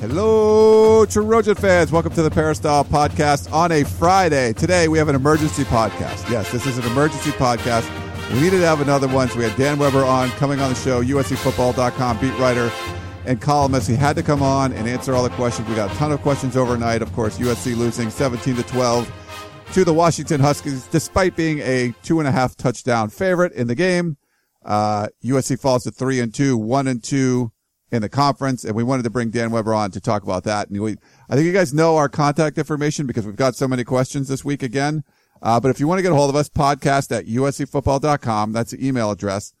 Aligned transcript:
Hello, 0.00 1.04
Trojan 1.06 1.56
fans. 1.56 1.90
Welcome 1.90 2.12
to 2.12 2.22
the 2.22 2.30
Peristyle 2.30 2.84
Podcast 2.84 3.52
on 3.52 3.72
a 3.72 3.82
Friday. 3.82 4.52
Today, 4.52 4.86
we 4.86 4.96
have 4.96 5.08
an 5.08 5.16
emergency 5.16 5.64
podcast. 5.64 6.30
Yes, 6.30 6.52
this 6.52 6.66
is 6.66 6.78
an 6.78 6.84
emergency 6.84 7.30
podcast. 7.32 7.90
We 8.32 8.40
needed 8.40 8.60
to 8.60 8.66
have 8.66 8.80
another 8.80 9.08
one, 9.08 9.28
so 9.28 9.38
we 9.38 9.44
had 9.44 9.56
Dan 9.58 9.76
Weber 9.76 10.04
on, 10.04 10.28
coming 10.30 10.60
on 10.60 10.68
the 10.68 10.76
show, 10.76 11.02
USCFootball.com 11.02 12.20
beat 12.20 12.38
writer 12.38 12.70
and 13.26 13.40
columnist. 13.40 13.88
He 13.88 13.96
had 13.96 14.14
to 14.14 14.22
come 14.22 14.40
on 14.40 14.72
and 14.72 14.86
answer 14.86 15.16
all 15.16 15.24
the 15.24 15.30
questions. 15.30 15.68
We 15.68 15.74
got 15.74 15.90
a 15.92 15.96
ton 15.96 16.12
of 16.12 16.22
questions 16.22 16.56
overnight. 16.56 17.02
Of 17.02 17.12
course, 17.12 17.36
USC 17.36 17.76
losing 17.76 18.08
17 18.08 18.54
to 18.54 18.62
12 18.62 19.12
to 19.72 19.84
the 19.84 19.92
Washington 19.92 20.40
Huskies, 20.40 20.86
despite 20.86 21.34
being 21.34 21.58
a 21.58 21.92
two 22.04 22.20
and 22.20 22.28
a 22.28 22.32
half 22.32 22.54
touchdown 22.54 23.10
favorite 23.10 23.52
in 23.52 23.66
the 23.66 23.74
game. 23.74 24.16
Uh, 24.64 25.08
USC 25.24 25.58
falls 25.58 25.82
to 25.82 25.90
three 25.90 26.20
and 26.20 26.32
two, 26.32 26.56
one 26.56 26.86
and 26.86 27.02
two 27.02 27.50
in 27.90 28.02
the 28.02 28.08
conference, 28.08 28.64
and 28.64 28.74
we 28.74 28.82
wanted 28.82 29.04
to 29.04 29.10
bring 29.10 29.30
Dan 29.30 29.50
Weber 29.50 29.74
on 29.74 29.90
to 29.92 30.00
talk 30.00 30.22
about 30.22 30.44
that. 30.44 30.68
And 30.68 30.80
we, 30.80 30.96
I 31.28 31.34
think 31.34 31.46
you 31.46 31.52
guys 31.52 31.72
know 31.72 31.96
our 31.96 32.08
contact 32.08 32.58
information 32.58 33.06
because 33.06 33.26
we've 33.26 33.36
got 33.36 33.54
so 33.54 33.66
many 33.66 33.84
questions 33.84 34.28
this 34.28 34.44
week 34.44 34.62
again. 34.62 35.04
Uh, 35.40 35.60
but 35.60 35.70
if 35.70 35.80
you 35.80 35.88
want 35.88 35.98
to 35.98 36.02
get 36.02 36.12
a 36.12 36.16
hold 36.16 36.30
of 36.30 36.36
us, 36.36 36.48
podcast 36.48 37.16
at 37.16 37.26
uscfootball.com. 37.26 38.52
That's 38.52 38.72
the 38.72 38.86
email 38.86 39.10
address. 39.10 39.54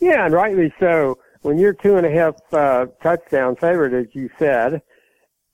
Yeah, 0.00 0.24
and 0.24 0.34
rightly 0.34 0.72
so 0.80 1.18
when 1.42 1.58
you're 1.58 1.72
two 1.72 1.96
and 1.96 2.06
a 2.06 2.10
half 2.10 2.34
uh, 2.52 2.86
touchdown 3.02 3.56
favorite, 3.56 3.92
as 3.92 4.06
you 4.14 4.30
said, 4.38 4.82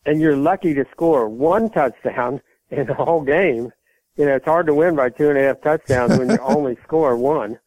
and 0.06 0.20
you're 0.20 0.36
lucky 0.36 0.74
to 0.74 0.84
score 0.90 1.28
one 1.28 1.70
touchdown 1.70 2.40
in 2.70 2.86
the 2.86 2.94
whole 2.94 3.22
game, 3.22 3.70
you 4.16 4.24
know, 4.27 4.36
it's 4.36 4.44
hard 4.44 4.66
to 4.66 4.74
win 4.74 4.94
by 4.96 5.10
two 5.10 5.28
and 5.28 5.38
a 5.38 5.42
half 5.42 5.60
touchdowns 5.60 6.18
when 6.18 6.30
you 6.30 6.39
only 6.39 6.77
score 6.84 7.17
one. 7.17 7.58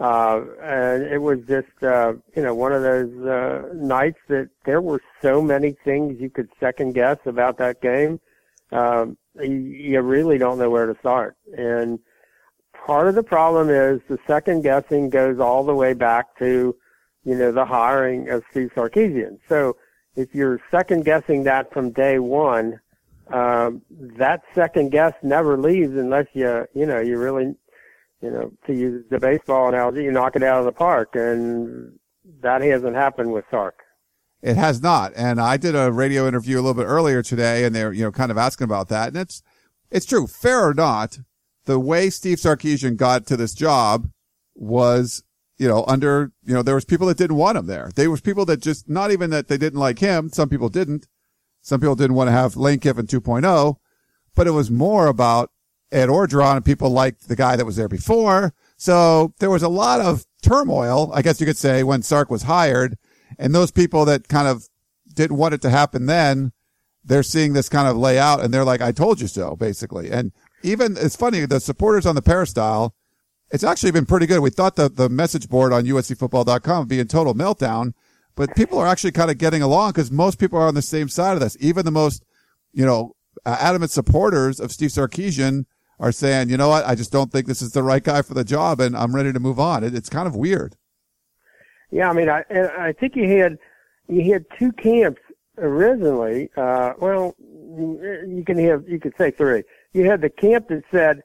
Uh, 0.00 0.42
and 0.60 1.04
it 1.04 1.18
was 1.18 1.38
just, 1.46 1.82
uh, 1.82 2.12
you 2.34 2.42
know, 2.42 2.54
one 2.54 2.72
of 2.72 2.82
those, 2.82 3.12
uh, 3.24 3.68
nights 3.72 4.18
that 4.28 4.48
there 4.64 4.80
were 4.80 5.00
so 5.20 5.40
many 5.40 5.76
things 5.84 6.20
you 6.20 6.28
could 6.28 6.48
second 6.58 6.92
guess 6.92 7.18
about 7.24 7.56
that 7.58 7.80
game. 7.80 8.18
Um, 8.72 9.16
you, 9.40 9.54
you 9.54 10.00
really 10.00 10.38
don't 10.38 10.58
know 10.58 10.70
where 10.70 10.86
to 10.86 10.98
start. 10.98 11.36
And 11.56 12.00
part 12.86 13.06
of 13.06 13.14
the 13.14 13.22
problem 13.22 13.70
is 13.70 14.00
the 14.08 14.18
second 14.26 14.62
guessing 14.62 15.08
goes 15.08 15.38
all 15.38 15.64
the 15.64 15.74
way 15.74 15.92
back 15.92 16.36
to, 16.38 16.74
you 17.24 17.36
know, 17.36 17.52
the 17.52 17.64
hiring 17.64 18.28
of 18.28 18.42
Steve 18.50 18.70
Sarkisian. 18.74 19.38
So 19.48 19.76
if 20.16 20.34
you're 20.34 20.60
second 20.70 21.04
guessing 21.04 21.44
that 21.44 21.72
from 21.72 21.90
day 21.90 22.18
one, 22.18 22.80
um, 23.32 23.82
that 23.90 24.42
second 24.54 24.90
guess 24.90 25.14
never 25.22 25.56
leaves 25.56 25.96
unless 25.96 26.26
you, 26.32 26.66
you 26.74 26.86
know, 26.86 27.00
you 27.00 27.18
really, 27.18 27.54
you 28.20 28.30
know, 28.30 28.52
to 28.66 28.74
use 28.74 29.04
the 29.10 29.18
baseball 29.18 29.68
analogy, 29.68 30.04
you 30.04 30.12
knock 30.12 30.36
it 30.36 30.42
out 30.42 30.58
of 30.58 30.64
the 30.64 30.72
park. 30.72 31.14
And 31.14 31.98
that 32.40 32.62
hasn't 32.62 32.94
happened 32.94 33.32
with 33.32 33.44
Sark. 33.50 33.78
It 34.42 34.56
has 34.56 34.82
not. 34.82 35.12
And 35.14 35.40
I 35.40 35.56
did 35.56 35.76
a 35.76 35.92
radio 35.92 36.26
interview 36.26 36.56
a 36.56 36.62
little 36.62 36.74
bit 36.74 36.86
earlier 36.86 37.22
today 37.22 37.64
and 37.64 37.74
they're, 37.74 37.92
you 37.92 38.02
know, 38.02 38.10
kind 38.10 38.30
of 38.30 38.38
asking 38.38 38.64
about 38.64 38.88
that. 38.88 39.08
And 39.08 39.16
it's, 39.16 39.42
it's 39.90 40.06
true. 40.06 40.26
Fair 40.26 40.68
or 40.68 40.74
not, 40.74 41.18
the 41.64 41.78
way 41.78 42.10
Steve 42.10 42.38
Sarkisian 42.38 42.96
got 42.96 43.24
to 43.26 43.36
this 43.36 43.54
job 43.54 44.10
was 44.54 45.22
you 45.58 45.68
know, 45.68 45.84
under, 45.86 46.32
you 46.44 46.54
know, 46.54 46.62
there 46.62 46.74
was 46.74 46.84
people 46.84 47.06
that 47.06 47.18
didn't 47.18 47.36
want 47.36 47.58
him 47.58 47.66
there. 47.66 47.90
There 47.94 48.10
was 48.10 48.20
people 48.20 48.44
that 48.46 48.60
just, 48.60 48.88
not 48.88 49.10
even 49.10 49.30
that 49.30 49.48
they 49.48 49.58
didn't 49.58 49.78
like 49.78 49.98
him. 49.98 50.30
Some 50.30 50.48
people 50.48 50.68
didn't. 50.68 51.06
Some 51.60 51.80
people 51.80 51.94
didn't 51.94 52.16
want 52.16 52.28
to 52.28 52.32
have 52.32 52.56
Lane 52.56 52.80
Kiffin 52.80 53.06
2.0, 53.06 53.76
but 54.34 54.46
it 54.46 54.50
was 54.50 54.70
more 54.70 55.06
about 55.06 55.50
Ed 55.92 56.08
Orgeron 56.08 56.56
and 56.56 56.64
people 56.64 56.90
liked 56.90 57.28
the 57.28 57.36
guy 57.36 57.54
that 57.54 57.66
was 57.66 57.76
there 57.76 57.88
before. 57.88 58.54
So 58.76 59.34
there 59.38 59.50
was 59.50 59.62
a 59.62 59.68
lot 59.68 60.00
of 60.00 60.26
turmoil, 60.42 61.12
I 61.14 61.22
guess 61.22 61.40
you 61.40 61.46
could 61.46 61.56
say, 61.56 61.84
when 61.84 62.02
Sark 62.02 62.30
was 62.30 62.44
hired. 62.44 62.98
And 63.38 63.54
those 63.54 63.70
people 63.70 64.04
that 64.06 64.28
kind 64.28 64.48
of 64.48 64.68
didn't 65.14 65.36
want 65.36 65.54
it 65.54 65.62
to 65.62 65.70
happen 65.70 66.06
then, 66.06 66.52
they're 67.04 67.22
seeing 67.22 67.52
this 67.52 67.68
kind 67.68 67.86
of 67.86 67.96
layout 67.96 68.40
and 68.40 68.52
they're 68.52 68.64
like, 68.64 68.80
I 68.80 68.90
told 68.90 69.20
you 69.20 69.26
so, 69.26 69.54
basically. 69.54 70.10
And 70.10 70.32
even, 70.62 70.96
it's 70.98 71.16
funny, 71.16 71.46
the 71.46 71.60
supporters 71.60 72.06
on 72.06 72.14
the 72.14 72.22
peristyle, 72.22 72.94
it's 73.52 73.62
actually 73.62 73.92
been 73.92 74.06
pretty 74.06 74.26
good. 74.26 74.40
We 74.40 74.50
thought 74.50 74.76
the, 74.76 74.88
the 74.88 75.10
message 75.10 75.48
board 75.48 75.72
on 75.72 75.84
USCfootball.com 75.84 76.78
would 76.80 76.88
be 76.88 76.98
in 76.98 77.06
total 77.06 77.34
meltdown, 77.34 77.92
but 78.34 78.56
people 78.56 78.78
are 78.78 78.86
actually 78.86 79.12
kind 79.12 79.30
of 79.30 79.36
getting 79.36 79.60
along 79.60 79.90
because 79.90 80.10
most 80.10 80.38
people 80.38 80.58
are 80.58 80.66
on 80.66 80.74
the 80.74 80.82
same 80.82 81.08
side 81.08 81.34
of 81.34 81.40
this. 81.40 81.56
Even 81.60 81.84
the 81.84 81.90
most, 81.90 82.24
you 82.72 82.84
know, 82.84 83.14
adamant 83.44 83.90
supporters 83.90 84.58
of 84.58 84.72
Steve 84.72 84.88
Sarkisian 84.88 85.66
are 86.00 86.12
saying, 86.12 86.48
you 86.48 86.56
know 86.56 86.70
what, 86.70 86.86
I 86.86 86.94
just 86.94 87.12
don't 87.12 87.30
think 87.30 87.46
this 87.46 87.60
is 87.60 87.72
the 87.72 87.82
right 87.82 88.02
guy 88.02 88.22
for 88.22 88.32
the 88.32 88.42
job 88.42 88.80
and 88.80 88.96
I'm 88.96 89.14
ready 89.14 89.32
to 89.34 89.38
move 89.38 89.60
on. 89.60 89.84
It, 89.84 89.94
it's 89.94 90.08
kind 90.08 90.26
of 90.26 90.34
weird. 90.34 90.76
Yeah, 91.90 92.08
I 92.08 92.14
mean, 92.14 92.30
I, 92.30 92.42
I 92.50 92.92
think 92.92 93.16
you 93.16 93.28
had, 93.38 93.58
you 94.08 94.32
had 94.32 94.46
two 94.58 94.72
camps 94.72 95.20
originally. 95.58 96.48
Uh, 96.56 96.94
well, 96.98 97.36
you 97.38 98.42
can 98.46 98.58
have, 98.58 98.88
you 98.88 98.98
could 98.98 99.12
say 99.18 99.30
three. 99.30 99.62
You 99.92 100.08
had 100.10 100.22
the 100.22 100.30
camp 100.30 100.68
that 100.68 100.84
said, 100.90 101.22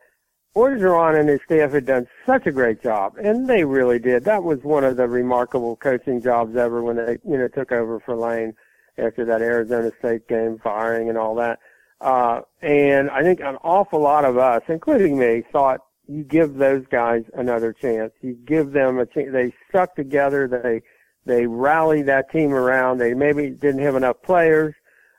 Orgeron 0.58 1.20
and 1.20 1.30
his 1.30 1.40
staff 1.46 1.72
had 1.72 1.86
done 1.86 2.08
such 2.26 2.48
a 2.48 2.52
great 2.52 2.82
job, 2.82 3.16
and 3.18 3.48
they 3.48 3.64
really 3.64 4.00
did. 4.00 4.24
That 4.24 4.44
was 4.44 4.64
one 4.64 4.84
of 4.84 4.98
the 4.98 5.08
remarkable 5.08 5.76
coaching 5.76 6.20
jobs 6.20 6.56
ever 6.56 6.82
when 6.82 6.96
they, 6.96 7.20
you 7.30 7.38
know, 7.38 7.48
took 7.48 7.72
over 7.72 8.00
for 8.00 8.16
Lane 8.16 8.56
after 8.98 9.24
that 9.26 9.44
Arizona 9.44 9.92
State 10.00 10.28
game, 10.28 10.58
firing 10.64 11.10
and 11.10 11.18
all 11.18 11.36
that. 11.36 11.60
Uh, 12.02 12.42
and 12.64 13.12
I 13.12 13.22
think 13.22 13.40
an 13.40 13.58
awful 13.64 14.02
lot 14.02 14.26
of 14.26 14.40
us, 14.40 14.64
including 14.68 15.20
me, 15.20 15.44
thought 15.52 15.82
you 16.08 16.24
give 16.24 16.56
those 16.56 16.86
guys 16.88 17.24
another 17.36 17.72
chance. 17.72 18.12
You 18.22 18.34
give 18.34 18.72
them 18.72 18.98
a 18.98 19.06
chance. 19.06 19.30
They 19.32 19.54
stuck 19.70 19.96
together. 19.96 20.48
They 20.48 20.82
they 21.26 21.46
rallied 21.46 22.08
that 22.08 22.32
team 22.32 22.52
around. 22.52 22.98
They 22.98 23.14
maybe 23.14 23.52
didn't 23.52 23.82
have 23.82 23.96
enough 23.96 24.24
players, 24.24 24.74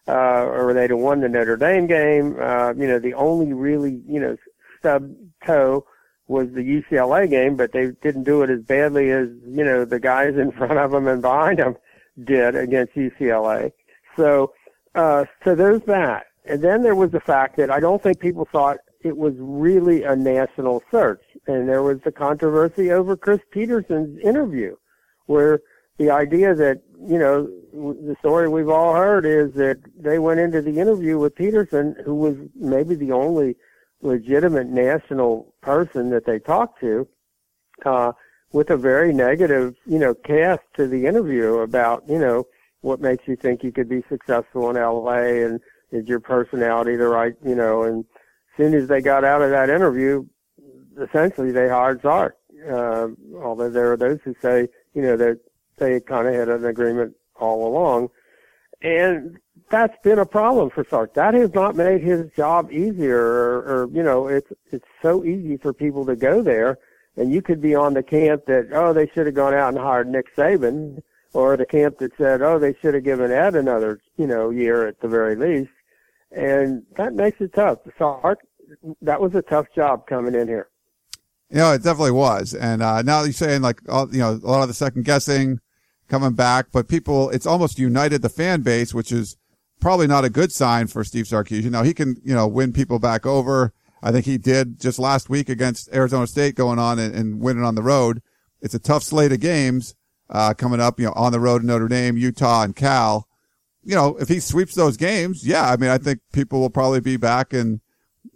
uh, 0.08 0.46
or 0.46 0.72
they'd 0.72 0.90
have 0.90 0.98
won 0.98 1.20
the 1.20 1.28
Notre 1.28 1.56
Dame 1.56 1.86
game. 1.86 2.36
Uh, 2.40 2.72
you 2.74 2.88
know, 2.88 2.98
the 2.98 3.14
only 3.14 3.52
really 3.52 4.02
you 4.08 4.18
know 4.18 4.36
stub 4.78 5.10
toe 5.44 5.84
was 6.26 6.48
the 6.52 6.60
UCLA 6.60 7.28
game, 7.28 7.56
but 7.56 7.72
they 7.72 7.90
didn't 8.02 8.24
do 8.24 8.42
it 8.42 8.50
as 8.50 8.60
badly 8.60 9.10
as, 9.10 9.28
you 9.46 9.64
know, 9.64 9.84
the 9.84 9.98
guys 9.98 10.36
in 10.36 10.52
front 10.58 10.78
of 10.78 10.90
them 10.90 11.06
and 11.06 11.22
behind 11.22 11.58
them 11.58 11.76
did 12.24 12.54
against 12.54 12.94
UCLA. 12.94 13.72
So, 14.16 14.52
uh, 14.94 15.24
so 15.44 15.54
there's 15.54 15.82
that. 15.82 16.26
And 16.44 16.62
then 16.62 16.82
there 16.82 16.94
was 16.94 17.10
the 17.10 17.20
fact 17.20 17.56
that 17.56 17.70
I 17.70 17.80
don't 17.80 18.02
think 18.02 18.20
people 18.20 18.48
thought 18.50 18.78
it 19.02 19.16
was 19.16 19.34
really 19.38 20.02
a 20.02 20.16
national 20.16 20.82
search. 20.90 21.22
And 21.46 21.68
there 21.68 21.82
was 21.82 22.00
the 22.04 22.12
controversy 22.12 22.90
over 22.90 23.16
Chris 23.16 23.40
Peterson's 23.50 24.18
interview 24.20 24.76
where 25.26 25.60
the 25.98 26.10
idea 26.10 26.54
that, 26.54 26.80
you 27.06 27.18
know, 27.18 27.48
the 27.72 28.16
story 28.20 28.48
we've 28.48 28.68
all 28.68 28.94
heard 28.94 29.26
is 29.26 29.52
that 29.54 29.78
they 29.96 30.18
went 30.18 30.40
into 30.40 30.62
the 30.62 30.78
interview 30.78 31.18
with 31.18 31.34
Peterson, 31.34 31.94
who 32.04 32.14
was 32.14 32.36
maybe 32.54 32.94
the 32.94 33.12
only 33.12 33.56
legitimate 34.02 34.68
national 34.68 35.52
person 35.60 36.10
that 36.10 36.24
they 36.24 36.38
talked 36.38 36.80
to, 36.80 37.06
uh, 37.84 38.12
with 38.52 38.70
a 38.70 38.76
very 38.76 39.12
negative, 39.12 39.74
you 39.86 39.98
know, 39.98 40.14
cast 40.14 40.62
to 40.74 40.86
the 40.86 41.06
interview 41.06 41.58
about, 41.58 42.04
you 42.08 42.18
know, 42.18 42.46
what 42.80 43.00
makes 43.00 43.26
you 43.26 43.36
think 43.36 43.62
you 43.62 43.72
could 43.72 43.88
be 43.88 44.02
successful 44.08 44.70
in 44.70 44.76
LA 44.76 45.44
and 45.44 45.60
is 45.90 46.06
your 46.06 46.20
personality 46.20 46.96
the 46.96 47.08
right, 47.08 47.34
you 47.44 47.54
know, 47.54 47.82
and 47.82 48.04
soon 48.56 48.74
as 48.74 48.88
they 48.88 49.00
got 49.00 49.24
out 49.24 49.42
of 49.42 49.50
that 49.50 49.70
interview, 49.70 50.24
essentially 51.00 51.50
they 51.50 51.68
hired 51.68 52.00
Sark. 52.02 52.36
Uh, 52.68 53.08
although 53.36 53.70
there 53.70 53.92
are 53.92 53.96
those 53.96 54.18
who 54.24 54.34
say, 54.42 54.68
you 54.94 55.02
know, 55.02 55.16
that 55.16 55.38
they 55.76 56.00
kind 56.00 56.26
of 56.26 56.34
had 56.34 56.48
an 56.48 56.64
agreement 56.64 57.14
all 57.36 57.66
along. 57.68 58.08
And 58.82 59.38
that's 59.70 59.96
been 60.02 60.18
a 60.18 60.26
problem 60.26 60.70
for 60.70 60.84
Sark. 60.88 61.14
That 61.14 61.34
has 61.34 61.52
not 61.54 61.76
made 61.76 62.02
his 62.02 62.30
job 62.36 62.72
easier 62.72 63.20
or, 63.20 63.58
or, 63.58 63.88
you 63.92 64.02
know, 64.02 64.28
it's, 64.28 64.50
it's 64.70 64.86
so 65.02 65.24
easy 65.24 65.56
for 65.56 65.72
people 65.72 66.06
to 66.06 66.16
go 66.16 66.42
there 66.42 66.78
and 67.16 67.32
you 67.32 67.42
could 67.42 67.60
be 67.60 67.74
on 67.74 67.94
the 67.94 68.02
camp 68.02 68.46
that, 68.46 68.68
oh, 68.72 68.92
they 68.92 69.08
should 69.08 69.26
have 69.26 69.34
gone 69.34 69.54
out 69.54 69.70
and 69.70 69.78
hired 69.78 70.08
Nick 70.08 70.34
Saban 70.36 71.02
or 71.32 71.56
the 71.56 71.66
camp 71.66 71.98
that 71.98 72.16
said, 72.16 72.42
oh, 72.42 72.58
they 72.58 72.74
should 72.80 72.94
have 72.94 73.04
given 73.04 73.30
Ed 73.30 73.54
another, 73.54 74.00
you 74.16 74.26
know, 74.26 74.50
year 74.50 74.86
at 74.86 75.00
the 75.00 75.08
very 75.08 75.34
least. 75.34 75.70
And 76.30 76.84
that 76.96 77.14
makes 77.14 77.40
it 77.40 77.52
tough. 77.54 77.78
Sark, 77.98 78.40
that 79.02 79.20
was 79.20 79.34
a 79.34 79.42
tough 79.42 79.66
job 79.74 80.06
coming 80.06 80.34
in 80.34 80.46
here. 80.46 80.68
You 81.50 81.58
know, 81.58 81.72
it 81.72 81.82
definitely 81.82 82.12
was. 82.12 82.54
And, 82.54 82.82
uh, 82.82 83.02
now 83.02 83.22
you're 83.22 83.32
saying 83.32 83.62
like, 83.62 83.80
all, 83.88 84.08
you 84.12 84.20
know, 84.20 84.32
a 84.32 84.46
lot 84.46 84.62
of 84.62 84.68
the 84.68 84.74
second 84.74 85.04
guessing 85.04 85.60
coming 86.08 86.32
back, 86.32 86.66
but 86.72 86.88
people, 86.88 87.30
it's 87.30 87.46
almost 87.46 87.78
united 87.78 88.22
the 88.22 88.28
fan 88.28 88.62
base, 88.62 88.94
which 88.94 89.10
is 89.10 89.36
probably 89.80 90.06
not 90.06 90.24
a 90.24 90.30
good 90.30 90.52
sign 90.52 90.86
for 90.86 91.04
Steve 91.04 91.26
Sarkisian. 91.26 91.70
Now 91.70 91.82
he 91.82 91.94
can, 91.94 92.16
you 92.24 92.34
know, 92.34 92.46
win 92.46 92.72
people 92.72 92.98
back 92.98 93.26
over. 93.26 93.72
I 94.02 94.12
think 94.12 94.26
he 94.26 94.38
did 94.38 94.80
just 94.80 94.98
last 94.98 95.28
week 95.28 95.48
against 95.48 95.92
Arizona 95.92 96.26
State 96.26 96.54
going 96.54 96.78
on 96.78 96.98
and, 96.98 97.14
and 97.14 97.40
winning 97.40 97.64
on 97.64 97.74
the 97.74 97.82
road. 97.82 98.22
It's 98.60 98.74
a 98.74 98.78
tough 98.78 99.02
slate 99.02 99.32
of 99.32 99.40
games, 99.40 99.94
uh, 100.30 100.54
coming 100.54 100.80
up, 100.80 101.00
you 101.00 101.06
know, 101.06 101.12
on 101.16 101.32
the 101.32 101.40
road 101.40 101.62
in 101.62 101.68
Notre 101.68 101.88
Dame, 101.88 102.16
Utah, 102.16 102.62
and 102.62 102.76
Cal. 102.76 103.26
You 103.82 103.94
know, 103.94 104.16
if 104.16 104.28
he 104.28 104.40
sweeps 104.40 104.74
those 104.74 104.96
games, 104.96 105.46
yeah, 105.46 105.70
I 105.70 105.76
mean, 105.76 105.90
I 105.90 105.98
think 105.98 106.20
people 106.32 106.60
will 106.60 106.70
probably 106.70 107.00
be 107.00 107.16
back 107.16 107.52
and, 107.52 107.80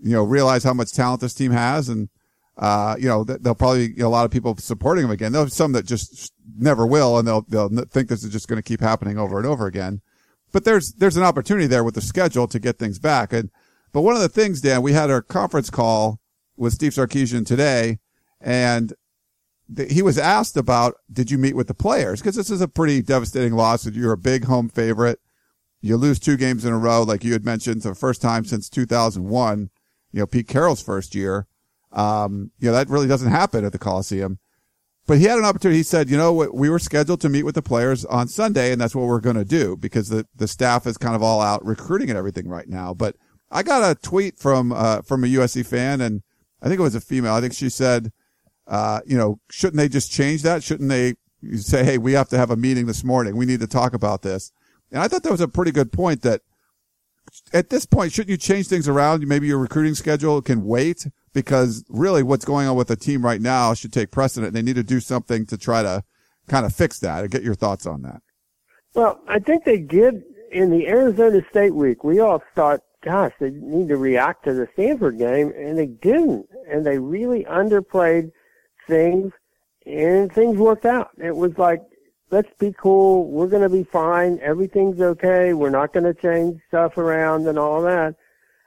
you 0.03 0.13
know, 0.13 0.25
realize 0.25 0.65
how 0.65 0.75
much 0.75 0.93
talent 0.93 1.21
this 1.21 1.35
team 1.35 1.53
has. 1.53 1.89
And, 1.89 2.09
uh, 2.57 2.97
you 2.99 3.09
know, 3.09 3.25
there'll 3.25 3.55
probably 3.55 3.89
be 3.89 4.03
a 4.03 4.09
lot 4.09 4.25
of 4.25 4.31
people 4.31 4.57
supporting 4.57 5.05
him 5.05 5.11
again. 5.11 5.33
There'll 5.33 5.47
be 5.47 5.51
some 5.51 5.73
that 5.73 5.85
just 5.85 6.33
never 6.57 6.87
will. 6.87 7.19
And 7.19 7.29
they'll, 7.29 7.43
they'll 7.43 7.69
think 7.69 8.09
this 8.09 8.25
is 8.25 8.33
just 8.33 8.49
going 8.49 8.57
to 8.59 8.63
keep 8.63 8.81
happening 8.81 9.19
over 9.19 9.37
and 9.37 9.47
over 9.47 9.67
again. 9.67 10.01
But 10.53 10.65
there's, 10.65 10.93
there's 10.95 11.17
an 11.17 11.23
opportunity 11.23 11.67
there 11.67 11.85
with 11.85 11.95
the 11.95 12.01
schedule 12.01 12.47
to 12.49 12.59
get 12.59 12.79
things 12.79 12.99
back. 12.99 13.33
And, 13.33 13.51
but 13.93 14.03
one 14.03 14.15
of 14.15 14.21
the 14.21 14.29
things, 14.29 14.61
Dan, 14.61 14.83
we 14.83 14.93
had 14.93 15.11
our 15.11 15.23
conference 15.23 15.71
call 15.71 16.21
with 16.57 16.75
Steve 16.75 16.93
Sarkisian 16.93 17.47
today 17.47 17.99
and 18.41 18.93
he 19.89 20.03
was 20.03 20.19
asked 20.19 20.57
about, 20.57 20.97
did 21.11 21.31
you 21.31 21.39
meet 21.39 21.57
with 21.57 21.69
the 21.69 21.75
players? 21.75 22.21
Cause 22.21 22.35
this 22.35 22.51
is 22.51 22.61
a 22.61 22.69
pretty 22.69 23.01
devastating 23.01 23.55
loss. 23.55 23.87
You're 23.87 24.13
a 24.13 24.19
big 24.19 24.45
home 24.45 24.69
favorite. 24.69 25.21
You 25.81 25.97
lose 25.97 26.19
two 26.19 26.37
games 26.37 26.65
in 26.65 26.73
a 26.73 26.79
row, 26.79 27.03
like 27.03 27.25
you 27.25 27.33
had 27.33 27.45
mentioned, 27.45 27.83
the 27.83 27.95
first 27.95 28.23
time 28.23 28.45
since 28.45 28.69
2001, 28.69 29.71
you 30.13 30.21
know, 30.21 30.27
Pete 30.27 30.47
Carroll's 30.47 30.83
first 30.83 31.15
year. 31.15 31.47
Um, 31.91 32.53
you 32.59 32.69
know, 32.69 32.73
that 32.73 32.89
really 32.89 33.09
doesn't 33.09 33.31
happen 33.31 33.65
at 33.65 33.73
the 33.73 33.79
Coliseum. 33.79 34.39
But 35.07 35.19
he 35.19 35.25
had 35.25 35.39
an 35.39 35.45
opportunity. 35.45 35.79
He 35.79 35.83
said, 35.83 36.09
you 36.09 36.17
know, 36.17 36.33
we 36.33 36.71
were 36.71 36.79
scheduled 36.79 37.21
to 37.23 37.29
meet 37.29 37.43
with 37.43 37.57
the 37.57 37.63
players 37.63 38.05
on 38.05 38.29
Sunday 38.29 38.71
and 38.71 38.81
that's 38.81 38.95
what 38.95 39.07
we're 39.07 39.21
going 39.21 39.37
to 39.37 39.45
do 39.45 39.77
because 39.77 40.09
the, 40.09 40.27
the 40.37 40.47
staff 40.47 40.87
is 40.87 40.97
kind 40.97 41.17
of 41.17 41.23
all 41.23 41.41
out 41.41 41.65
recruiting 41.65 42.09
and 42.09 42.19
everything 42.19 42.49
right 42.49 42.69
now. 42.69 42.95
But 42.95 43.17
I 43.51 43.63
got 43.63 43.91
a 43.91 44.01
tweet 44.01 44.39
from, 44.39 44.73
uh, 44.73 45.03
from 45.03 45.25
a 45.25 45.27
USC 45.27 45.67
fan 45.67 46.01
and 46.01 46.23
I 46.63 46.69
think 46.69 46.79
it 46.79 46.85
was 46.85 46.95
a 46.95 47.01
female. 47.01 47.35
I 47.35 47.41
think 47.41 47.53
she 47.53 47.69
said, 47.69 48.13
uh, 48.69 49.01
you 49.05 49.17
know, 49.19 49.41
shouldn't 49.51 49.79
they 49.79 49.89
just 49.89 50.13
change 50.13 50.43
that? 50.43 50.63
Shouldn't 50.63 50.89
they 50.89 51.15
say, 51.57 51.85
Hey, 51.85 51.99
we 51.99 52.13
have 52.13 52.29
to 52.29 52.39
have 52.39 52.51
a 52.51 52.57
meeting 52.57 52.87
this 52.87 53.03
morning. 53.03 53.37
We 53.37 53.47
need 53.47 53.61
to 53.61 53.67
talk 53.67 53.95
about 53.95 54.23
this. 54.23 54.53
And 54.93 55.03
I 55.03 55.09
thought 55.09 55.25
that 55.25 55.33
was 55.33 55.41
a 55.41 55.49
pretty 55.49 55.73
good 55.73 55.91
point 55.91 56.23
that 56.23 56.43
at 57.53 57.71
this 57.71 57.87
point, 57.87 58.13
shouldn't 58.13 58.31
you 58.31 58.37
change 58.37 58.69
things 58.69 58.89
around? 58.89 59.27
Maybe 59.27 59.49
your 59.49 59.59
recruiting 59.59 59.95
schedule 59.95 60.41
can 60.43 60.65
wait 60.65 61.07
because 61.33 61.85
really 61.89 62.23
what's 62.23 62.45
going 62.45 62.69
on 62.69 62.77
with 62.77 62.89
the 62.89 62.97
team 62.97 63.25
right 63.25 63.41
now 63.41 63.75
should 63.75 63.93
take 63.93 64.11
precedent. 64.11 64.53
They 64.53 64.63
need 64.63 64.77
to 64.77 64.83
do 64.83 65.01
something 65.01 65.47
to 65.47 65.59
try 65.59 65.83
to 65.83 66.03
kind 66.49 66.67
of 66.67 66.75
fix 66.75 66.99
that 67.01 67.31
get 67.31 67.43
your 67.43 67.55
thoughts 67.55 67.87
on 67.87 68.03
that. 68.03 68.23
Well, 68.95 69.21
I 69.27 69.39
think 69.39 69.65
they 69.65 69.79
did 69.79 70.23
in 70.51 70.71
the 70.71 70.87
Arizona 70.87 71.41
State 71.51 71.75
week. 71.75 72.05
We 72.05 72.21
all 72.21 72.43
thought, 72.55 72.81
gosh, 73.03 73.33
they 73.41 73.51
need 73.51 73.89
to 73.89 73.97
react 73.97 74.45
to 74.45 74.53
the 74.53 74.69
Stanford 74.75 75.19
game 75.19 75.53
and 75.57 75.79
they 75.79 75.87
didn't. 75.87 76.47
And 76.71 76.85
they 76.85 76.99
really 76.99 77.45
underplayed 77.45 78.31
things 78.87 79.33
and 79.87 80.31
things 80.33 80.59
worked 80.59 80.85
out. 80.85 81.11
It 81.19 81.35
was 81.35 81.57
like, 81.57 81.81
let's 82.31 82.53
be 82.59 82.75
cool. 82.79 83.29
We're 83.29 83.47
going 83.47 83.63
to 83.63 83.69
be 83.69 83.85
fine. 83.85 84.39
Everything's 84.43 85.01
okay. 85.01 85.55
We're 85.55 85.71
not 85.71 85.93
going 85.93 86.05
to 86.05 86.15
change 86.15 86.61
stuff 86.69 86.99
around 86.99 87.47
and 87.47 87.59
all 87.59 87.83
that. 87.83 88.15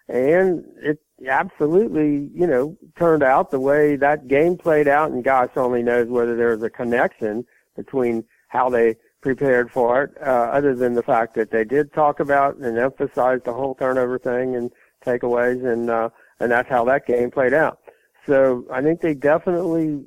And 0.07 0.65
it 0.81 1.00
absolutely, 1.27 2.29
you 2.33 2.47
know, 2.47 2.77
turned 2.97 3.23
out 3.23 3.51
the 3.51 3.59
way 3.59 3.95
that 3.95 4.27
game 4.27 4.57
played 4.57 4.88
out. 4.88 5.12
And 5.12 5.23
gosh 5.23 5.50
only 5.56 5.83
knows 5.83 6.07
whether 6.07 6.35
there 6.35 6.50
was 6.50 6.63
a 6.63 6.69
connection 6.69 7.45
between 7.75 8.23
how 8.47 8.69
they 8.69 8.95
prepared 9.21 9.71
for 9.71 10.03
it, 10.03 10.12
uh, 10.21 10.50
other 10.53 10.75
than 10.75 10.94
the 10.94 11.03
fact 11.03 11.33
that 11.35 11.51
they 11.51 11.63
did 11.63 11.91
talk 11.94 12.19
about 12.19 12.57
and 12.57 12.77
emphasize 12.77 13.39
the 13.44 13.53
whole 13.53 13.75
turnover 13.75 14.19
thing 14.19 14.56
and 14.56 14.71
takeaways. 15.03 15.65
And, 15.65 15.89
uh, 15.89 16.09
and 16.39 16.51
that's 16.51 16.69
how 16.69 16.85
that 16.85 17.07
game 17.07 17.31
played 17.31 17.53
out. 17.53 17.79
So 18.27 18.65
I 18.71 18.81
think 18.81 19.01
they 19.01 19.13
definitely 19.13 20.03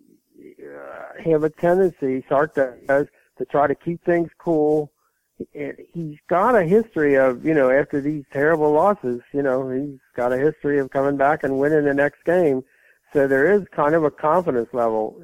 uh, 0.62 1.22
have 1.25 1.44
a 1.44 1.50
tendency, 1.50 2.25
Sark 2.28 2.55
does, 2.55 3.06
to 3.38 3.44
try 3.44 3.66
to 3.66 3.75
keep 3.75 4.05
things 4.05 4.31
cool. 4.38 4.93
He's 5.52 6.19
got 6.29 6.56
a 6.56 6.64
history 6.64 7.17
of, 7.17 7.44
you 7.44 7.55
know, 7.55 7.70
after 7.70 8.00
these 8.00 8.25
terrible 8.32 8.73
losses, 8.73 9.20
you 9.32 9.43
know, 9.43 9.70
he's 9.70 9.99
got 10.17 10.32
a 10.32 10.38
history 10.38 10.79
of 10.79 10.90
coming 10.90 11.17
back 11.17 11.44
and 11.44 11.58
winning 11.58 11.85
the 11.85 11.94
next 11.94 12.25
game. 12.25 12.64
So 13.12 13.26
there 13.26 13.52
is 13.52 13.62
kind 13.70 13.94
of 13.94 14.05
a 14.05 14.11
confidence 14.11 14.69
level, 14.73 15.17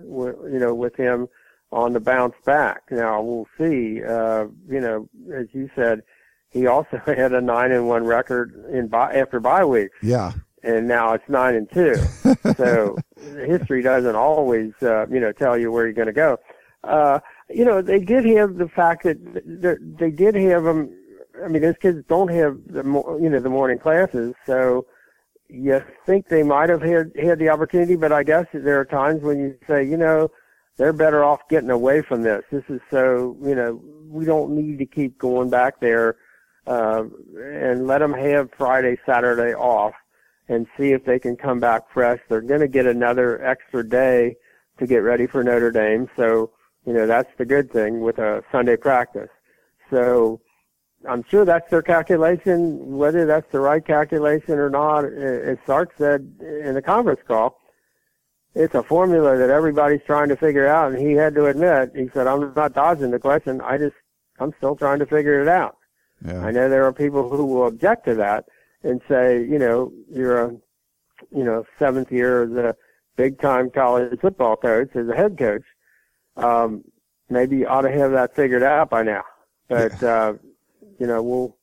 you 0.51 0.59
know, 0.59 0.75
with 0.75 0.97
him 0.97 1.29
on 1.73 1.93
the 1.93 2.01
bounce 2.01 2.37
back. 2.45 2.83
Now 2.91 3.21
we'll 3.21 3.49
see. 3.59 4.03
Uh, 4.03 4.47
you 4.69 4.81
know, 4.81 5.09
as 5.35 5.49
you 5.53 5.69
said, 5.75 6.03
he 6.51 6.67
also 6.67 7.01
had 7.07 7.33
a 7.33 7.41
nine 7.41 7.73
and 7.73 7.89
one 7.89 8.05
record 8.05 8.55
in 8.73 8.89
by, 8.89 9.15
after 9.15 9.41
bye 9.41 9.65
weeks. 9.65 9.97
Yeah. 10.03 10.33
And 10.63 10.89
now 10.89 11.13
it's 11.13 11.29
nine 11.29 11.57
and 11.57 11.71
two. 11.71 11.95
so 12.57 12.97
history 13.47 13.83
doesn't 13.83 14.17
always, 14.17 14.73
uh, 14.81 15.07
you 15.09 15.21
know, 15.21 15.33
tell 15.33 15.59
you 15.59 15.71
where 15.71 15.85
you're 15.85 15.93
going 15.93 16.07
to 16.07 16.13
go. 16.13 16.39
Uh, 16.83 17.21
you 17.49 17.65
know, 17.65 17.83
they 17.83 18.01
did 18.01 18.25
have 18.25 18.57
the 18.57 18.69
fact 18.69 19.05
that 19.05 19.19
they 19.99 20.11
did 20.11 20.35
have 20.35 20.65
them. 20.65 20.91
I 21.45 21.49
mean, 21.49 21.63
those 21.63 21.77
kids 21.81 22.05
don't 22.09 22.29
have 22.29 22.59
the 22.67 22.83
you 23.21 23.29
know 23.29 23.41
the 23.41 23.51
morning 23.51 23.79
classes, 23.79 24.35
so 24.47 24.87
you 25.49 25.83
think 26.07 26.29
they 26.29 26.43
might 26.43 26.69
have 26.69 26.83
had 26.83 27.13
had 27.21 27.39
the 27.39 27.49
opportunity. 27.49 27.97
But 27.97 28.13
I 28.13 28.23
guess 28.23 28.47
there 28.53 28.81
are 28.81 28.85
times 28.85 29.23
when 29.23 29.39
you 29.39 29.59
say, 29.67 29.85
you 29.85 29.97
know, 29.97 30.31
they're 30.77 30.93
better 30.93 31.25
off 31.25 31.49
getting 31.49 31.71
away 31.71 32.03
from 32.03 32.23
this. 32.23 32.45
This 32.51 32.65
is 32.69 32.81
so 32.91 33.37
you 33.43 33.55
know 33.55 33.83
we 34.09 34.25
don't 34.25 34.53
need 34.53 34.79
to 34.79 34.87
keep 34.87 35.19
going 35.19 35.51
back 35.51 35.81
there 35.81 36.17
uh, 36.67 37.05
and 37.37 37.87
let 37.87 37.99
them 37.99 38.15
have 38.15 38.51
Friday, 38.57 38.97
Saturday 39.05 39.55
off 39.55 39.95
and 40.49 40.67
see 40.77 40.93
if 40.93 41.05
they 41.05 41.19
can 41.19 41.37
come 41.37 41.61
back 41.61 41.91
fresh. 41.93 42.21
They're 42.29 42.41
going 42.41 42.61
to 42.61 42.69
get 42.69 42.87
another 42.87 43.43
extra 43.45 43.87
day 43.87 44.37
to 44.79 44.87
get 44.87 44.99
ready 44.99 45.27
for 45.27 45.43
Notre 45.43 45.71
Dame, 45.71 46.09
so 46.17 46.51
you 46.87 46.93
know, 46.93 47.07
that's 47.07 47.31
the 47.39 47.45
good 47.45 47.71
thing 47.71 48.01
with 48.01 48.19
a 48.19 48.43
Sunday 48.53 48.77
practice. 48.77 49.31
So 49.91 50.41
I'm 51.09 51.25
sure 51.29 51.45
that's 51.45 51.69
their 51.71 51.83
calculation. 51.83 52.97
Whether 52.97 53.27
that's 53.27 53.51
the 53.53 53.61
right 53.61 53.85
calculation 53.85 54.55
or 54.55 54.71
not, 54.71 55.05
as 55.05 55.59
Sark 55.67 55.93
said 55.99 56.35
in 56.41 56.75
the 56.75 56.83
conference 56.83 57.21
call, 57.27 57.61
it's 58.55 58.75
a 58.75 58.83
formula 58.83 59.37
that 59.37 59.51
everybody's 59.51 60.03
trying 60.07 60.29
to 60.29 60.37
figure 60.37 60.67
out. 60.67 60.93
And 60.93 61.01
he 61.01 61.13
had 61.15 61.35
to 61.35 61.47
admit, 61.47 61.93
he 61.95 62.09
said, 62.13 62.27
I'm 62.27 62.53
not 62.55 62.75
dodging 62.75 63.11
the 63.11 63.19
question. 63.19 63.61
I 63.61 63.79
just, 63.79 63.97
I'm 64.39 64.53
still 64.59 64.77
trying 64.77 65.01
to 65.01 65.07
figure 65.07 65.41
it 65.41 65.49
out. 65.49 65.77
Yeah. 66.25 66.45
I 66.45 66.51
know 66.53 66.69
there 66.69 66.85
are 66.87 66.93
people 66.93 67.29
who 67.29 67.47
will 67.47 67.67
object 67.67 68.05
to 68.07 68.15
that 68.15 68.45
and 68.83 69.01
say, 69.09 69.43
you 69.43 69.59
know, 69.59 69.93
you're 70.11 70.41
a, 70.41 70.51
you 71.31 71.45
know, 71.45 71.65
seventh 71.79 72.13
year 72.13 72.45
as 72.45 72.53
a 72.53 72.77
big 73.17 73.41
time 73.41 73.71
college 73.71 74.19
football 74.21 74.57
coach, 74.57 74.91
as 74.95 75.09
a 75.09 75.17
head 75.17 75.37
coach 75.37 75.65
um, 76.37 76.85
maybe 77.29 77.59
you 77.59 77.67
ought 77.67 77.83
to 77.83 77.91
have 77.91 78.13
that 78.13 78.35
figured 78.35 78.63
out 78.63 78.91
by 78.91 79.03
now. 79.03 79.25
But 79.67 80.03
uh, 80.03 80.35
you 80.99 81.07
know, 81.07 81.23
we'll 81.23 81.57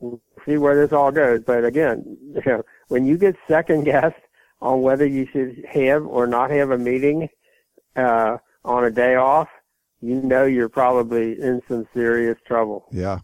we'll 0.00 0.20
see 0.44 0.56
where 0.56 0.74
this 0.74 0.92
all 0.92 1.12
goes. 1.12 1.40
But 1.46 1.64
again, 1.64 2.16
you 2.34 2.42
know, 2.44 2.62
when 2.88 3.06
you 3.06 3.16
get 3.16 3.36
second 3.46 3.84
guessed 3.84 4.16
on 4.60 4.82
whether 4.82 5.06
you 5.06 5.26
should 5.32 5.64
have 5.68 6.04
or 6.04 6.26
not 6.26 6.50
have 6.50 6.72
a 6.72 6.78
meeting 6.78 7.28
uh, 7.94 8.38
on 8.64 8.84
a 8.84 8.90
day 8.90 9.14
off, 9.14 9.48
you 10.00 10.16
know 10.16 10.44
you're 10.44 10.68
probably 10.68 11.40
in 11.40 11.62
some 11.68 11.86
serious 11.94 12.36
trouble. 12.44 12.86
Yeah. 12.90 13.20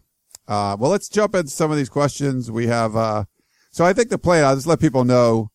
Uh, 0.47 0.75
well, 0.79 0.91
let's 0.91 1.09
jump 1.09 1.35
into 1.35 1.49
some 1.51 1.71
of 1.71 1.77
these 1.77 1.89
questions. 1.89 2.49
We 2.49 2.67
have, 2.67 2.95
uh, 2.95 3.25
so 3.71 3.85
I 3.85 3.93
think 3.93 4.09
the 4.09 4.17
plan, 4.17 4.43
I'll 4.43 4.55
just 4.55 4.67
let 4.67 4.79
people 4.79 5.03
know 5.03 5.51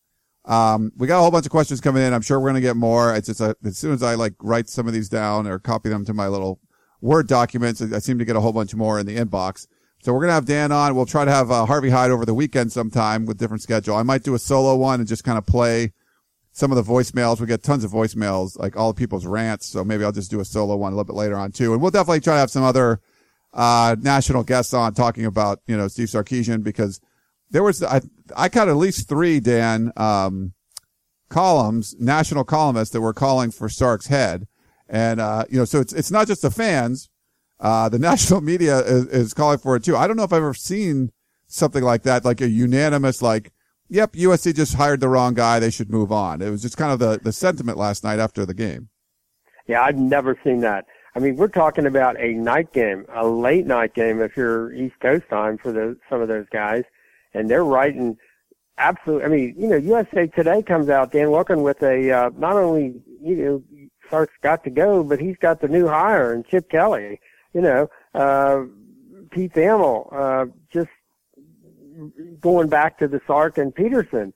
um, 0.47 0.93
we 0.97 1.07
got 1.07 1.19
a 1.19 1.21
whole 1.21 1.31
bunch 1.31 1.45
of 1.45 1.51
questions 1.51 1.81
coming 1.81 2.01
in. 2.01 2.13
I'm 2.13 2.21
sure 2.21 2.39
we're 2.39 2.49
going 2.49 2.61
to 2.61 2.67
get 2.67 2.77
more. 2.77 3.13
It's 3.13 3.27
just 3.27 3.41
a, 3.41 3.55
as 3.63 3.77
soon 3.77 3.93
as 3.93 4.01
I 4.01 4.15
like 4.15 4.33
write 4.41 4.69
some 4.69 4.87
of 4.87 4.93
these 4.93 5.09
down 5.09 5.45
or 5.45 5.59
copy 5.59 5.89
them 5.89 6.05
to 6.05 6.13
my 6.13 6.27
little 6.27 6.59
Word 7.01 7.27
documents, 7.27 7.81
I 7.81 7.99
seem 7.99 8.17
to 8.17 8.25
get 8.25 8.35
a 8.35 8.39
whole 8.39 8.53
bunch 8.53 8.73
more 8.73 8.99
in 8.99 9.05
the 9.05 9.17
inbox. 9.17 9.67
So 10.01 10.13
we're 10.13 10.21
going 10.21 10.29
to 10.29 10.35
have 10.35 10.45
Dan 10.45 10.71
on. 10.71 10.95
We'll 10.95 11.05
try 11.05 11.25
to 11.25 11.31
have 11.31 11.51
uh, 11.51 11.65
Harvey 11.65 11.89
Hyde 11.89 12.11
over 12.11 12.25
the 12.25 12.33
weekend 12.33 12.71
sometime 12.71 13.25
with 13.25 13.37
different 13.37 13.61
schedule. 13.61 13.95
I 13.95 14.03
might 14.03 14.23
do 14.23 14.33
a 14.33 14.39
solo 14.39 14.75
one 14.75 14.99
and 14.99 15.07
just 15.07 15.23
kind 15.23 15.37
of 15.37 15.45
play 15.45 15.93
some 16.53 16.71
of 16.71 16.75
the 16.75 16.91
voicemails. 16.91 17.39
We 17.39 17.45
get 17.45 17.61
tons 17.61 17.83
of 17.83 17.91
voicemails, 17.91 18.57
like 18.57 18.75
all 18.75 18.91
the 18.91 18.97
people's 18.97 19.25
rants. 19.25 19.67
So 19.67 19.83
maybe 19.83 20.03
I'll 20.03 20.11
just 20.11 20.31
do 20.31 20.39
a 20.39 20.45
solo 20.45 20.75
one 20.75 20.91
a 20.91 20.95
little 20.95 21.03
bit 21.03 21.15
later 21.15 21.35
on 21.35 21.51
too. 21.51 21.73
And 21.73 21.81
we'll 21.81 21.91
definitely 21.91 22.21
try 22.21 22.35
to 22.35 22.39
have 22.39 22.51
some 22.51 22.63
other, 22.63 22.99
uh, 23.53 23.95
national 23.99 24.43
guests 24.43 24.73
on 24.73 24.93
talking 24.93 25.25
about, 25.25 25.59
you 25.67 25.77
know, 25.77 25.87
Steve 25.87 26.07
Sarkisian 26.07 26.63
because 26.63 26.99
there 27.49 27.63
was, 27.63 27.83
I, 27.83 28.01
I 28.35 28.49
caught 28.49 28.67
at 28.67 28.75
least 28.75 29.07
three, 29.07 29.39
Dan, 29.39 29.91
um, 29.95 30.53
columns, 31.29 31.95
national 31.99 32.43
columnists 32.43 32.93
that 32.93 33.01
were 33.01 33.13
calling 33.13 33.51
for 33.51 33.69
Sark's 33.69 34.07
head. 34.07 34.47
And, 34.89 35.19
uh, 35.19 35.45
you 35.49 35.57
know, 35.57 35.65
so 35.65 35.79
it's, 35.79 35.93
it's 35.93 36.11
not 36.11 36.27
just 36.27 36.41
the 36.41 36.51
fans. 36.51 37.09
Uh, 37.59 37.89
the 37.89 37.99
national 38.11 38.41
media 38.41 38.79
is, 38.79 39.07
is 39.07 39.33
calling 39.33 39.57
for 39.57 39.75
it 39.75 39.83
too. 39.83 39.95
I 39.95 40.07
don't 40.07 40.17
know 40.17 40.23
if 40.23 40.33
I've 40.33 40.37
ever 40.37 40.53
seen 40.53 41.11
something 41.47 41.83
like 41.83 42.03
that, 42.03 42.25
like 42.25 42.41
a 42.41 42.49
unanimous, 42.49 43.21
like, 43.21 43.51
yep, 43.89 44.13
USC 44.13 44.55
just 44.55 44.75
hired 44.75 44.99
the 44.99 45.09
wrong 45.09 45.33
guy. 45.33 45.59
They 45.59 45.71
should 45.71 45.89
move 45.89 46.11
on. 46.11 46.41
It 46.41 46.49
was 46.49 46.61
just 46.61 46.77
kind 46.77 46.91
of 46.91 46.99
the, 46.99 47.19
the 47.21 47.31
sentiment 47.31 47.77
last 47.77 48.03
night 48.03 48.19
after 48.19 48.45
the 48.45 48.53
game. 48.53 48.89
Yeah, 49.67 49.81
I've 49.81 49.97
never 49.97 50.39
seen 50.43 50.61
that. 50.61 50.85
I 51.15 51.19
mean, 51.19 51.35
we're 51.35 51.47
talking 51.47 51.85
about 51.85 52.19
a 52.19 52.33
night 52.33 52.71
game, 52.73 53.05
a 53.13 53.27
late 53.27 53.65
night 53.65 53.93
game 53.95 54.21
if 54.21 54.37
you're 54.37 54.71
East 54.73 54.99
Coast 55.01 55.27
time 55.29 55.57
for 55.57 55.71
the, 55.71 55.97
some 56.09 56.21
of 56.21 56.27
those 56.27 56.45
guys. 56.51 56.83
And 57.37 57.49
they're 57.49 57.63
writing 57.63 58.17
absolutely. 58.77 59.25
I 59.25 59.27
mean, 59.29 59.55
you 59.57 59.67
know, 59.67 59.77
USA 59.77 60.27
Today 60.27 60.61
comes 60.61 60.89
out, 60.89 61.11
Dan 61.11 61.27
Wolken, 61.27 61.61
with 61.61 61.81
a, 61.83 62.11
uh, 62.11 62.29
not 62.37 62.55
only, 62.55 63.01
you 63.21 63.35
know, 63.35 63.63
Sark's 64.09 64.33
got 64.41 64.63
to 64.63 64.69
go, 64.69 65.03
but 65.03 65.19
he's 65.19 65.37
got 65.37 65.61
the 65.61 65.67
new 65.67 65.87
hire 65.87 66.33
and 66.33 66.45
Chip 66.47 66.69
Kelly, 66.69 67.19
you 67.53 67.61
know, 67.61 67.89
uh, 68.13 68.63
Pete 69.31 69.53
Thamel, 69.53 70.13
uh, 70.13 70.45
just 70.71 70.89
going 72.39 72.69
back 72.69 72.97
to 72.99 73.07
the 73.07 73.21
Sark 73.27 73.57
and 73.57 73.73
Peterson 73.73 74.33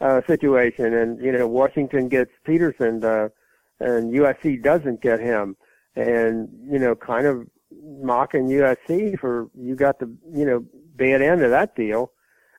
uh, 0.00 0.20
situation. 0.26 0.94
And, 0.94 1.22
you 1.22 1.32
know, 1.32 1.46
Washington 1.46 2.08
gets 2.08 2.30
Peterson, 2.44 3.04
uh, 3.04 3.28
and 3.80 4.12
USC 4.12 4.62
doesn't 4.62 5.00
get 5.00 5.20
him. 5.20 5.56
And, 5.96 6.48
you 6.68 6.78
know, 6.78 6.94
kind 6.94 7.26
of 7.26 7.46
mocking 8.02 8.48
USC 8.48 9.18
for 9.18 9.48
you 9.54 9.76
got 9.76 9.98
the, 9.98 10.12
you 10.32 10.44
know, 10.44 10.64
bad 10.96 11.22
end 11.22 11.42
of 11.42 11.50
that 11.50 11.76
deal. 11.76 12.10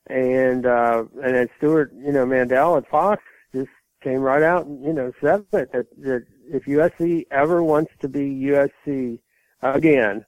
And, 0.08 0.66
uh, 0.66 1.06
and 1.24 1.36
then 1.36 1.50
Stuart, 1.58 1.92
you 1.96 2.12
know, 2.12 2.26
Mandel 2.26 2.78
at 2.78 2.88
Fox 2.90 3.24
just 3.54 3.70
came 4.02 4.20
right 4.20 4.44
out 4.44 4.66
and, 4.66 4.84
you 4.84 4.94
know, 4.94 5.12
said 5.20 5.46
that, 5.52 5.72
that, 5.72 5.88
that 6.02 6.26
if 6.48 6.66
USC 6.66 7.26
ever 7.32 7.64
wants 7.64 7.92
to 8.02 8.08
be 8.08 8.30
USC 8.46 9.20
again, 9.62 10.26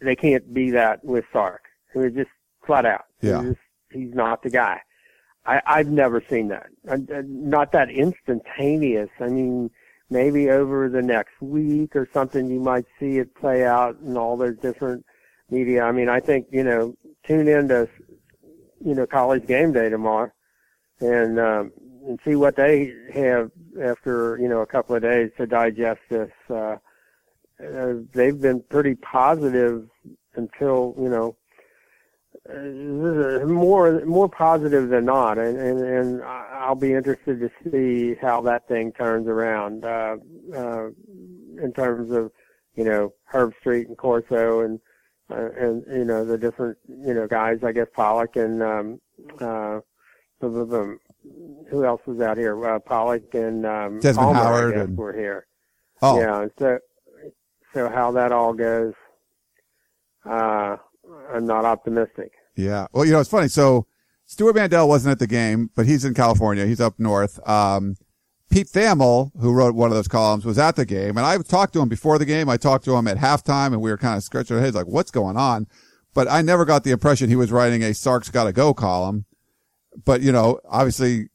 they 0.00 0.16
can't 0.16 0.54
be 0.54 0.70
that 0.70 1.04
with 1.04 1.24
Sark. 1.32 1.62
It 1.94 1.98
was 1.98 2.12
just 2.12 2.30
flat 2.64 2.86
out. 2.86 3.04
Yeah. 3.20 3.42
Just, 3.42 3.60
he's 3.92 4.14
not 4.14 4.42
the 4.42 4.50
guy. 4.50 4.80
I, 5.44 5.60
I've 5.66 5.88
never 5.88 6.22
seen 6.28 6.48
that. 6.48 6.68
Not 6.84 7.72
that 7.72 7.90
instantaneous. 7.90 9.10
I 9.20 9.28
mean, 9.28 9.70
maybe 10.10 10.50
over 10.50 10.88
the 10.88 11.02
next 11.02 11.40
week 11.40 11.96
or 11.96 12.08
something, 12.12 12.50
you 12.50 12.60
might 12.60 12.84
see 12.98 13.18
it 13.18 13.34
play 13.34 13.64
out 13.64 13.96
in 14.04 14.16
all 14.16 14.36
those 14.36 14.56
different 14.58 15.04
media. 15.50 15.82
I 15.82 15.92
mean, 15.92 16.08
I 16.08 16.20
think, 16.20 16.46
you 16.50 16.64
know, 16.64 16.94
tune 17.26 17.48
in 17.48 17.68
to, 17.68 17.88
you 18.84 18.94
know, 18.94 19.06
college 19.06 19.46
game 19.46 19.72
day 19.72 19.88
tomorrow 19.88 20.30
and, 21.00 21.38
um, 21.38 21.72
and 22.06 22.18
see 22.24 22.34
what 22.34 22.56
they 22.56 22.92
have 23.12 23.50
after, 23.82 24.38
you 24.40 24.48
know, 24.48 24.60
a 24.60 24.66
couple 24.66 24.96
of 24.96 25.02
days 25.02 25.30
to 25.36 25.46
digest 25.46 26.00
this. 26.08 26.30
Uh, 26.48 26.76
uh, 27.64 27.94
they've 28.12 28.40
been 28.40 28.62
pretty 28.68 28.94
positive 28.94 29.88
until, 30.36 30.94
you 30.98 31.08
know, 31.08 31.36
uh, 32.48 33.44
more 33.46 34.04
more 34.06 34.28
positive 34.28 34.88
than 34.88 35.04
not, 35.04 35.38
and, 35.38 35.58
and 35.58 35.80
and 35.80 36.22
I'll 36.22 36.74
be 36.74 36.94
interested 36.94 37.40
to 37.40 37.50
see 37.70 38.14
how 38.20 38.40
that 38.42 38.66
thing 38.68 38.92
turns 38.92 39.26
around 39.26 39.84
uh, 39.84 40.16
uh, 40.54 40.86
in 41.62 41.72
terms 41.74 42.10
of 42.10 42.30
you 42.74 42.84
know 42.84 43.12
Herbstreit 43.30 43.86
and 43.86 43.98
Corso 43.98 44.60
and 44.60 44.80
uh, 45.30 45.50
and 45.58 45.84
you 45.88 46.04
know 46.04 46.24
the 46.24 46.38
different 46.38 46.78
you 46.88 47.14
know 47.14 47.26
guys. 47.26 47.58
I 47.62 47.72
guess 47.72 47.88
Pollack 47.94 48.36
and 48.36 48.62
um, 48.62 49.00
uh, 49.40 49.80
who 50.40 51.84
else 51.84 52.00
was 52.06 52.20
out 52.20 52.36
here? 52.36 52.64
Uh, 52.66 52.78
Pollack 52.78 53.34
and 53.34 53.66
um, 53.66 54.00
Desmond 54.00 54.34
Palmer, 54.34 54.40
Howard 54.40 54.74
I 54.74 54.76
guess, 54.78 54.86
and- 54.86 54.96
were 54.96 55.12
here. 55.12 55.46
Oh, 56.00 56.20
Yeah, 56.20 56.46
so 56.58 56.78
so 57.74 57.88
how 57.88 58.12
that 58.12 58.30
all 58.32 58.52
goes, 58.54 58.94
uh, 60.24 60.76
I'm 61.34 61.44
not 61.44 61.64
optimistic. 61.64 62.32
Yeah. 62.56 62.86
Well, 62.92 63.04
you 63.04 63.12
know, 63.12 63.20
it's 63.20 63.30
funny. 63.30 63.48
So 63.48 63.86
Stuart 64.26 64.54
Mandel 64.54 64.88
wasn't 64.88 65.12
at 65.12 65.18
the 65.18 65.26
game, 65.26 65.70
but 65.74 65.86
he's 65.86 66.04
in 66.04 66.14
California. 66.14 66.66
He's 66.66 66.80
up 66.80 66.94
north. 66.98 67.40
Um, 67.48 67.96
Pete 68.50 68.68
Thamel, 68.68 69.30
who 69.40 69.52
wrote 69.52 69.74
one 69.74 69.90
of 69.90 69.96
those 69.96 70.08
columns, 70.08 70.44
was 70.44 70.58
at 70.58 70.76
the 70.76 70.86
game, 70.86 71.18
and 71.18 71.26
I 71.26 71.36
talked 71.38 71.74
to 71.74 71.80
him 71.80 71.88
before 71.88 72.18
the 72.18 72.24
game. 72.24 72.48
I 72.48 72.56
talked 72.56 72.84
to 72.86 72.96
him 72.96 73.06
at 73.06 73.18
halftime, 73.18 73.68
and 73.68 73.82
we 73.82 73.90
were 73.90 73.98
kind 73.98 74.16
of 74.16 74.22
scratching 74.22 74.56
our 74.56 74.62
heads 74.62 74.74
like, 74.74 74.86
"What's 74.86 75.10
going 75.10 75.36
on?" 75.36 75.66
But 76.14 76.28
I 76.30 76.40
never 76.40 76.64
got 76.64 76.82
the 76.82 76.90
impression 76.90 77.28
he 77.28 77.36
was 77.36 77.52
writing 77.52 77.82
a 77.82 77.92
"Sark's 77.92 78.30
got 78.30 78.44
to 78.44 78.52
go" 78.52 78.72
column. 78.72 79.26
But 80.02 80.22
you 80.22 80.32
know, 80.32 80.60
obviously, 80.66 81.28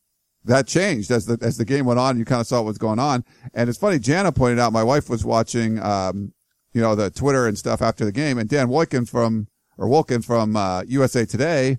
that 0.44 0.66
changed 0.66 1.12
as 1.12 1.28
the 1.28 1.38
as 1.42 1.58
the 1.58 1.66
game 1.66 1.86
went 1.86 2.00
on. 2.00 2.18
You 2.18 2.26
kind 2.26 2.42
of 2.42 2.48
saw 2.48 2.58
what 2.58 2.66
was 2.66 2.78
going 2.80 3.00
on, 3.00 3.24
and 3.54 3.70
it's 3.70 3.78
funny. 3.78 4.00
Jana 4.00 4.32
pointed 4.32 4.58
out 4.58 4.74
my 4.74 4.84
wife 4.84 5.08
was 5.08 5.24
watching, 5.24 5.80
um, 5.84 6.34
you 6.74 6.82
know, 6.82 6.96
the 6.96 7.12
Twitter 7.12 7.48
and 7.48 7.58
stuff 7.58 7.82
after 7.82 8.06
the 8.06 8.12
game, 8.12 8.40
and 8.40 8.50
Dan 8.50 8.70
Wolken 8.70 9.08
from 9.08 9.48
or 9.78 9.88
Wolken 9.88 10.26
from 10.26 10.56
uh, 10.56 10.84
USA 10.88 11.26
Today, 11.26 11.78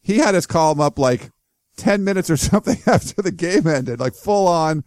he 0.00 0.18
had 0.18 0.34
his 0.34 0.46
column 0.46 0.80
up 0.80 0.98
like 0.98 1.30
10 1.80 2.04
minutes 2.04 2.30
or 2.30 2.36
something 2.50 2.78
after 2.86 3.22
the 3.22 3.32
game 3.32 3.66
ended, 3.66 3.98
like 4.00 4.14
full 4.14 4.46
on 4.46 4.84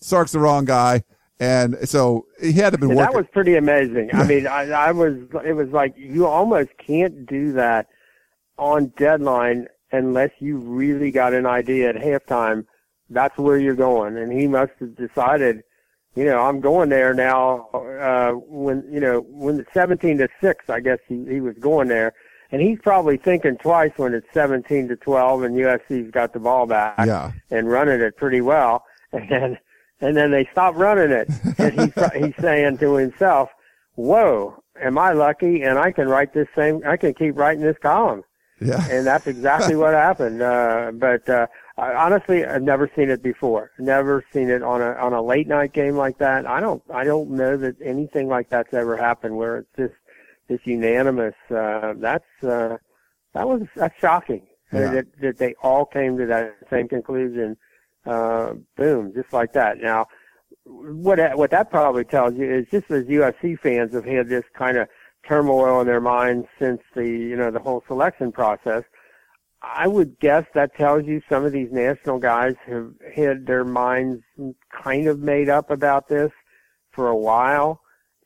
Sark's 0.00 0.32
the 0.32 0.40
wrong 0.40 0.64
guy. 0.64 1.04
And 1.38 1.88
so 1.88 2.26
he 2.38 2.52
had 2.52 2.74
to 2.74 2.78
be. 2.78 2.86
That 2.94 3.14
was 3.14 3.24
pretty 3.32 3.56
amazing. 3.56 4.10
I 4.12 4.26
mean, 4.26 4.46
I, 4.46 4.70
I 4.70 4.92
was, 4.92 5.16
it 5.42 5.54
was 5.54 5.70
like 5.70 5.94
you 5.96 6.26
almost 6.26 6.68
can't 6.76 7.24
do 7.24 7.52
that 7.52 7.86
on 8.58 8.92
deadline 8.98 9.66
unless 9.90 10.30
you 10.38 10.58
really 10.58 11.10
got 11.10 11.32
an 11.32 11.46
idea 11.46 11.88
at 11.88 11.96
halftime. 11.96 12.66
That's 13.08 13.38
where 13.38 13.56
you're 13.56 13.74
going. 13.74 14.18
And 14.18 14.30
he 14.30 14.46
must 14.46 14.72
have 14.80 14.94
decided, 14.96 15.62
you 16.14 16.26
know, 16.26 16.40
I'm 16.40 16.60
going 16.60 16.90
there 16.90 17.14
now, 17.14 17.68
uh, 17.72 18.32
when, 18.32 18.86
you 18.92 19.00
know, 19.00 19.20
when 19.26 19.60
it's 19.60 19.72
17 19.72 20.18
to 20.18 20.28
6, 20.42 20.68
I 20.68 20.80
guess 20.80 20.98
he, 21.08 21.24
he 21.26 21.40
was 21.40 21.56
going 21.58 21.88
there. 21.88 22.12
And 22.52 22.60
he's 22.60 22.78
probably 22.82 23.16
thinking 23.16 23.56
twice 23.58 23.92
when 23.96 24.12
it's 24.12 24.26
17 24.34 24.88
to 24.88 24.96
12 24.96 25.42
and 25.42 25.54
USC's 25.54 26.10
got 26.10 26.32
the 26.32 26.40
ball 26.40 26.66
back 26.66 27.06
yeah. 27.06 27.32
and 27.50 27.70
running 27.70 28.00
it 28.00 28.16
pretty 28.16 28.40
well. 28.40 28.84
And 29.12 29.28
then, 29.28 29.58
and 30.00 30.16
then 30.16 30.30
they 30.30 30.48
stop 30.52 30.76
running 30.76 31.10
it. 31.10 31.28
And 31.58 31.80
he's, 31.80 32.12
he's 32.14 32.34
saying 32.40 32.78
to 32.78 32.94
himself, 32.94 33.48
whoa, 33.96 34.62
am 34.80 34.96
I 34.98 35.12
lucky? 35.14 35.62
And 35.62 35.80
I 35.80 35.90
can 35.90 36.08
write 36.08 36.32
this 36.32 36.46
same, 36.54 36.80
I 36.86 36.96
can 36.96 37.12
keep 37.12 37.36
writing 37.36 37.60
this 37.60 37.76
column. 37.82 38.22
Yeah. 38.60 38.86
And 38.88 39.04
that's 39.04 39.26
exactly 39.26 39.74
what 39.74 39.94
happened. 39.94 40.40
Uh, 40.40 40.92
but, 40.94 41.28
uh, 41.28 41.48
I, 41.76 41.92
honestly, 41.94 42.44
I've 42.44 42.62
never 42.62 42.88
seen 42.94 43.10
it 43.10 43.20
before. 43.20 43.72
Never 43.80 44.24
seen 44.32 44.48
it 44.48 44.62
on 44.62 44.80
a, 44.80 44.92
on 44.92 45.12
a 45.12 45.20
late 45.20 45.48
night 45.48 45.72
game 45.72 45.96
like 45.96 46.18
that. 46.18 46.46
I 46.46 46.60
don't, 46.60 46.82
I 46.94 47.02
don't 47.02 47.30
know 47.30 47.56
that 47.56 47.74
anything 47.82 48.28
like 48.28 48.48
that's 48.48 48.72
ever 48.72 48.96
happened 48.96 49.36
where 49.36 49.58
it's 49.58 49.76
just 49.76 49.94
this 50.50 50.60
unanimous, 50.64 51.34
uh, 51.50 51.94
that's, 51.96 52.44
uh, 52.44 52.76
that 53.34 53.48
was, 53.48 53.62
that's 53.76 53.98
shocking 53.98 54.46
Yeah. 54.72 54.90
that, 54.94 55.06
that 55.22 55.38
they 55.38 55.54
all 55.62 55.86
came 55.86 56.18
to 56.18 56.26
that 56.26 56.56
same 56.68 56.88
conclusion. 56.88 57.56
Uh, 58.04 58.54
boom, 58.76 59.12
just 59.14 59.32
like 59.32 59.52
that. 59.54 59.78
Now, 59.78 60.06
what 60.64 61.18
what 61.36 61.50
that 61.50 61.70
probably 61.70 62.04
tells 62.04 62.34
you 62.34 62.46
is 62.58 62.66
just 62.70 62.90
as 62.90 63.04
USC 63.06 63.58
fans 63.60 63.92
have 63.94 64.04
had 64.06 64.28
this 64.28 64.44
kind 64.54 64.76
of 64.78 64.88
turmoil 65.28 65.80
in 65.80 65.86
their 65.86 66.00
minds 66.00 66.46
since 66.58 66.80
the 66.94 67.06
you 67.06 67.36
know 67.36 67.50
the 67.50 67.58
whole 67.58 67.82
selection 67.86 68.32
process. 68.32 68.84
I 69.62 69.86
would 69.86 70.18
guess 70.20 70.46
that 70.54 70.74
tells 70.74 71.04
you 71.04 71.20
some 71.28 71.44
of 71.44 71.52
these 71.52 71.70
national 71.70 72.18
guys 72.18 72.54
have 72.66 72.92
had 73.14 73.46
their 73.46 73.64
minds 73.64 74.22
kind 74.72 75.06
of 75.06 75.18
made 75.20 75.50
up 75.50 75.70
about 75.70 76.08
this 76.08 76.32
for 76.92 77.08
a 77.08 77.16
while, 77.16 77.80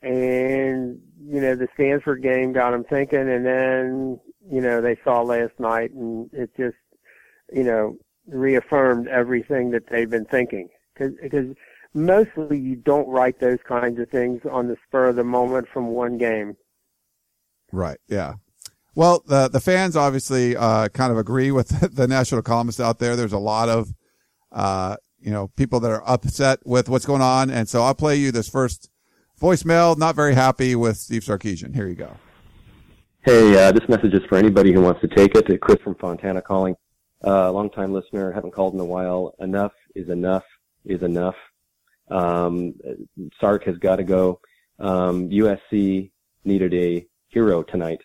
and 0.04 1.00
you 1.26 1.40
know 1.40 1.54
the 1.54 1.68
Stanford 1.74 2.22
game 2.22 2.52
got 2.52 2.72
them 2.72 2.84
thinking, 2.84 3.28
and 3.28 3.44
then 3.44 4.20
you 4.50 4.60
know 4.60 4.80
they 4.80 4.96
saw 5.02 5.22
last 5.22 5.58
night, 5.58 5.92
and 5.92 6.30
it 6.32 6.50
just 6.56 6.76
you 7.52 7.64
know 7.64 7.96
reaffirmed 8.26 9.08
everything 9.08 9.70
that 9.70 9.88
they've 9.88 10.10
been 10.10 10.24
thinking 10.24 10.68
because 10.94 11.54
mostly 11.94 12.58
you 12.58 12.76
don't 12.76 13.08
write 13.08 13.40
those 13.40 13.58
kinds 13.66 13.98
of 13.98 14.08
things 14.10 14.40
on 14.50 14.68
the 14.68 14.76
spur 14.86 15.08
of 15.08 15.16
the 15.16 15.24
moment 15.24 15.68
from 15.72 15.88
one 15.88 16.18
game. 16.18 16.56
Right. 17.72 17.98
Yeah. 18.08 18.34
Well, 18.94 19.24
the 19.26 19.48
the 19.48 19.60
fans 19.60 19.96
obviously 19.96 20.56
uh, 20.56 20.88
kind 20.88 21.10
of 21.10 21.18
agree 21.18 21.50
with 21.50 21.68
the 21.94 22.06
national 22.06 22.42
columnists 22.42 22.80
out 22.80 22.98
there. 22.98 23.16
There's 23.16 23.32
a 23.32 23.38
lot 23.38 23.68
of 23.68 23.92
uh, 24.52 24.96
you 25.18 25.30
know 25.30 25.48
people 25.56 25.80
that 25.80 25.90
are 25.90 26.08
upset 26.08 26.60
with 26.64 26.88
what's 26.88 27.06
going 27.06 27.22
on, 27.22 27.50
and 27.50 27.68
so 27.68 27.82
I'll 27.82 27.94
play 27.94 28.16
you 28.16 28.30
this 28.30 28.48
first 28.48 28.90
voicemail. 29.40 29.96
Not 29.96 30.14
very 30.14 30.34
happy 30.34 30.74
with 30.74 30.96
Steve 30.96 31.22
Sarkisian. 31.22 31.74
Here 31.74 31.88
you 31.88 31.94
go. 31.94 32.16
Hey, 33.22 33.56
uh, 33.56 33.72
this 33.72 33.88
message 33.88 34.12
is 34.12 34.22
for 34.28 34.36
anybody 34.36 34.72
who 34.72 34.82
wants 34.82 35.00
to 35.00 35.08
take 35.08 35.34
it. 35.34 35.60
Chris 35.60 35.78
from 35.82 35.94
Fontana 35.94 36.42
calling. 36.42 36.76
Uh, 37.26 37.50
long-time 37.50 37.92
listener, 37.92 38.30
haven't 38.32 38.50
called 38.50 38.74
in 38.74 38.80
a 38.80 38.84
while. 38.84 39.34
Enough 39.38 39.72
is 39.94 40.10
enough 40.10 40.44
is 40.84 41.02
enough. 41.02 41.36
Um, 42.10 42.74
Sark 43.40 43.64
has 43.64 43.78
got 43.78 43.96
to 43.96 44.04
go. 44.04 44.40
Um, 44.78 45.30
USC 45.30 46.10
needed 46.44 46.74
a 46.74 47.06
hero 47.28 47.62
tonight. 47.62 48.00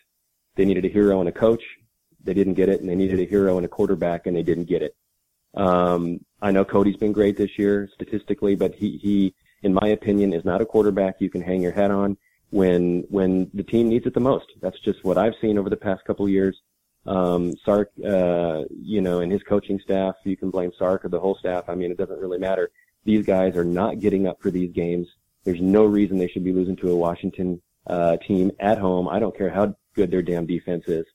They 0.56 0.66
needed 0.66 0.86
a 0.86 0.90
hero 0.90 1.20
and 1.20 1.30
a 1.30 1.34
coach. 1.34 1.64
They 2.24 2.34
didn't 2.34 2.54
get 2.54 2.70
it, 2.70 2.82
and 2.82 2.90
they 2.90 2.96
needed 2.96 3.20
a 3.20 3.26
hero 3.26 3.58
and 3.58 3.66
a 3.66 3.70
quarterback, 3.70 4.26
and 4.28 4.36
they 4.36 4.44
didn't 4.44 4.66
get 4.66 4.82
it. 4.82 4.96
Um, 5.56 6.20
I 6.42 6.52
know 6.52 6.64
Cody's 6.64 6.98
been 6.98 7.12
great 7.12 7.38
this 7.38 7.58
year 7.58 7.90
statistically, 7.94 8.56
but 8.56 8.76
he, 8.76 8.98
he, 8.98 9.36
in 9.64 9.74
my 9.74 9.90
opinion, 9.90 10.34
is 10.34 10.46
not 10.46 10.62
a 10.62 10.66
quarterback 10.66 11.16
you 11.20 11.30
can 11.30 11.42
hang 11.42 11.62
your 11.62 11.72
hat 11.72 11.92
on 11.92 12.18
when 12.52 13.06
when 13.10 13.50
the 13.54 13.64
team 13.64 13.90
needs 13.90 14.06
it 14.06 14.14
the 14.14 14.20
most. 14.20 14.48
That's 14.62 14.80
just 14.80 15.04
what 15.04 15.18
I've 15.18 15.36
seen 15.42 15.58
over 15.58 15.70
the 15.70 15.78
past 15.78 16.04
couple 16.06 16.26
of 16.26 16.32
years. 16.32 16.60
Um, 17.06 17.56
Sark, 17.64 17.92
uh, 18.06 18.64
you 18.82 19.02
know, 19.02 19.20
and 19.22 19.32
his 19.32 19.42
coaching 19.44 19.80
staff, 19.80 20.16
you 20.26 20.38
can 20.38 20.50
blame 20.50 20.72
Sark 20.78 21.06
or 21.06 21.10
the 21.10 21.20
whole 21.20 21.36
staff. 21.36 21.66
I 21.68 21.76
mean, 21.76 21.92
it 21.92 21.98
doesn't 21.98 22.20
really 22.20 22.38
matter. 22.38 22.72
These 23.06 23.26
guys 23.26 23.56
are 23.56 23.64
not 23.64 24.00
getting 24.00 24.28
up 24.28 24.42
for 24.42 24.52
these 24.52 24.72
games. 24.72 25.08
There's 25.44 25.62
no 25.62 25.86
reason 25.86 26.18
they 26.18 26.28
should 26.28 26.44
be 26.44 26.54
losing 26.54 26.76
to 26.78 26.92
a 26.92 26.96
Washington 26.96 27.62
uh, 27.88 28.18
team 28.18 28.52
at 28.60 28.78
home. 28.78 29.08
I 29.08 29.20
don't 29.20 29.36
care 29.36 29.50
how 29.50 29.76
good 29.96 30.12
their 30.12 30.22
damn 30.22 30.46
defense 30.46 30.86
is. 30.88 31.06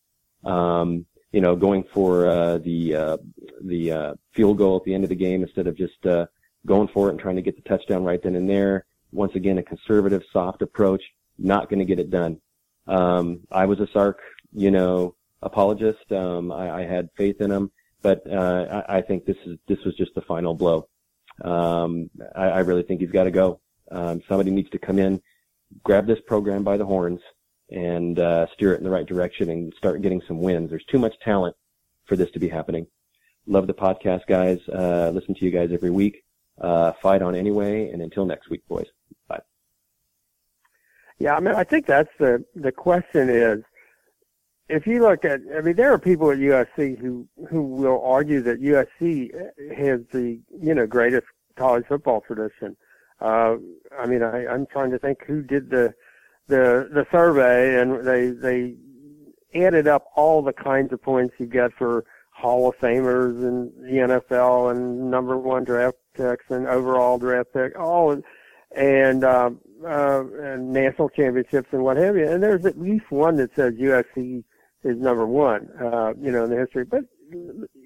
Um, 0.44 1.06
you 1.32 1.40
know, 1.40 1.56
going 1.56 1.84
for 1.84 2.26
uh, 2.26 2.58
the 2.58 2.94
uh, 2.94 3.16
the 3.60 3.92
uh, 3.92 4.14
field 4.32 4.58
goal 4.58 4.76
at 4.76 4.84
the 4.84 4.94
end 4.94 5.04
of 5.04 5.10
the 5.10 5.16
game 5.16 5.42
instead 5.42 5.66
of 5.66 5.76
just 5.76 6.04
uh, 6.06 6.26
going 6.66 6.88
for 6.88 7.08
it 7.08 7.12
and 7.12 7.20
trying 7.20 7.36
to 7.36 7.42
get 7.42 7.56
the 7.56 7.68
touchdown 7.68 8.04
right 8.04 8.22
then 8.22 8.36
and 8.36 8.48
there. 8.48 8.86
Once 9.12 9.34
again, 9.34 9.58
a 9.58 9.62
conservative, 9.62 10.22
soft 10.32 10.62
approach, 10.62 11.02
not 11.38 11.68
going 11.68 11.78
to 11.78 11.84
get 11.84 12.00
it 12.00 12.10
done. 12.10 12.40
Um, 12.86 13.40
I 13.50 13.66
was 13.66 13.80
a 13.80 13.86
Sark, 13.92 14.20
you 14.52 14.70
know, 14.70 15.14
apologist. 15.42 16.10
Um, 16.10 16.50
I, 16.50 16.80
I 16.80 16.82
had 16.82 17.08
faith 17.16 17.40
in 17.40 17.50
him, 17.50 17.70
but 18.02 18.22
uh, 18.30 18.82
I, 18.88 18.98
I 18.98 19.00
think 19.02 19.24
this 19.24 19.36
is 19.46 19.58
this 19.68 19.78
was 19.84 19.94
just 19.94 20.14
the 20.14 20.22
final 20.22 20.54
blow. 20.54 20.88
Um, 21.42 22.10
I, 22.34 22.44
I 22.44 22.58
really 22.60 22.82
think 22.82 23.00
he's 23.00 23.10
got 23.10 23.24
to 23.24 23.30
go. 23.30 23.60
Um, 23.90 24.22
somebody 24.28 24.50
needs 24.50 24.70
to 24.70 24.78
come 24.78 24.98
in, 24.98 25.20
grab 25.82 26.06
this 26.06 26.20
program 26.26 26.64
by 26.64 26.76
the 26.76 26.86
horns, 26.86 27.20
and 27.70 28.18
uh, 28.18 28.46
steer 28.54 28.74
it 28.74 28.78
in 28.78 28.84
the 28.84 28.90
right 28.90 29.06
direction 29.06 29.50
and 29.50 29.72
start 29.76 30.02
getting 30.02 30.22
some 30.26 30.40
wins. 30.40 30.70
There's 30.70 30.84
too 30.84 30.98
much 30.98 31.14
talent 31.20 31.56
for 32.06 32.16
this 32.16 32.30
to 32.32 32.38
be 32.38 32.48
happening. 32.48 32.86
Love 33.46 33.66
the 33.66 33.74
podcast, 33.74 34.26
guys. 34.26 34.58
Uh, 34.68 35.10
listen 35.10 35.34
to 35.34 35.44
you 35.44 35.50
guys 35.50 35.70
every 35.72 35.90
week. 35.90 36.23
Uh, 36.60 36.92
fight 36.92 37.20
on 37.20 37.34
anyway, 37.34 37.90
and 37.90 38.00
until 38.00 38.24
next 38.24 38.48
week, 38.48 38.66
boys. 38.68 38.86
Bye. 39.28 39.40
Yeah, 41.18 41.34
I 41.34 41.40
mean, 41.40 41.54
I 41.54 41.64
think 41.64 41.86
that's 41.86 42.10
the 42.18 42.44
the 42.54 42.72
question 42.72 43.28
is 43.28 43.62
if 44.68 44.86
you 44.86 45.02
look 45.02 45.24
at, 45.24 45.40
I 45.56 45.60
mean, 45.60 45.76
there 45.76 45.92
are 45.92 45.98
people 45.98 46.30
at 46.30 46.38
USC 46.38 46.98
who 46.98 47.28
who 47.48 47.62
will 47.62 48.02
argue 48.02 48.40
that 48.42 48.62
USC 48.62 49.30
has 49.76 50.00
the 50.12 50.40
you 50.60 50.74
know 50.74 50.86
greatest 50.86 51.26
college 51.56 51.84
football 51.86 52.20
tradition. 52.20 52.76
Uh, 53.20 53.56
I 53.98 54.06
mean, 54.06 54.22
I, 54.22 54.46
I'm 54.46 54.66
trying 54.66 54.90
to 54.92 54.98
think 54.98 55.24
who 55.26 55.42
did 55.42 55.70
the 55.70 55.94
the 56.46 56.88
the 56.92 57.06
survey, 57.10 57.80
and 57.80 58.06
they 58.06 58.30
they 58.30 58.76
added 59.54 59.86
up 59.86 60.06
all 60.16 60.42
the 60.42 60.52
kinds 60.52 60.92
of 60.92 61.02
points 61.02 61.34
you 61.38 61.46
get 61.46 61.72
for 61.74 62.04
Hall 62.30 62.68
of 62.68 62.76
Famers 62.78 63.36
and 63.46 63.72
the 63.84 64.20
NFL 64.20 64.72
and 64.72 65.10
number 65.10 65.36
one 65.38 65.64
draft 65.64 65.96
and 66.18 66.66
overall 66.66 67.18
draft 67.18 67.52
pick, 67.52 67.78
all 67.78 68.20
and 68.76 69.24
um, 69.24 69.60
uh, 69.84 70.24
and 70.42 70.72
national 70.72 71.08
championships 71.10 71.68
and 71.72 71.82
what 71.82 71.96
have 71.96 72.16
you. 72.16 72.28
And 72.28 72.42
there's 72.42 72.64
at 72.64 72.80
least 72.80 73.10
one 73.10 73.36
that 73.36 73.54
says 73.54 73.74
USC 73.74 74.44
is 74.82 74.98
number 74.98 75.26
one, 75.26 75.68
uh, 75.80 76.12
you 76.20 76.30
know, 76.30 76.44
in 76.44 76.50
the 76.50 76.56
history. 76.56 76.84
But 76.84 77.04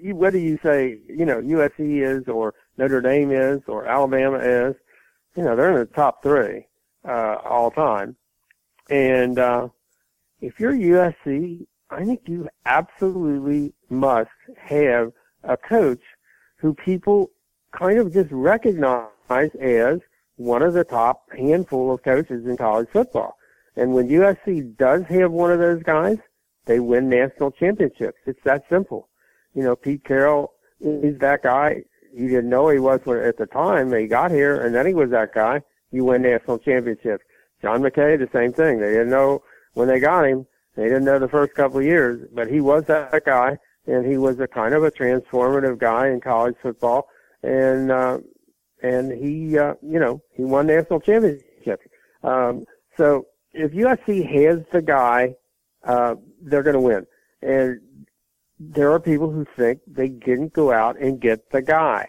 whether 0.02 0.38
you 0.38 0.58
say, 0.62 0.98
you 1.08 1.24
know, 1.24 1.40
USC 1.40 2.02
is 2.02 2.28
or 2.28 2.54
Notre 2.76 3.00
Dame 3.00 3.30
is 3.30 3.60
or 3.66 3.86
Alabama 3.86 4.38
is, 4.38 4.74
you 5.36 5.44
know, 5.44 5.56
they're 5.56 5.70
in 5.70 5.78
the 5.78 5.86
top 5.86 6.22
three, 6.22 6.66
uh, 7.06 7.36
all 7.44 7.70
time. 7.70 8.16
And, 8.90 9.38
uh, 9.38 9.68
if 10.40 10.60
you're 10.60 10.72
USC, 10.72 11.66
I 11.90 12.04
think 12.04 12.22
you 12.26 12.48
absolutely 12.64 13.72
must 13.90 14.30
have 14.56 15.12
a 15.42 15.56
coach 15.56 16.02
who 16.56 16.74
people 16.74 17.30
kind 17.72 17.98
of 17.98 18.12
just 18.12 18.30
recognized 18.30 19.56
as 19.60 20.00
one 20.36 20.62
of 20.62 20.74
the 20.74 20.84
top 20.84 21.24
handful 21.36 21.92
of 21.92 22.02
coaches 22.02 22.46
in 22.46 22.56
college 22.56 22.88
football. 22.92 23.36
And 23.76 23.94
when 23.94 24.08
USC 24.08 24.76
does 24.76 25.02
have 25.04 25.30
one 25.30 25.52
of 25.52 25.58
those 25.58 25.82
guys, 25.82 26.18
they 26.66 26.80
win 26.80 27.08
national 27.08 27.52
championships. 27.52 28.18
It's 28.26 28.42
that 28.44 28.64
simple. 28.68 29.08
You 29.54 29.62
know, 29.62 29.76
Pete 29.76 30.04
Carroll 30.04 30.52
is 30.80 31.18
that 31.20 31.42
guy. 31.42 31.82
You 32.12 32.28
didn't 32.28 32.50
know 32.50 32.68
he 32.68 32.78
was 32.78 33.00
at 33.06 33.36
the 33.36 33.46
time 33.46 33.90
they 33.90 34.06
got 34.06 34.30
here, 34.30 34.64
and 34.64 34.74
then 34.74 34.86
he 34.86 34.94
was 34.94 35.10
that 35.10 35.34
guy. 35.34 35.62
You 35.90 36.04
win 36.04 36.22
national 36.22 36.58
championships. 36.58 37.24
John 37.62 37.82
McKay, 37.82 38.18
the 38.18 38.28
same 38.32 38.52
thing. 38.52 38.78
They 38.78 38.90
didn't 38.90 39.10
know 39.10 39.42
when 39.74 39.88
they 39.88 40.00
got 40.00 40.24
him. 40.24 40.46
They 40.76 40.84
didn't 40.84 41.04
know 41.04 41.18
the 41.18 41.28
first 41.28 41.54
couple 41.54 41.78
of 41.78 41.84
years, 41.84 42.28
but 42.32 42.48
he 42.48 42.60
was 42.60 42.84
that 42.84 43.24
guy, 43.24 43.58
and 43.86 44.06
he 44.06 44.16
was 44.16 44.38
a 44.38 44.46
kind 44.46 44.74
of 44.74 44.84
a 44.84 44.90
transformative 44.90 45.78
guy 45.78 46.08
in 46.08 46.20
college 46.20 46.54
football, 46.62 47.08
and 47.42 47.90
uh, 47.90 48.18
and 48.82 49.12
he, 49.12 49.58
uh, 49.58 49.74
you 49.82 49.98
know, 49.98 50.22
he 50.32 50.44
won 50.44 50.66
national 50.66 51.00
championships. 51.00 51.86
Um, 52.22 52.64
so 52.96 53.26
if 53.52 53.72
USC 53.72 54.24
has 54.26 54.60
the 54.72 54.82
guy 54.82 55.34
uh, 55.84 56.16
they're 56.42 56.62
going 56.62 56.74
to 56.74 56.80
win. 56.80 57.06
And 57.42 57.80
there 58.58 58.92
are 58.92 59.00
people 59.00 59.30
who 59.30 59.46
think 59.56 59.80
they 59.86 60.08
didn't 60.08 60.52
go 60.52 60.72
out 60.72 60.98
and 60.98 61.20
get 61.20 61.50
the 61.50 61.62
guy. 61.62 62.08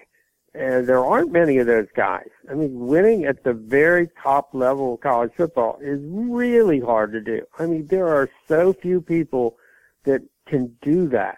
And 0.56 0.88
there 0.88 1.04
aren't 1.04 1.32
many 1.32 1.60
of 1.60 1.68
those 1.68 1.88
guys. 1.96 2.28
I 2.50 2.56
mean, 2.56 2.88
winning 2.88 3.26
at 3.26 3.44
the 3.44 3.54
very 3.54 4.10
top 4.22 4.50
level 4.54 4.96
of 4.96 5.02
college 5.02 5.32
football 5.38 5.78
is 5.80 6.00
really 6.04 6.80
hard 6.80 7.12
to 7.12 7.22
do. 7.22 7.44
I 7.60 7.68
mean, 7.68 7.86
there 7.88 8.08
are 8.08 8.30
so 8.48 8.74
few 8.74 9.00
people 9.00 9.58
that 10.06 10.22
can 10.48 10.76
do 10.82 11.08
that. 11.10 11.38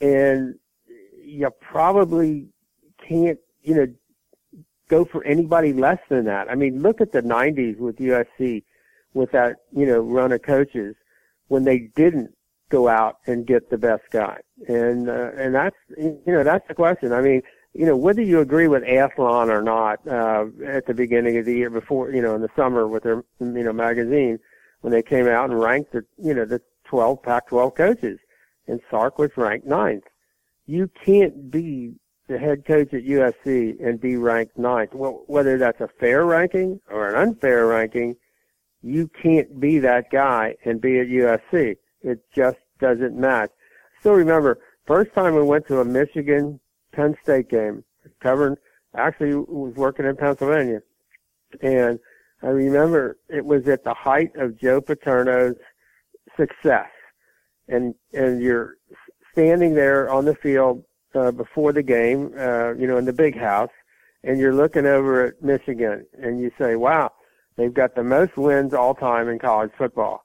And 0.00 0.54
you 1.20 1.50
probably 1.60 2.46
can't, 3.08 3.38
you 3.62 3.74
know, 3.74 3.86
go 4.88 5.04
for 5.04 5.24
anybody 5.24 5.72
less 5.72 5.98
than 6.08 6.24
that. 6.26 6.50
I 6.50 6.54
mean, 6.54 6.82
look 6.82 7.00
at 7.00 7.12
the 7.12 7.22
90s 7.22 7.78
with 7.78 7.96
USC 7.98 8.62
with 9.14 9.30
that, 9.32 9.56
you 9.72 9.86
know, 9.86 10.00
run 10.00 10.32
of 10.32 10.42
coaches 10.42 10.94
when 11.48 11.64
they 11.64 11.90
didn't 11.94 12.34
go 12.68 12.88
out 12.88 13.18
and 13.26 13.46
get 13.46 13.70
the 13.70 13.78
best 13.78 14.02
guy. 14.10 14.38
And 14.68 15.08
uh, 15.08 15.30
and 15.36 15.54
that's 15.54 15.76
you 15.96 16.20
know 16.26 16.44
that's 16.44 16.66
the 16.68 16.74
question. 16.74 17.12
I 17.12 17.20
mean, 17.20 17.42
you 17.72 17.86
know 17.86 17.96
whether 17.96 18.22
you 18.22 18.40
agree 18.40 18.68
with 18.68 18.82
Athlon 18.82 19.48
or 19.48 19.62
not 19.62 20.06
uh, 20.06 20.46
at 20.66 20.86
the 20.86 20.94
beginning 20.94 21.36
of 21.36 21.44
the 21.44 21.54
year 21.54 21.70
before 21.70 22.10
you 22.10 22.22
know 22.22 22.34
in 22.34 22.42
the 22.42 22.50
summer 22.56 22.86
with 22.88 23.02
their 23.02 23.24
you 23.40 23.64
know 23.64 23.72
magazine 23.72 24.38
when 24.80 24.92
they 24.92 25.02
came 25.02 25.28
out 25.28 25.50
and 25.50 25.60
ranked 25.60 25.92
the 25.92 26.04
you 26.18 26.34
know 26.34 26.44
the 26.44 26.60
12 26.84 27.22
Pac-12 27.22 27.76
coaches, 27.76 28.18
and 28.68 28.80
Sark 28.90 29.18
was 29.18 29.30
ranked 29.36 29.66
ninth. 29.66 30.04
You 30.66 30.90
can't 31.04 31.50
be 31.50 31.94
the 32.26 32.38
head 32.38 32.64
coach 32.64 32.92
at 32.94 33.04
USC 33.04 33.84
and 33.84 34.00
be 34.00 34.16
ranked 34.16 34.58
ninth. 34.58 34.94
Well, 34.94 35.24
whether 35.26 35.58
that's 35.58 35.80
a 35.80 35.88
fair 36.00 36.24
ranking 36.24 36.80
or 36.90 37.08
an 37.08 37.14
unfair 37.16 37.66
ranking, 37.66 38.16
you 38.82 39.08
can't 39.08 39.60
be 39.60 39.78
that 39.80 40.10
guy 40.10 40.56
and 40.64 40.80
be 40.80 41.00
at 41.00 41.06
USC. 41.06 41.76
It 42.02 42.20
just 42.34 42.58
doesn't 42.80 43.16
match. 43.16 43.50
Still 44.00 44.14
remember, 44.14 44.58
first 44.86 45.12
time 45.14 45.34
we 45.34 45.42
went 45.42 45.66
to 45.68 45.80
a 45.80 45.84
Michigan 45.84 46.60
Penn 46.92 47.16
State 47.22 47.48
game, 47.48 47.84
covering, 48.20 48.56
actually 48.94 49.34
was 49.34 49.74
working 49.74 50.06
in 50.06 50.16
Pennsylvania. 50.16 50.80
And 51.62 51.98
I 52.42 52.48
remember 52.48 53.18
it 53.28 53.44
was 53.44 53.66
at 53.68 53.84
the 53.84 53.94
height 53.94 54.36
of 54.36 54.58
Joe 54.58 54.80
Paterno's 54.80 55.56
success. 56.36 56.88
And, 57.68 57.94
and 58.12 58.42
you're 58.42 58.76
standing 59.32 59.74
there 59.74 60.10
on 60.10 60.26
the 60.26 60.34
field, 60.34 60.84
uh, 61.14 61.30
before 61.30 61.72
the 61.72 61.82
game, 61.82 62.32
uh, 62.38 62.74
you 62.74 62.86
know, 62.86 62.96
in 62.96 63.04
the 63.04 63.12
big 63.12 63.36
house, 63.36 63.70
and 64.22 64.38
you're 64.38 64.54
looking 64.54 64.86
over 64.86 65.26
at 65.26 65.42
Michigan 65.42 66.06
and 66.20 66.40
you 66.40 66.50
say, 66.58 66.76
wow, 66.76 67.12
They've 67.56 67.72
got 67.72 67.94
the 67.94 68.02
most 68.02 68.36
wins 68.36 68.74
all 68.74 68.94
time 68.94 69.28
in 69.28 69.38
college 69.38 69.70
football. 69.76 70.24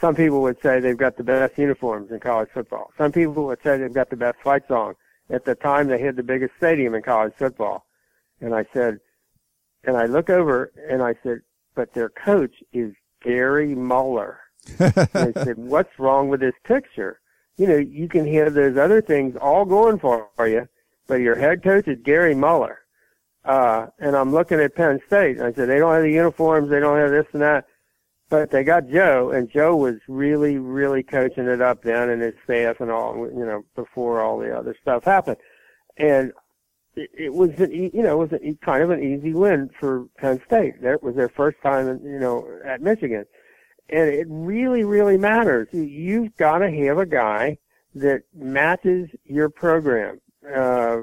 Some 0.00 0.14
people 0.14 0.40
would 0.42 0.60
say 0.62 0.80
they've 0.80 0.96
got 0.96 1.16
the 1.16 1.24
best 1.24 1.58
uniforms 1.58 2.10
in 2.10 2.20
college 2.20 2.48
football. 2.54 2.90
Some 2.96 3.12
people 3.12 3.44
would 3.46 3.58
say 3.62 3.76
they've 3.76 3.92
got 3.92 4.10
the 4.10 4.16
best 4.16 4.38
fight 4.42 4.66
song. 4.68 4.94
At 5.28 5.44
the 5.44 5.54
time, 5.54 5.88
they 5.88 6.00
had 6.00 6.16
the 6.16 6.22
biggest 6.22 6.54
stadium 6.56 6.94
in 6.94 7.02
college 7.02 7.34
football. 7.36 7.86
And 8.40 8.54
I 8.54 8.64
said, 8.72 9.00
and 9.84 9.96
I 9.96 10.06
look 10.06 10.30
over 10.30 10.72
and 10.88 11.02
I 11.02 11.14
said, 11.22 11.40
but 11.74 11.92
their 11.92 12.08
coach 12.08 12.54
is 12.72 12.94
Gary 13.22 13.74
Moeller. 13.74 14.40
and 14.78 15.08
I 15.14 15.32
said, 15.32 15.58
what's 15.58 15.98
wrong 15.98 16.28
with 16.28 16.40
this 16.40 16.54
picture? 16.64 17.20
You 17.56 17.66
know, 17.66 17.76
you 17.76 18.08
can 18.08 18.26
have 18.32 18.54
those 18.54 18.76
other 18.76 19.02
things 19.02 19.36
all 19.36 19.64
going 19.64 19.98
for 19.98 20.28
you, 20.40 20.68
but 21.06 21.20
your 21.20 21.36
head 21.36 21.62
coach 21.62 21.88
is 21.88 21.98
Gary 22.02 22.34
Moeller. 22.34 22.78
Uh, 23.44 23.86
and 23.98 24.16
I'm 24.16 24.32
looking 24.32 24.60
at 24.60 24.74
Penn 24.74 25.00
State. 25.06 25.36
And 25.36 25.46
I 25.46 25.52
said, 25.52 25.68
they 25.68 25.78
don't 25.78 25.92
have 25.92 26.02
the 26.02 26.10
uniforms. 26.10 26.70
They 26.70 26.80
don't 26.80 26.98
have 26.98 27.10
this 27.10 27.26
and 27.32 27.42
that. 27.42 27.66
But 28.28 28.50
they 28.50 28.62
got 28.62 28.88
Joe, 28.88 29.30
and 29.32 29.50
Joe 29.50 29.74
was 29.74 29.96
really, 30.06 30.56
really 30.58 31.02
coaching 31.02 31.46
it 31.46 31.60
up 31.60 31.82
then, 31.82 32.10
and 32.10 32.22
his 32.22 32.34
staff 32.44 32.80
and 32.80 32.88
all, 32.88 33.16
you 33.16 33.44
know, 33.44 33.64
before 33.74 34.20
all 34.20 34.38
the 34.38 34.56
other 34.56 34.76
stuff 34.80 35.02
happened. 35.02 35.38
And 35.96 36.32
it, 36.94 37.10
it 37.12 37.34
was, 37.34 37.50
an, 37.58 37.72
you 37.72 38.02
know, 38.02 38.22
it 38.22 38.30
was 38.30 38.40
a, 38.40 38.54
kind 38.64 38.84
of 38.84 38.90
an 38.90 39.02
easy 39.02 39.34
win 39.34 39.68
for 39.80 40.06
Penn 40.16 40.40
State. 40.46 40.80
That 40.82 41.02
was 41.02 41.16
their 41.16 41.28
first 41.28 41.56
time, 41.60 41.88
in, 41.88 42.04
you 42.04 42.20
know, 42.20 42.48
at 42.64 42.80
Michigan. 42.82 43.24
And 43.90 44.08
it 44.08 44.26
really, 44.28 44.84
really 44.84 45.18
matters. 45.18 45.68
You've 45.72 46.36
got 46.36 46.58
to 46.58 46.70
have 46.70 46.98
a 46.98 47.06
guy 47.06 47.58
that 47.94 48.22
matches 48.34 49.10
your 49.24 49.48
program. 49.48 50.20
Uh, 50.48 51.00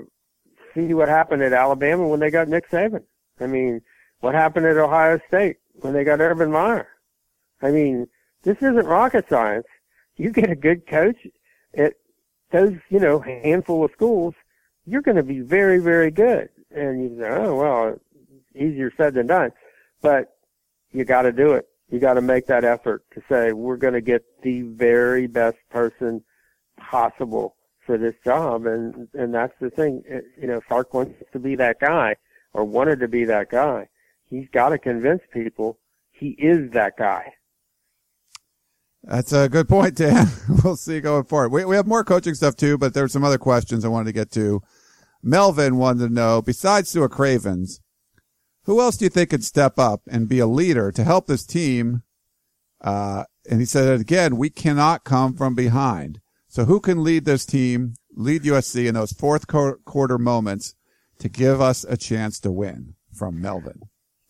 see 0.73 0.93
what 0.93 1.10
happened 1.10 1.43
at 1.43 1.54
Alabama 1.54 2.08
when 2.08 2.19
they 2.19 2.32
got 2.32 2.47
Nick 2.47 2.69
Saban. 2.69 3.04
I 3.39 3.47
mean, 3.47 3.82
what 4.21 4.34
happened 4.34 4.65
at 4.65 4.78
Ohio 4.78 5.19
State 5.28 5.58
when 5.82 5.93
they 5.93 6.04
got 6.04 6.21
Urban 6.21 6.52
Meyer? 6.52 6.88
I 7.62 7.71
mean, 7.71 8.08
this 8.43 8.58
isn't 8.58 8.86
rocket 8.86 9.26
science. 9.30 9.67
You 10.15 10.32
get 10.32 10.50
a 10.50 10.56
good 10.56 10.88
coach 10.88 11.17
at 11.76 11.93
those, 12.52 12.73
you 12.89 13.00
know, 13.00 13.19
handful 13.19 13.84
of 13.84 13.91
schools, 13.91 14.34
you're 14.86 15.02
going 15.02 15.17
to 15.17 15.23
be 15.23 15.41
very, 15.41 15.80
very 15.80 16.12
good. 16.12 16.50
And 16.71 17.04
you 17.04 17.19
say, 17.19 17.30
oh, 17.30 17.56
well, 17.56 18.00
easier 18.56 18.91
said 18.95 19.13
than 19.13 19.28
done. 19.28 19.52
But 20.02 20.38
you 20.91 21.04
got 21.06 21.23
to 21.23 21.32
do 21.32 21.54
it. 21.54 21.67
You 21.89 22.00
got 22.00 22.15
to 22.15 22.21
make 22.21 22.47
that 22.47 22.65
effort 22.65 23.04
to 23.13 23.21
say, 23.30 23.54
we're 23.54 23.78
going 23.78 23.93
to 23.93 24.02
get 24.02 24.23
the 24.43 24.62
very 24.62 25.28
best 25.28 25.58
person 25.69 26.23
possible 26.78 27.56
for 27.86 27.97
this 27.97 28.15
job. 28.23 28.65
And, 28.65 29.08
and 29.13 29.34
that's 29.34 29.54
the 29.62 29.69
thing. 29.69 30.04
You 30.39 30.47
know, 30.47 30.62
Sark 30.67 30.93
wants 30.93 31.15
to 31.32 31.39
be 31.39 31.56
that 31.56 31.80
guy 31.80 32.15
or 32.54 32.65
wanted 32.65 33.00
to 33.00 33.08
be 33.08 33.23
that 33.26 33.50
guy. 33.50 33.88
He's 34.30 34.50
got 34.52 34.69
to 34.69 34.78
convince 34.78 35.21
people 35.32 35.80
he 36.12 36.30
is 36.32 36.71
that 36.71 36.97
guy. 36.97 37.34
That's 39.04 39.32
a 39.32 39.47
good 39.47 39.69
point, 39.69 39.95
Dan. 39.95 40.28
we'll 40.63 40.76
see 40.76 41.00
going 41.00 41.23
forward. 41.23 41.52
We, 41.52 41.63
we 41.63 41.76
have 41.78 41.88
more 41.88 42.04
coaching 42.04 42.34
stuff 42.34 42.58
too, 42.58 42.78
but 42.78 42.93
there's 42.93 43.13
some 43.13 43.23
other 43.23 43.38
questions 43.38 43.86
I 43.86 43.89
wanted 43.89 44.08
to 44.08 44.13
get 44.13 44.32
to. 44.32 44.62
Melvin 45.23 45.78
wanted 45.78 46.08
to 46.08 46.13
know, 46.13 46.41
besides 46.41 46.89
Sua 46.89 47.08
Cravens, 47.08 47.80
who 48.67 48.80
else 48.80 48.97
do 48.97 49.06
you 49.06 49.10
think 49.10 49.32
could 49.32 49.43
step 49.43 49.80
up 49.80 50.01
and 50.08 50.30
be 50.30 50.38
a 50.38 50.45
leader 50.45 50.91
to 50.91 51.03
help 51.03 51.25
this 51.25 51.43
team? 51.43 52.03
Uh, 52.80 53.23
and 53.49 53.60
he 53.60 53.65
said 53.65 53.99
again, 53.99 54.38
we 54.38 54.51
cannot 54.51 55.03
come 55.03 55.34
from 55.34 55.56
behind. 55.56 56.21
So 56.47 56.65
who 56.65 56.80
can 56.80 57.03
lead 57.03 57.25
this 57.25 57.45
team, 57.45 57.95
lead 58.13 58.43
USC 58.43 58.88
in 58.88 58.93
those 58.93 59.12
fourth 59.12 59.47
quarter 59.47 60.17
moments 60.19 60.75
to 61.17 61.27
give 61.27 61.60
us 61.60 61.84
a 61.84 61.97
chance 61.97 62.39
to 62.41 62.51
win 62.51 62.93
from 63.12 63.41
Melvin? 63.41 63.82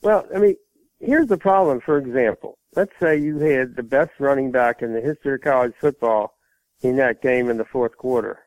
Well, 0.01 0.25
I 0.33 0.39
mean, 0.39 0.55
here's 1.01 1.27
the 1.27 1.37
problem, 1.37 1.81
for 1.81 1.97
example 1.97 2.57
let's 2.77 2.93
say 2.99 3.17
you 3.17 3.39
had 3.39 3.75
the 3.75 3.83
best 3.83 4.11
running 4.19 4.51
back 4.51 4.83
in 4.83 4.93
the 4.93 5.01
history 5.01 5.33
of 5.33 5.41
college 5.41 5.73
football 5.81 6.37
in 6.81 6.95
that 6.97 7.23
game 7.23 7.49
in 7.49 7.57
the 7.57 7.65
fourth 7.65 7.97
quarter. 7.97 8.39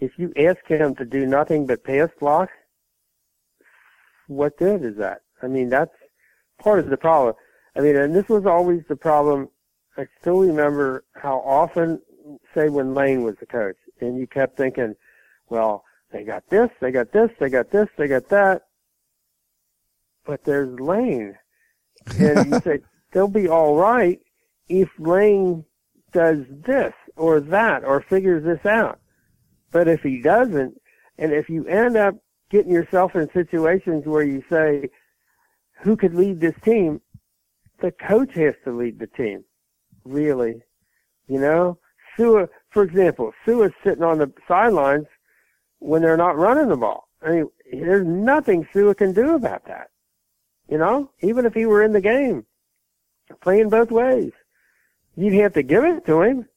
If 0.00 0.18
you 0.18 0.32
ask 0.36 0.66
him 0.66 0.96
to 0.96 1.04
do 1.04 1.24
nothing 1.24 1.64
but 1.66 1.84
pass 1.84 2.10
block, 2.18 2.50
what 4.26 4.56
good 4.58 4.84
is 4.84 4.96
that? 4.96 5.22
I 5.42 5.46
mean, 5.46 5.68
that's 5.68 5.94
part 6.58 6.78
of 6.78 6.88
the 6.88 6.96
problem. 6.96 7.34
I 7.76 7.80
mean, 7.80 7.96
and 7.96 8.14
this 8.14 8.28
was 8.28 8.46
always 8.46 8.82
the 8.88 8.96
problem. 8.96 9.48
I 9.96 10.06
still 10.20 10.40
remember 10.40 11.04
how 11.14 11.40
often, 11.40 12.00
say 12.54 12.68
when 12.68 12.94
Lane 12.94 13.22
was 13.22 13.36
the 13.38 13.46
coach, 13.46 13.76
and 14.00 14.18
you 14.18 14.26
kept 14.26 14.56
thinking, 14.56 14.94
well, 15.48 15.84
they 16.10 16.24
got 16.24 16.48
this, 16.48 16.70
they 16.80 16.90
got 16.90 17.12
this, 17.12 17.30
they 17.38 17.48
got 17.48 17.70
this, 17.70 17.88
they 17.96 18.08
got 18.08 18.28
that. 18.28 18.62
But 20.24 20.44
there's 20.44 20.78
Lane. 20.80 21.36
And 22.18 22.52
you 22.52 22.60
say, 22.60 22.80
they'll 23.12 23.28
be 23.28 23.48
all 23.48 23.76
right 23.76 24.20
if 24.68 24.88
Lane 24.98 25.64
does 26.12 26.44
this 26.48 26.94
or 27.16 27.40
that 27.40 27.84
or 27.84 28.00
figures 28.00 28.44
this 28.44 28.64
out. 28.64 29.00
But 29.70 29.88
if 29.88 30.02
he 30.02 30.22
doesn't, 30.22 30.80
and 31.18 31.32
if 31.32 31.48
you 31.48 31.66
end 31.66 31.96
up 31.96 32.16
getting 32.54 32.72
yourself 32.72 33.16
in 33.16 33.28
situations 33.32 34.06
where 34.06 34.22
you 34.22 34.40
say, 34.48 34.88
who 35.82 35.96
could 35.96 36.14
lead 36.14 36.38
this 36.40 36.54
team? 36.62 37.00
The 37.80 37.90
coach 37.90 38.32
has 38.34 38.54
to 38.62 38.70
lead 38.70 39.00
the 39.00 39.08
team. 39.08 39.44
Really. 40.04 40.62
You 41.26 41.40
know? 41.40 41.78
Sua, 42.16 42.46
for 42.70 42.84
example, 42.84 43.32
Sua's 43.44 43.72
sitting 43.82 44.04
on 44.04 44.18
the 44.18 44.32
sidelines 44.46 45.06
when 45.80 46.02
they're 46.02 46.16
not 46.16 46.36
running 46.36 46.68
the 46.68 46.76
ball. 46.76 47.08
I 47.20 47.30
mean, 47.30 47.48
there's 47.72 48.06
nothing 48.06 48.68
Sua 48.72 48.94
can 48.94 49.12
do 49.12 49.34
about 49.34 49.66
that. 49.66 49.90
You 50.68 50.78
know? 50.78 51.10
Even 51.22 51.46
if 51.46 51.54
he 51.54 51.66
were 51.66 51.82
in 51.82 51.92
the 51.92 52.00
game 52.00 52.46
playing 53.40 53.68
both 53.68 53.90
ways. 53.90 54.30
You'd 55.16 55.42
have 55.42 55.54
to 55.54 55.64
give 55.64 55.82
it 55.82 56.06
to 56.06 56.22
him. 56.22 56.48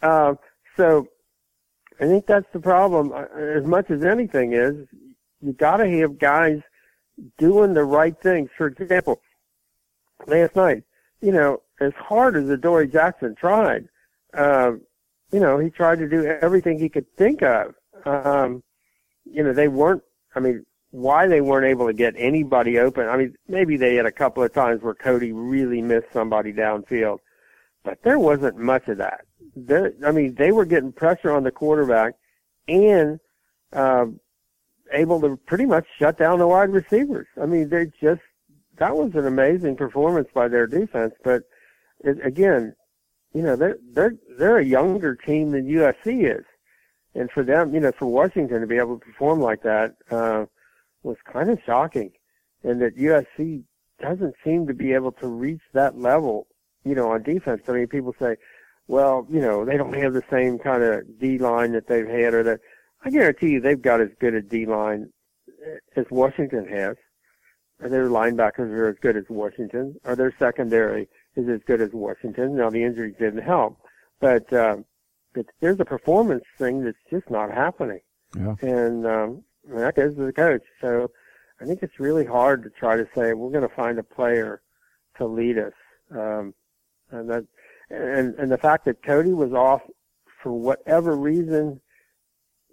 Uh, 0.00 0.34
so 0.76 1.08
I 2.00 2.04
think 2.04 2.26
that's 2.26 2.46
the 2.52 2.60
problem. 2.60 3.10
Uh, 3.10 3.24
as 3.58 3.64
much 3.64 3.90
as 3.90 4.04
anything 4.04 4.52
is, 4.52 4.86
you 5.40 5.52
got 5.52 5.78
to 5.78 5.88
have 6.00 6.18
guys 6.18 6.60
doing 7.38 7.74
the 7.74 7.84
right 7.84 8.14
things. 8.22 8.50
For 8.56 8.68
example, 8.68 9.20
last 10.26 10.56
night, 10.56 10.82
you 11.20 11.32
know, 11.32 11.62
as 11.80 11.92
hard 11.94 12.36
as 12.36 12.48
Adoree 12.48 12.88
Jackson 12.88 13.34
tried, 13.34 13.88
uh, 14.34 14.72
you 15.32 15.40
know, 15.40 15.58
he 15.58 15.70
tried 15.70 15.98
to 15.98 16.08
do 16.08 16.24
everything 16.24 16.78
he 16.78 16.88
could 16.88 17.10
think 17.16 17.42
of. 17.42 17.74
Um, 18.04 18.62
you 19.24 19.42
know, 19.42 19.52
they 19.52 19.68
weren't. 19.68 20.02
I 20.34 20.40
mean, 20.40 20.64
why 20.90 21.26
they 21.26 21.40
weren't 21.40 21.66
able 21.66 21.86
to 21.86 21.92
get 21.92 22.14
anybody 22.16 22.78
open. 22.78 23.08
I 23.08 23.16
mean, 23.16 23.34
maybe 23.48 23.76
they 23.76 23.96
had 23.96 24.06
a 24.06 24.12
couple 24.12 24.42
of 24.42 24.52
times 24.52 24.82
where 24.82 24.94
Cody 24.94 25.32
really 25.32 25.82
missed 25.82 26.12
somebody 26.12 26.52
downfield, 26.52 27.18
but 27.84 28.02
there 28.02 28.18
wasn't 28.18 28.56
much 28.56 28.88
of 28.88 28.98
that. 28.98 29.22
There, 29.54 29.92
I 30.06 30.12
mean, 30.12 30.34
they 30.34 30.52
were 30.52 30.64
getting 30.64 30.92
pressure 30.92 31.32
on 31.32 31.42
the 31.42 31.50
quarterback 31.50 32.14
and 32.68 33.18
uh, 33.72 34.06
able 34.92 35.20
to 35.20 35.36
pretty 35.46 35.66
much 35.66 35.86
shut 35.98 36.18
down 36.18 36.38
the 36.38 36.46
wide 36.46 36.70
receivers. 36.70 37.26
I 37.40 37.46
mean, 37.46 37.68
they 37.68 37.86
just 38.00 38.22
that 38.78 38.96
was 38.96 39.14
an 39.14 39.26
amazing 39.26 39.76
performance 39.76 40.28
by 40.34 40.48
their 40.48 40.66
defense. 40.66 41.14
But 41.24 41.44
it, 42.00 42.24
again, 42.24 42.74
you 43.32 43.42
know, 43.42 43.56
they're 43.56 43.78
they're 43.92 44.14
they're 44.38 44.58
a 44.58 44.64
younger 44.64 45.14
team 45.14 45.52
than 45.52 45.66
USC 45.66 46.38
is, 46.38 46.44
and 47.14 47.30
for 47.30 47.42
them, 47.42 47.74
you 47.74 47.80
know, 47.80 47.92
for 47.92 48.06
Washington 48.06 48.60
to 48.60 48.66
be 48.66 48.78
able 48.78 48.98
to 48.98 49.04
perform 49.04 49.40
like 49.40 49.62
that. 49.62 49.96
Uh, 50.10 50.46
was 51.06 51.16
kind 51.32 51.48
of 51.48 51.58
shocking, 51.64 52.10
and 52.62 52.82
that 52.82 52.98
USC 52.98 53.62
doesn't 54.00 54.34
seem 54.44 54.66
to 54.66 54.74
be 54.74 54.92
able 54.92 55.12
to 55.12 55.26
reach 55.26 55.62
that 55.72 55.98
level, 55.98 56.48
you 56.84 56.94
know, 56.94 57.12
on 57.12 57.22
defense. 57.22 57.62
I 57.68 57.72
mean, 57.72 57.86
people 57.86 58.14
say, 58.18 58.36
well, 58.88 59.26
you 59.30 59.40
know, 59.40 59.64
they 59.64 59.76
don't 59.76 59.94
have 59.94 60.12
the 60.12 60.24
same 60.30 60.58
kind 60.58 60.82
of 60.82 61.18
D 61.18 61.38
line 61.38 61.72
that 61.72 61.86
they've 61.86 62.06
had, 62.06 62.34
or 62.34 62.42
that 62.42 62.60
I 63.04 63.10
guarantee 63.10 63.50
you 63.50 63.60
they've 63.60 63.80
got 63.80 64.00
as 64.00 64.10
good 64.20 64.34
a 64.34 64.42
D 64.42 64.66
line 64.66 65.10
as 65.96 66.06
Washington 66.10 66.66
has. 66.68 66.96
Or 67.78 67.90
their 67.90 68.08
linebackers 68.08 68.70
are 68.70 68.88
as 68.88 68.96
good 69.02 69.18
as 69.18 69.24
Washington, 69.28 69.96
or 70.02 70.16
their 70.16 70.34
secondary 70.38 71.08
is 71.34 71.46
as 71.46 71.60
good 71.66 71.82
as 71.82 71.90
Washington. 71.92 72.56
Now 72.56 72.70
the 72.70 72.82
injuries 72.82 73.16
didn't 73.18 73.42
help, 73.42 73.76
but 74.18 74.50
uh, 74.50 74.78
but 75.34 75.44
there's 75.60 75.78
a 75.78 75.84
performance 75.84 76.44
thing 76.56 76.82
that's 76.82 76.96
just 77.10 77.28
not 77.30 77.52
happening. 77.52 78.00
Yeah. 78.34 78.54
And 78.62 79.06
um, 79.06 79.42
that 79.68 79.94
goes 79.94 80.14
to 80.16 80.24
the 80.24 80.32
coach. 80.32 80.62
So 80.80 81.10
I 81.60 81.66
think 81.66 81.82
it's 81.82 82.00
really 82.00 82.24
hard 82.24 82.62
to 82.62 82.70
try 82.70 82.96
to 82.96 83.06
say 83.14 83.34
we're 83.34 83.50
going 83.50 83.68
to 83.68 83.74
find 83.74 83.98
a 83.98 84.02
player 84.02 84.62
to 85.18 85.26
lead 85.26 85.58
us. 85.58 85.74
Um, 86.10 86.54
and 87.10 87.28
that, 87.28 87.44
and, 87.90 88.34
and 88.36 88.50
the 88.50 88.56
fact 88.56 88.86
that 88.86 89.02
Cody 89.02 89.34
was 89.34 89.52
off 89.52 89.82
for 90.42 90.52
whatever 90.52 91.14
reason, 91.14 91.82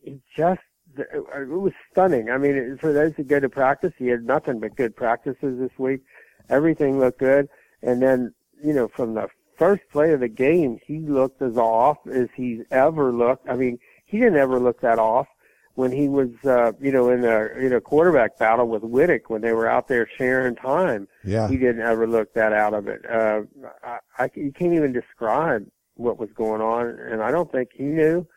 it 0.04 0.20
just, 0.36 0.62
it 0.98 1.50
was 1.50 1.74
stunning. 1.92 2.30
I 2.30 2.38
mean, 2.38 2.78
for 2.78 2.94
those 2.94 3.14
who 3.16 3.24
go 3.24 3.40
to 3.40 3.50
practice, 3.50 3.94
he 3.98 4.08
had 4.08 4.24
nothing 4.26 4.60
but 4.60 4.76
good 4.76 4.96
practices 4.96 5.60
this 5.60 5.78
week. 5.78 6.02
Everything 6.50 7.00
looked 7.00 7.20
good. 7.20 7.50
And 7.82 8.02
then, 8.02 8.34
you 8.64 8.74
know, 8.74 8.88
from 8.88 9.16
the 9.16 9.28
first 9.58 9.82
play 9.92 10.14
of 10.14 10.20
the 10.20 10.28
game, 10.28 10.80
he 10.86 11.00
looked 11.00 11.42
as 11.42 11.58
off 11.58 11.98
as 12.12 12.28
he's 12.36 12.62
ever 12.72 13.12
looked. 13.12 13.50
I 13.50 13.56
mean, 13.56 13.80
he 14.06 14.20
didn't 14.20 14.38
ever 14.38 14.60
look 14.60 14.82
that 14.82 15.00
off 15.00 15.28
when 15.76 15.92
he 15.92 16.08
was, 16.08 16.30
uh, 16.46 16.72
you 16.80 16.92
know, 16.92 17.10
in 17.10 17.26
a 17.26 17.46
in 17.58 17.74
a 17.74 17.82
quarterback 17.82 18.38
battle 18.38 18.68
with 18.68 18.84
Wittek 18.84 19.22
when 19.28 19.42
they 19.42 19.54
were 19.54 19.68
out 19.68 19.88
there 19.88 20.08
sharing 20.18 20.56
time. 20.56 21.08
Yeah, 21.24 21.48
he 21.48 21.58
didn't 21.58 21.82
ever 21.82 22.08
look 22.08 22.34
that 22.34 22.54
out 22.54 22.74
of 22.74 22.88
it. 22.88 23.02
Uh, 23.10 23.42
I, 23.84 24.00
I 24.18 24.30
you 24.36 24.52
can't 24.52 24.74
even 24.74 24.94
describe 24.94 25.68
what 25.96 26.20
was 26.20 26.30
going 26.36 26.62
on, 26.62 26.88
and 26.88 27.22
I 27.24 27.32
don't 27.32 27.52
think 27.52 27.70
he 27.74 27.84
knew. 27.84 28.28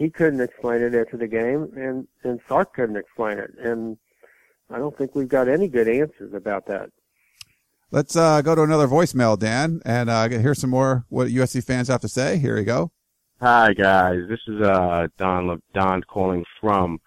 He 0.00 0.08
couldn't 0.08 0.40
explain 0.40 0.80
it 0.80 0.94
after 0.94 1.18
the 1.18 1.28
game, 1.28 1.70
and 1.76 2.08
and 2.24 2.40
Sark 2.48 2.72
couldn't 2.72 2.96
explain 2.96 3.36
it, 3.36 3.50
and 3.62 3.98
I 4.70 4.78
don't 4.78 4.96
think 4.96 5.14
we've 5.14 5.28
got 5.28 5.46
any 5.46 5.68
good 5.68 5.88
answers 5.88 6.32
about 6.32 6.64
that. 6.68 6.88
Let's 7.90 8.16
uh, 8.16 8.40
go 8.40 8.54
to 8.54 8.62
another 8.62 8.88
voicemail, 8.88 9.38
Dan, 9.38 9.82
and 9.84 10.08
uh, 10.08 10.30
hear 10.30 10.54
some 10.54 10.70
more 10.70 11.04
what 11.10 11.28
USC 11.28 11.62
fans 11.62 11.88
have 11.88 12.00
to 12.00 12.08
say. 12.08 12.38
Here 12.38 12.56
we 12.56 12.64
go. 12.64 12.92
Hi 13.42 13.74
guys, 13.74 14.22
this 14.26 14.40
is 14.46 14.62
uh 14.62 15.08
Don 15.18 15.60
Don 15.74 16.02
calling 16.04 16.46
from 16.62 16.98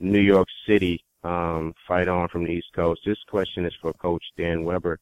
New 0.00 0.20
York 0.20 0.48
City. 0.66 1.04
Um, 1.22 1.72
fight 1.86 2.08
on 2.08 2.26
from 2.30 2.42
the 2.42 2.50
East 2.50 2.72
Coast. 2.74 3.02
This 3.06 3.18
question 3.28 3.64
is 3.64 3.74
for 3.80 3.92
Coach 3.92 4.24
Dan 4.36 4.64
Weber. 4.64 4.98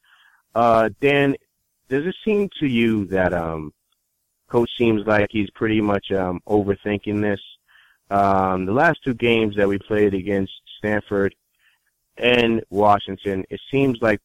Uh, 0.55 0.91
Dan, 1.01 1.35
does 1.89 2.05
it 2.05 2.17
seem 2.27 2.51
to 2.61 2.67
you 2.67 3.07
that 3.07 3.33
um, 3.33 3.73
coach 4.49 4.71
seems 4.77 5.07
like 5.07 5.29
he's 5.31 5.51
pretty 5.51 5.81
much 5.81 6.11
um, 6.13 6.41
overthinking 6.47 7.21
this? 7.21 7.41
Um, 8.11 8.67
the 8.67 8.73
last 8.73 8.99
two 9.05 9.15
games 9.15 9.57
that 9.57 9.69
we 9.69 9.79
played 9.79 10.15
against 10.15 10.53
Stanford 10.79 11.35
and 12.17 12.63
Washington, 12.71 13.45
it 13.51 13.61
seems 13.71 13.99
like 14.01 14.21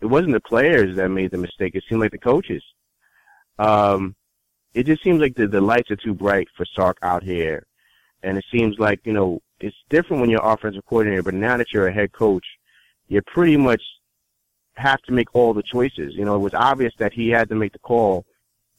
it 0.00 0.06
wasn't 0.06 0.32
the 0.32 0.40
players 0.40 0.96
that 0.96 1.08
made 1.08 1.30
the 1.30 1.38
mistake. 1.38 1.74
It 1.74 1.84
seemed 1.88 2.00
like 2.00 2.12
the 2.12 2.18
coaches. 2.18 2.62
Um, 3.58 4.14
it 4.74 4.86
just 4.86 5.02
seems 5.02 5.20
like 5.20 5.34
the, 5.34 5.46
the 5.46 5.60
lights 5.60 5.90
are 5.90 5.96
too 5.96 6.14
bright 6.14 6.48
for 6.56 6.66
Sark 6.74 6.98
out 7.02 7.22
here. 7.22 7.66
And 8.22 8.38
it 8.38 8.44
seems 8.50 8.78
like, 8.78 9.00
you 9.04 9.12
know, 9.12 9.40
it's 9.60 9.76
different 9.88 10.20
when 10.20 10.30
you're 10.30 10.44
offensive 10.44 10.84
coordinator, 10.86 11.22
but 11.22 11.34
now 11.34 11.56
that 11.56 11.72
you're 11.72 11.88
a 11.88 11.92
head 11.92 12.12
coach, 12.12 12.44
you 13.08 13.20
pretty 13.22 13.56
much 13.56 13.82
have 14.76 15.00
to 15.02 15.12
make 15.12 15.34
all 15.34 15.54
the 15.54 15.62
choices. 15.62 16.14
You 16.14 16.24
know, 16.24 16.34
it 16.34 16.40
was 16.40 16.54
obvious 16.54 16.92
that 16.98 17.12
he 17.12 17.28
had 17.28 17.48
to 17.50 17.54
make 17.54 17.72
the 17.72 17.78
call 17.78 18.24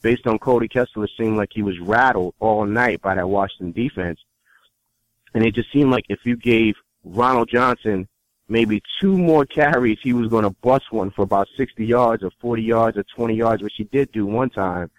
based 0.05 0.27
on 0.27 0.37
Cody 0.37 0.67
Kessler 0.67 1.07
seemed 1.17 1.35
like 1.35 1.49
he 1.51 1.63
was 1.63 1.79
rattled 1.79 2.35
all 2.39 2.63
night 2.63 3.01
by 3.01 3.15
that 3.15 3.27
Washington 3.27 3.71
defense. 3.71 4.19
And 5.33 5.43
it 5.43 5.55
just 5.55 5.71
seemed 5.71 5.89
like 5.89 6.05
if 6.09 6.19
you 6.25 6.37
gave 6.37 6.75
Ronald 7.03 7.49
Johnson 7.49 8.07
maybe 8.47 8.83
two 9.01 9.17
more 9.17 9.47
carries, 9.47 9.97
he 10.03 10.13
was 10.13 10.27
going 10.27 10.43
to 10.43 10.51
bust 10.61 10.91
one 10.91 11.09
for 11.09 11.23
about 11.23 11.47
60 11.57 11.83
yards 11.83 12.21
or 12.23 12.29
40 12.39 12.61
yards 12.61 12.97
or 12.99 13.03
20 13.15 13.33
yards, 13.33 13.63
which 13.63 13.73
he 13.77 13.85
did 13.85 14.11
do 14.11 14.27
one 14.27 14.51
time. 14.51 14.91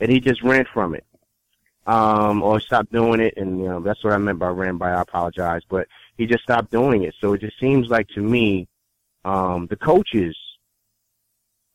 And 0.00 0.10
he 0.10 0.20
just 0.20 0.42
ran 0.42 0.64
from 0.72 0.94
it. 0.94 1.04
Um, 1.86 2.42
or 2.42 2.60
stopped 2.60 2.92
doing 2.92 3.20
it. 3.20 3.34
And, 3.36 3.58
you 3.58 3.68
know, 3.68 3.80
that's 3.80 4.02
what 4.02 4.14
I 4.14 4.16
meant 4.16 4.38
by 4.38 4.48
ran 4.48 4.78
by. 4.78 4.92
I 4.92 5.02
apologize. 5.02 5.64
But 5.68 5.86
he 6.16 6.24
just 6.24 6.44
stopped 6.44 6.70
doing 6.70 7.02
it. 7.02 7.14
So 7.20 7.34
it 7.34 7.42
just 7.42 7.60
seems 7.60 7.88
like 7.88 8.08
to 8.14 8.22
me, 8.22 8.68
um, 9.22 9.66
the 9.66 9.76
coaches 9.76 10.34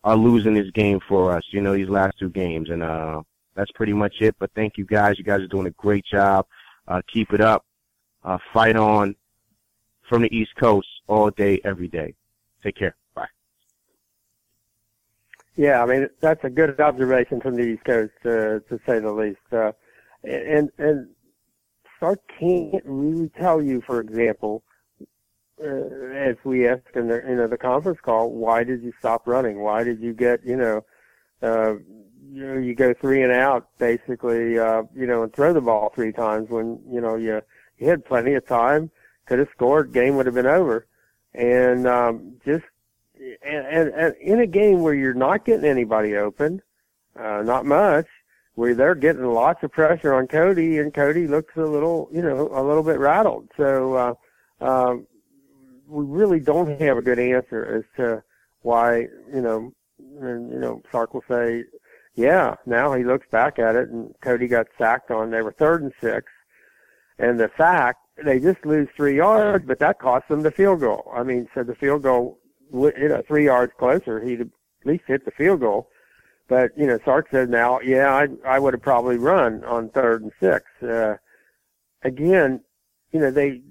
are 0.05 0.15
losing 0.15 0.53
this 0.53 0.71
game 0.71 1.01
for 1.09 1.35
us, 1.35 1.43
you 1.49 1.59
know, 1.59 1.73
these 1.73 1.89
last 1.89 2.17
two 2.17 2.29
games. 2.29 2.69
And, 2.69 2.81
uh, 2.81 3.21
that's 3.55 3.71
pretty 3.71 3.93
much 3.93 4.15
it. 4.21 4.35
But 4.39 4.51
thank 4.55 4.77
you 4.77 4.85
guys. 4.85 5.17
You 5.17 5.23
guys 5.23 5.41
are 5.41 5.47
doing 5.47 5.67
a 5.67 5.71
great 5.71 6.05
job. 6.05 6.45
Uh, 6.87 7.01
keep 7.11 7.33
it 7.33 7.41
up. 7.41 7.65
Uh, 8.23 8.37
fight 8.53 8.75
on 8.75 9.15
from 10.07 10.21
the 10.21 10.35
East 10.35 10.55
Coast 10.55 10.87
all 11.07 11.29
day, 11.31 11.59
every 11.63 11.87
day. 11.87 12.13
Take 12.63 12.75
care. 12.75 12.95
Bye. 13.13 13.27
Yeah, 15.55 15.81
I 15.81 15.85
mean 15.85 16.07
that's 16.19 16.43
a 16.43 16.49
good 16.49 16.79
observation 16.79 17.39
from 17.41 17.55
the 17.55 17.63
East 17.63 17.85
Coast, 17.85 18.13
uh, 18.25 18.59
to 18.69 18.79
say 18.85 18.99
the 18.99 19.11
least. 19.11 19.39
Uh, 19.51 19.71
and 20.23 20.69
and 20.77 21.09
Sark 21.99 22.19
can't 22.39 22.83
really 22.83 23.29
tell 23.29 23.61
you, 23.61 23.81
for 23.85 23.99
example, 23.99 24.63
uh, 25.63 25.67
as 26.13 26.35
we 26.43 26.67
asked 26.67 26.95
in 26.95 27.07
the 27.07 27.23
you 27.27 27.35
know 27.35 27.47
the 27.47 27.57
conference 27.57 27.99
call, 28.01 28.31
why 28.31 28.63
did 28.63 28.81
you 28.81 28.93
stop 28.99 29.27
running? 29.27 29.59
Why 29.59 29.83
did 29.83 29.99
you 30.01 30.13
get 30.13 30.45
you 30.45 30.55
know, 30.55 30.85
uh, 31.41 31.75
you 32.31 32.45
know 32.45 32.59
you 32.59 32.75
go 32.75 32.93
three 32.93 33.23
and 33.23 33.31
out 33.31 33.69
basically, 33.77 34.59
uh, 34.59 34.83
you 34.95 35.07
know, 35.07 35.23
and 35.23 35.33
throw 35.33 35.53
the 35.53 35.61
ball 35.61 35.91
three 35.95 36.11
times 36.11 36.49
when 36.49 36.79
you 36.89 37.01
know 37.01 37.15
you 37.15 37.41
you 37.77 37.87
had 37.87 38.05
plenty 38.05 38.33
of 38.33 38.45
time, 38.47 38.91
could 39.25 39.39
have 39.39 39.49
scored, 39.53 39.93
game 39.93 40.15
would 40.15 40.25
have 40.25 40.35
been 40.35 40.45
over, 40.45 40.87
and 41.33 41.87
um, 41.87 42.33
just 42.45 42.65
and, 43.17 43.65
and, 43.65 43.89
and 43.93 44.15
in 44.17 44.39
a 44.39 44.47
game 44.47 44.81
where 44.81 44.93
you're 44.93 45.13
not 45.13 45.45
getting 45.45 45.65
anybody 45.65 46.15
open, 46.15 46.61
uh, 47.17 47.41
not 47.43 47.65
much, 47.65 48.07
where 48.55 48.73
they're 48.73 48.95
getting 48.95 49.25
lots 49.25 49.63
of 49.63 49.71
pressure 49.71 50.13
on 50.13 50.27
Cody, 50.27 50.79
and 50.79 50.93
Cody 50.93 51.27
looks 51.27 51.55
a 51.55 51.61
little, 51.61 52.09
you 52.11 52.21
know, 52.21 52.49
a 52.53 52.63
little 52.63 52.83
bit 52.83 52.99
rattled. 52.99 53.49
So, 53.57 53.93
uh, 53.93 54.13
um, 54.65 55.07
we 55.87 56.05
really 56.05 56.39
don't 56.39 56.79
have 56.81 56.97
a 56.97 57.01
good 57.01 57.19
answer 57.19 57.65
as 57.65 57.83
to 57.97 58.23
why, 58.61 59.07
you 59.33 59.41
know, 59.41 59.71
and, 60.19 60.51
you 60.51 60.59
know, 60.59 60.81
Sark 60.91 61.13
will 61.13 61.23
say, 61.27 61.63
yeah, 62.15 62.55
now 62.65 62.93
he 62.93 63.03
looks 63.03 63.27
back 63.29 63.59
at 63.59 63.75
it 63.75 63.89
and 63.89 64.13
Cody 64.21 64.47
got 64.47 64.67
sacked 64.77 65.11
on, 65.11 65.31
they 65.31 65.41
were 65.41 65.51
third 65.51 65.83
and 65.83 65.93
six. 66.01 66.31
And 67.19 67.39
the 67.39 67.49
sack, 67.57 67.97
they 68.23 68.39
just 68.39 68.65
lose 68.65 68.87
three 68.95 69.17
yards, 69.17 69.65
but 69.65 69.79
that 69.79 69.99
cost 69.99 70.27
them 70.27 70.41
the 70.41 70.51
field 70.51 70.81
goal. 70.81 71.11
I 71.13 71.23
mean, 71.23 71.47
so 71.53 71.63
the 71.63 71.75
field 71.75 72.03
goal, 72.03 72.39
you 72.71 73.09
know, 73.09 73.21
three 73.27 73.45
yards 73.45 73.73
closer, 73.77 74.19
he'd 74.21 74.41
at 74.41 74.47
least 74.83 75.03
hit 75.07 75.25
the 75.25 75.31
field 75.31 75.61
goal. 75.61 75.89
But, 76.47 76.77
you 76.77 76.85
know, 76.85 76.99
Sark 77.03 77.27
said 77.31 77.49
now, 77.49 77.79
yeah, 77.79 78.13
I, 78.13 78.27
I 78.47 78.59
would 78.59 78.73
have 78.73 78.81
probably 78.81 79.17
run 79.17 79.63
on 79.63 79.89
third 79.89 80.23
and 80.23 80.31
six. 80.39 80.65
Uh, 80.81 81.15
again, 82.03 82.61
you 83.11 83.19
know, 83.19 83.31
they, 83.31 83.61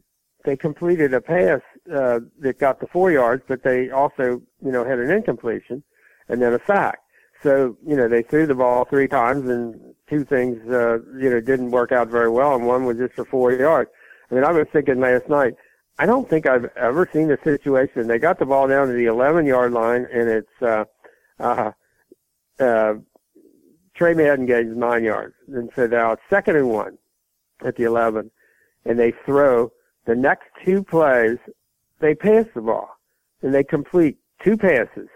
they 0.44 0.56
completed 0.56 1.14
a 1.14 1.20
pass, 1.20 1.60
uh, 1.92 2.20
that 2.40 2.58
got 2.58 2.80
the 2.80 2.86
four 2.86 3.10
yards, 3.10 3.42
but 3.46 3.62
they 3.62 3.90
also, 3.90 4.40
you 4.64 4.72
know, 4.72 4.84
had 4.84 4.98
an 4.98 5.10
incompletion 5.10 5.82
and 6.28 6.40
then 6.40 6.54
a 6.54 6.60
sack. 6.66 6.98
So, 7.42 7.76
you 7.86 7.96
know, 7.96 8.08
they 8.08 8.22
threw 8.22 8.46
the 8.46 8.54
ball 8.54 8.86
three 8.86 9.08
times 9.08 9.48
and 9.48 9.94
two 10.08 10.24
things, 10.24 10.58
uh, 10.70 10.98
you 11.18 11.28
know, 11.28 11.40
didn't 11.40 11.70
work 11.70 11.92
out 11.92 12.08
very 12.08 12.30
well 12.30 12.54
and 12.54 12.66
one 12.66 12.84
was 12.84 12.96
just 12.96 13.14
for 13.14 13.24
four 13.24 13.52
yards. 13.52 13.90
I 14.30 14.34
mean, 14.34 14.44
I 14.44 14.52
was 14.52 14.66
thinking 14.72 15.00
last 15.00 15.28
night, 15.28 15.54
I 15.98 16.06
don't 16.06 16.28
think 16.28 16.46
I've 16.46 16.70
ever 16.76 17.08
seen 17.12 17.30
a 17.30 17.38
situation. 17.42 18.08
They 18.08 18.18
got 18.18 18.38
the 18.38 18.46
ball 18.46 18.66
down 18.66 18.88
to 18.88 18.94
the 18.94 19.04
11 19.04 19.46
yard 19.46 19.72
line 19.72 20.06
and 20.12 20.28
it's, 20.28 20.62
uh, 20.62 20.84
uh, 21.38 21.72
uh, 22.58 22.94
Tre 23.94 24.14
Madden 24.14 24.46
gains 24.46 24.76
nine 24.76 25.04
yards. 25.04 25.34
And 25.48 25.70
so 25.76 25.86
now 25.86 26.12
it's 26.12 26.22
second 26.30 26.56
and 26.56 26.70
one 26.70 26.98
at 27.64 27.76
the 27.76 27.84
11 27.84 28.30
and 28.86 28.98
they 28.98 29.12
throw 29.24 29.70
the 30.06 30.14
next 30.14 30.46
two 30.64 30.82
plays, 30.82 31.38
they 32.00 32.14
pass 32.14 32.44
the 32.54 32.60
ball 32.60 32.88
and 33.42 33.54
they 33.54 33.64
complete 33.64 34.16
two 34.42 34.56
passes 34.56 35.08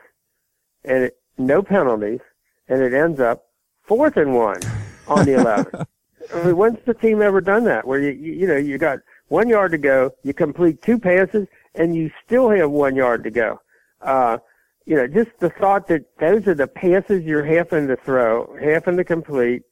and 0.84 1.04
it, 1.04 1.18
no 1.36 1.62
penalties 1.62 2.20
and 2.68 2.82
it 2.82 2.92
ends 2.92 3.20
up 3.20 3.46
fourth 3.82 4.16
and 4.16 4.34
one 4.34 4.60
on 5.06 5.24
the 5.24 5.34
11. 5.34 5.86
I 6.34 6.42
mean, 6.44 6.56
when's 6.56 6.78
the 6.84 6.94
team 6.94 7.22
ever 7.22 7.40
done 7.40 7.64
that 7.64 7.86
where 7.86 8.00
you, 8.00 8.10
you, 8.10 8.32
you 8.32 8.46
know, 8.46 8.56
you 8.56 8.76
got 8.76 8.98
one 9.28 9.48
yard 9.48 9.72
to 9.72 9.78
go, 9.78 10.12
you 10.22 10.34
complete 10.34 10.82
two 10.82 10.98
passes 10.98 11.46
and 11.74 11.94
you 11.94 12.10
still 12.24 12.50
have 12.50 12.70
one 12.70 12.96
yard 12.96 13.24
to 13.24 13.30
go. 13.30 13.60
Uh, 14.00 14.38
you 14.84 14.96
know, 14.96 15.06
just 15.06 15.30
the 15.38 15.50
thought 15.50 15.86
that 15.88 16.04
those 16.18 16.46
are 16.46 16.54
the 16.54 16.66
passes 16.66 17.24
you're 17.24 17.44
having 17.44 17.86
to 17.88 17.96
throw, 17.96 18.56
having 18.60 18.96
to 18.96 19.04
complete. 19.04 19.62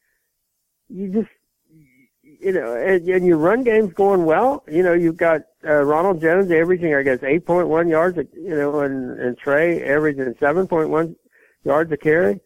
You 0.89 1.09
just, 1.09 1.31
you 2.47 2.53
know, 2.53 2.77
and, 2.77 3.09
and 3.09 3.27
your 3.27 3.39
run 3.39 3.65
game's 3.65 3.93
going 3.95 4.25
well. 4.25 4.63
You 4.71 4.85
know, 4.85 4.93
you've 4.93 5.17
got 5.17 5.41
uh, 5.65 5.83
Ronald 5.83 6.21
Jones 6.21 6.49
averaging, 6.53 6.95
I 6.95 7.03
guess, 7.03 7.19
8.1 7.19 7.91
yards, 7.91 8.19
you 8.35 8.55
know, 8.55 8.79
and, 8.79 9.19
and 9.19 9.37
Tre 9.37 9.83
averaging 9.83 10.33
7.1 10.35 11.17
yards 11.65 11.91
a 11.91 11.97
carry. 11.97 12.39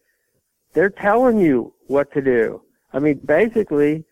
They're 0.73 0.89
telling 0.89 1.37
you 1.37 1.75
what 1.85 2.11
to 2.13 2.21
do. 2.23 2.63
I 2.91 2.97
mean, 2.97 3.19
basically, 3.23 4.03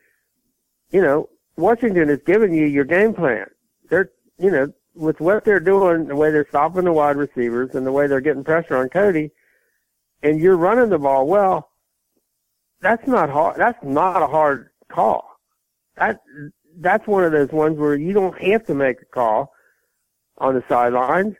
you 0.91 1.01
know, 1.01 1.27
Washington 1.55 2.11
is 2.11 2.19
giving 2.23 2.53
you 2.53 2.67
your 2.67 2.85
game 2.85 3.15
plan. 3.15 3.47
They're, 3.89 4.11
you 4.37 4.51
know, 4.51 4.71
with 4.93 5.19
what 5.19 5.43
they're 5.43 5.59
doing, 5.59 6.05
the 6.05 6.15
way 6.15 6.29
they're 6.29 6.45
stopping 6.49 6.85
the 6.85 6.93
wide 6.93 7.15
receivers 7.15 7.73
and 7.73 7.83
the 7.83 7.91
way 7.91 8.05
they're 8.05 8.21
getting 8.21 8.43
pressure 8.43 8.77
on 8.77 8.89
Cody, 8.89 9.31
and 10.21 10.39
you're 10.39 10.55
running 10.55 10.89
the 10.89 10.99
ball 10.99 11.25
well, 11.25 11.71
that's 12.79 13.07
not 13.07 13.31
hard. 13.31 13.57
That's 13.57 13.83
not 13.83 14.21
a 14.21 14.27
hard 14.27 14.69
call. 14.87 15.28
That 15.99 16.21
that's 16.77 17.05
one 17.07 17.23
of 17.23 17.31
those 17.31 17.51
ones 17.51 17.77
where 17.77 17.95
you 17.95 18.13
don't 18.13 18.39
have 18.41 18.65
to 18.67 18.73
make 18.73 19.01
a 19.01 19.05
call 19.05 19.51
on 20.37 20.55
the 20.55 20.63
sidelines. 20.69 21.35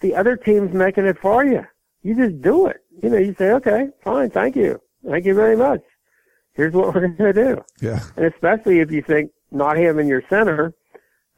The 0.00 0.14
other 0.14 0.36
team's 0.36 0.72
making 0.72 1.06
it 1.06 1.18
for 1.18 1.44
you. 1.44 1.66
You 2.02 2.14
just 2.14 2.40
do 2.40 2.66
it. 2.66 2.78
You 3.02 3.10
know, 3.10 3.18
you 3.18 3.34
say, 3.38 3.50
okay, 3.52 3.88
fine, 4.02 4.30
thank 4.30 4.56
you. 4.56 4.80
Thank 5.06 5.26
you 5.26 5.34
very 5.34 5.56
much. 5.56 5.82
Here's 6.54 6.72
what 6.72 6.94
we're 6.94 7.08
going 7.08 7.16
to 7.16 7.32
do. 7.32 7.64
Yeah. 7.80 8.00
And 8.16 8.26
especially 8.26 8.80
if 8.80 8.90
you 8.90 9.02
think 9.02 9.30
not 9.50 9.76
having 9.76 10.08
your 10.08 10.22
center, 10.28 10.74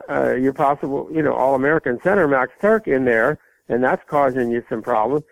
uh, 0.08 0.34
your 0.34 0.52
possible, 0.52 1.08
you 1.12 1.22
know, 1.22 1.32
All-American 1.32 2.00
center, 2.02 2.28
Max 2.28 2.52
Tuerk 2.60 2.86
in 2.86 3.04
there, 3.04 3.38
and 3.68 3.82
that's 3.82 4.02
causing 4.08 4.50
you 4.50 4.64
some 4.68 4.82
problems. 4.82 5.24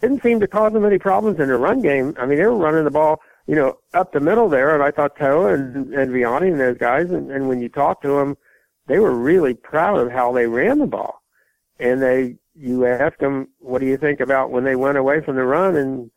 Didn't 0.00 0.22
seem 0.22 0.40
to 0.40 0.46
cause 0.46 0.72
them 0.72 0.84
any 0.84 0.98
problems 0.98 1.40
in 1.40 1.48
the 1.48 1.56
run 1.56 1.80
game. 1.80 2.14
I 2.18 2.26
mean, 2.26 2.38
they 2.38 2.44
were 2.44 2.56
running 2.56 2.84
the 2.84 2.90
ball, 2.90 3.20
you 3.46 3.54
know, 3.54 3.78
up 3.94 4.12
the 4.12 4.20
middle 4.20 4.48
there, 4.48 4.74
and 4.74 4.82
I 4.82 4.90
thought 4.90 5.16
Toa 5.16 5.54
and, 5.54 5.94
and 5.94 6.10
Viane 6.10 6.50
and 6.50 6.60
those 6.60 6.78
guys, 6.78 7.10
and, 7.10 7.30
and 7.30 7.48
when 7.48 7.60
you 7.60 7.68
talk 7.68 8.02
to 8.02 8.08
them, 8.08 8.36
they 8.86 8.98
were 8.98 9.14
really 9.14 9.54
proud 9.54 9.98
of 9.98 10.10
how 10.10 10.32
they 10.32 10.46
ran 10.46 10.78
the 10.78 10.86
ball. 10.86 11.22
And 11.78 12.02
they, 12.02 12.36
you 12.54 12.86
ask 12.86 13.18
them, 13.18 13.48
what 13.58 13.80
do 13.80 13.86
you 13.86 13.96
think 13.96 14.20
about 14.20 14.50
when 14.50 14.64
they 14.64 14.76
went 14.76 14.98
away 14.98 15.20
from 15.20 15.36
the 15.36 15.44
run, 15.44 15.76
and 15.76 16.10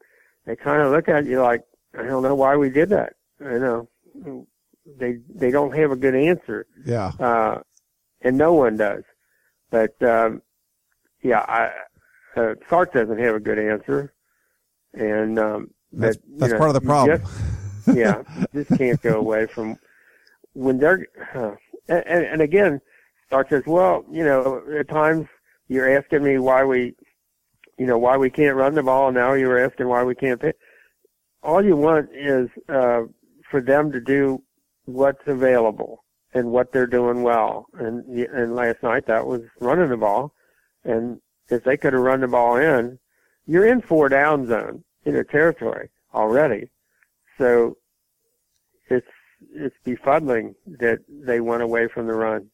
they 0.46 0.56
kind 0.56 0.82
of 0.82 0.92
look 0.92 1.10
at 1.10 1.26
you 1.26 1.42
like, 1.42 1.64
I 1.98 2.04
don't 2.04 2.24
know 2.24 2.36
why 2.36 2.56
we 2.56 2.70
did 2.70 2.90
that. 2.90 3.14
You 3.40 3.60
know, 3.60 4.48
they 4.98 5.18
they 5.34 5.52
don't 5.52 5.76
have 5.76 5.92
a 5.92 5.96
good 5.96 6.16
answer. 6.16 6.66
Yeah. 6.86 7.12
Uh, 7.20 7.62
and 8.22 8.38
no 8.38 8.54
one 8.54 8.78
does. 8.78 9.04
But 9.70 10.02
um, 10.02 10.42
yeah, 11.22 11.40
I, 11.40 11.72
uh, 12.40 12.56
Sark 12.70 12.94
doesn't 12.94 13.20
have 13.20 13.36
a 13.36 13.40
good 13.40 13.60
answer, 13.60 14.14
and 14.94 15.40
um, 15.40 15.72
That's, 15.92 16.18
you 16.18 16.38
that's 16.38 16.54
know, 16.54 16.58
part 16.58 16.70
of 16.70 16.74
the 16.76 16.82
problem. 16.82 17.20
just- 17.20 17.98
yeah, 17.98 18.22
just 18.54 18.78
can't 18.78 19.02
go 19.02 19.18
away 19.18 19.48
from 19.48 19.78
when 20.54 20.78
they're. 20.78 21.08
Uh, 21.34 21.56
and, 21.88 22.04
and 22.06 22.26
and 22.26 22.42
again, 22.42 22.82
Sark 23.30 23.50
says, 23.50 23.64
"Well, 23.66 24.06
you 24.12 24.24
know, 24.24 24.62
at 24.78 24.90
times 24.90 25.28
you're 25.70 25.98
asking 25.98 26.24
me 26.24 26.38
why 26.38 26.64
we 26.64 26.96
you 27.80 27.86
know, 27.86 27.98
why 27.98 28.18
we 28.18 28.30
can't 28.30 28.58
run 28.58 28.76
the 28.76 28.84
ball. 28.84 29.12
Now 29.12 29.34
you're 29.34 29.58
asking 29.58 29.88
why 29.88 30.04
we 30.04 30.14
can't. 30.14 30.42
All 31.42 31.64
you 31.64 31.78
want 31.78 32.10
is 32.14 32.50
uh, 32.68 33.04
for 33.50 33.62
them 33.62 33.92
to 33.94 34.02
do 34.02 34.44
what's 34.84 35.26
available 35.26 36.04
and 36.34 36.52
what 36.52 36.74
they're 36.74 36.86
doing 36.86 37.24
well. 37.24 37.68
And 37.80 38.06
and 38.06 38.54
last 38.54 38.84
night 38.84 39.08
that 39.08 39.26
was 39.26 39.42
running 39.62 39.90
the 39.90 39.98
ball. 39.98 40.34
And 40.84 41.22
if 41.48 41.64
they 41.64 41.78
could 41.78 41.94
have 41.94 42.02
run 42.02 42.20
the 42.20 42.28
ball 42.28 42.58
in, 42.58 43.00
you're 43.48 43.66
in 43.66 43.82
four 43.82 44.10
down 44.10 44.46
zone 44.46 44.84
in 45.06 45.14
their 45.14 45.24
territory 45.24 45.90
already. 46.14 46.70
So 47.38 47.78
it's 48.90 49.08
it's 49.54 49.76
befuddling 49.86 50.56
that 50.68 51.00
they 51.08 51.40
went 51.40 51.64
away 51.64 51.88
from 51.88 52.08
the 52.08 52.14
run. 52.14 52.50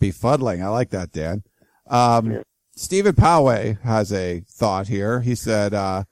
Befuddling. 0.00 0.62
I 0.62 0.68
like 0.68 0.90
that, 0.90 1.12
Dan. 1.12 1.42
Um, 1.88 2.30
Yeah. 2.32 2.42
Stephen 2.76 3.14
Poway 3.14 3.80
has 3.82 4.12
a 4.12 4.40
thought 4.48 4.88
here. 4.88 5.20
He 5.20 5.36
said, 5.36 5.72
uh, 5.72 6.04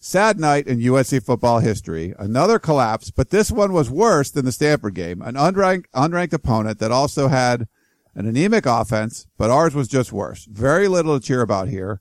sad 0.00 0.40
night 0.40 0.66
in 0.66 0.80
USC 0.80 1.24
football 1.24 1.60
history. 1.60 2.14
Another 2.18 2.58
collapse, 2.58 3.12
but 3.12 3.30
this 3.30 3.52
one 3.52 3.72
was 3.72 3.90
worse 3.90 4.30
than 4.30 4.44
the 4.44 4.50
Stanford 4.50 4.94
game. 4.94 5.22
An 5.22 5.34
unranked, 5.36 5.84
unranked 5.94 6.32
opponent 6.32 6.80
that 6.80 6.90
also 6.90 7.28
had 7.28 7.68
an 8.16 8.26
anemic 8.26 8.66
offense, 8.66 9.26
but 9.38 9.50
ours 9.50 9.72
was 9.74 9.86
just 9.86 10.12
worse. 10.12 10.46
Very 10.46 10.88
little 10.88 11.18
to 11.18 11.24
cheer 11.24 11.42
about 11.42 11.68
here. 11.68 12.00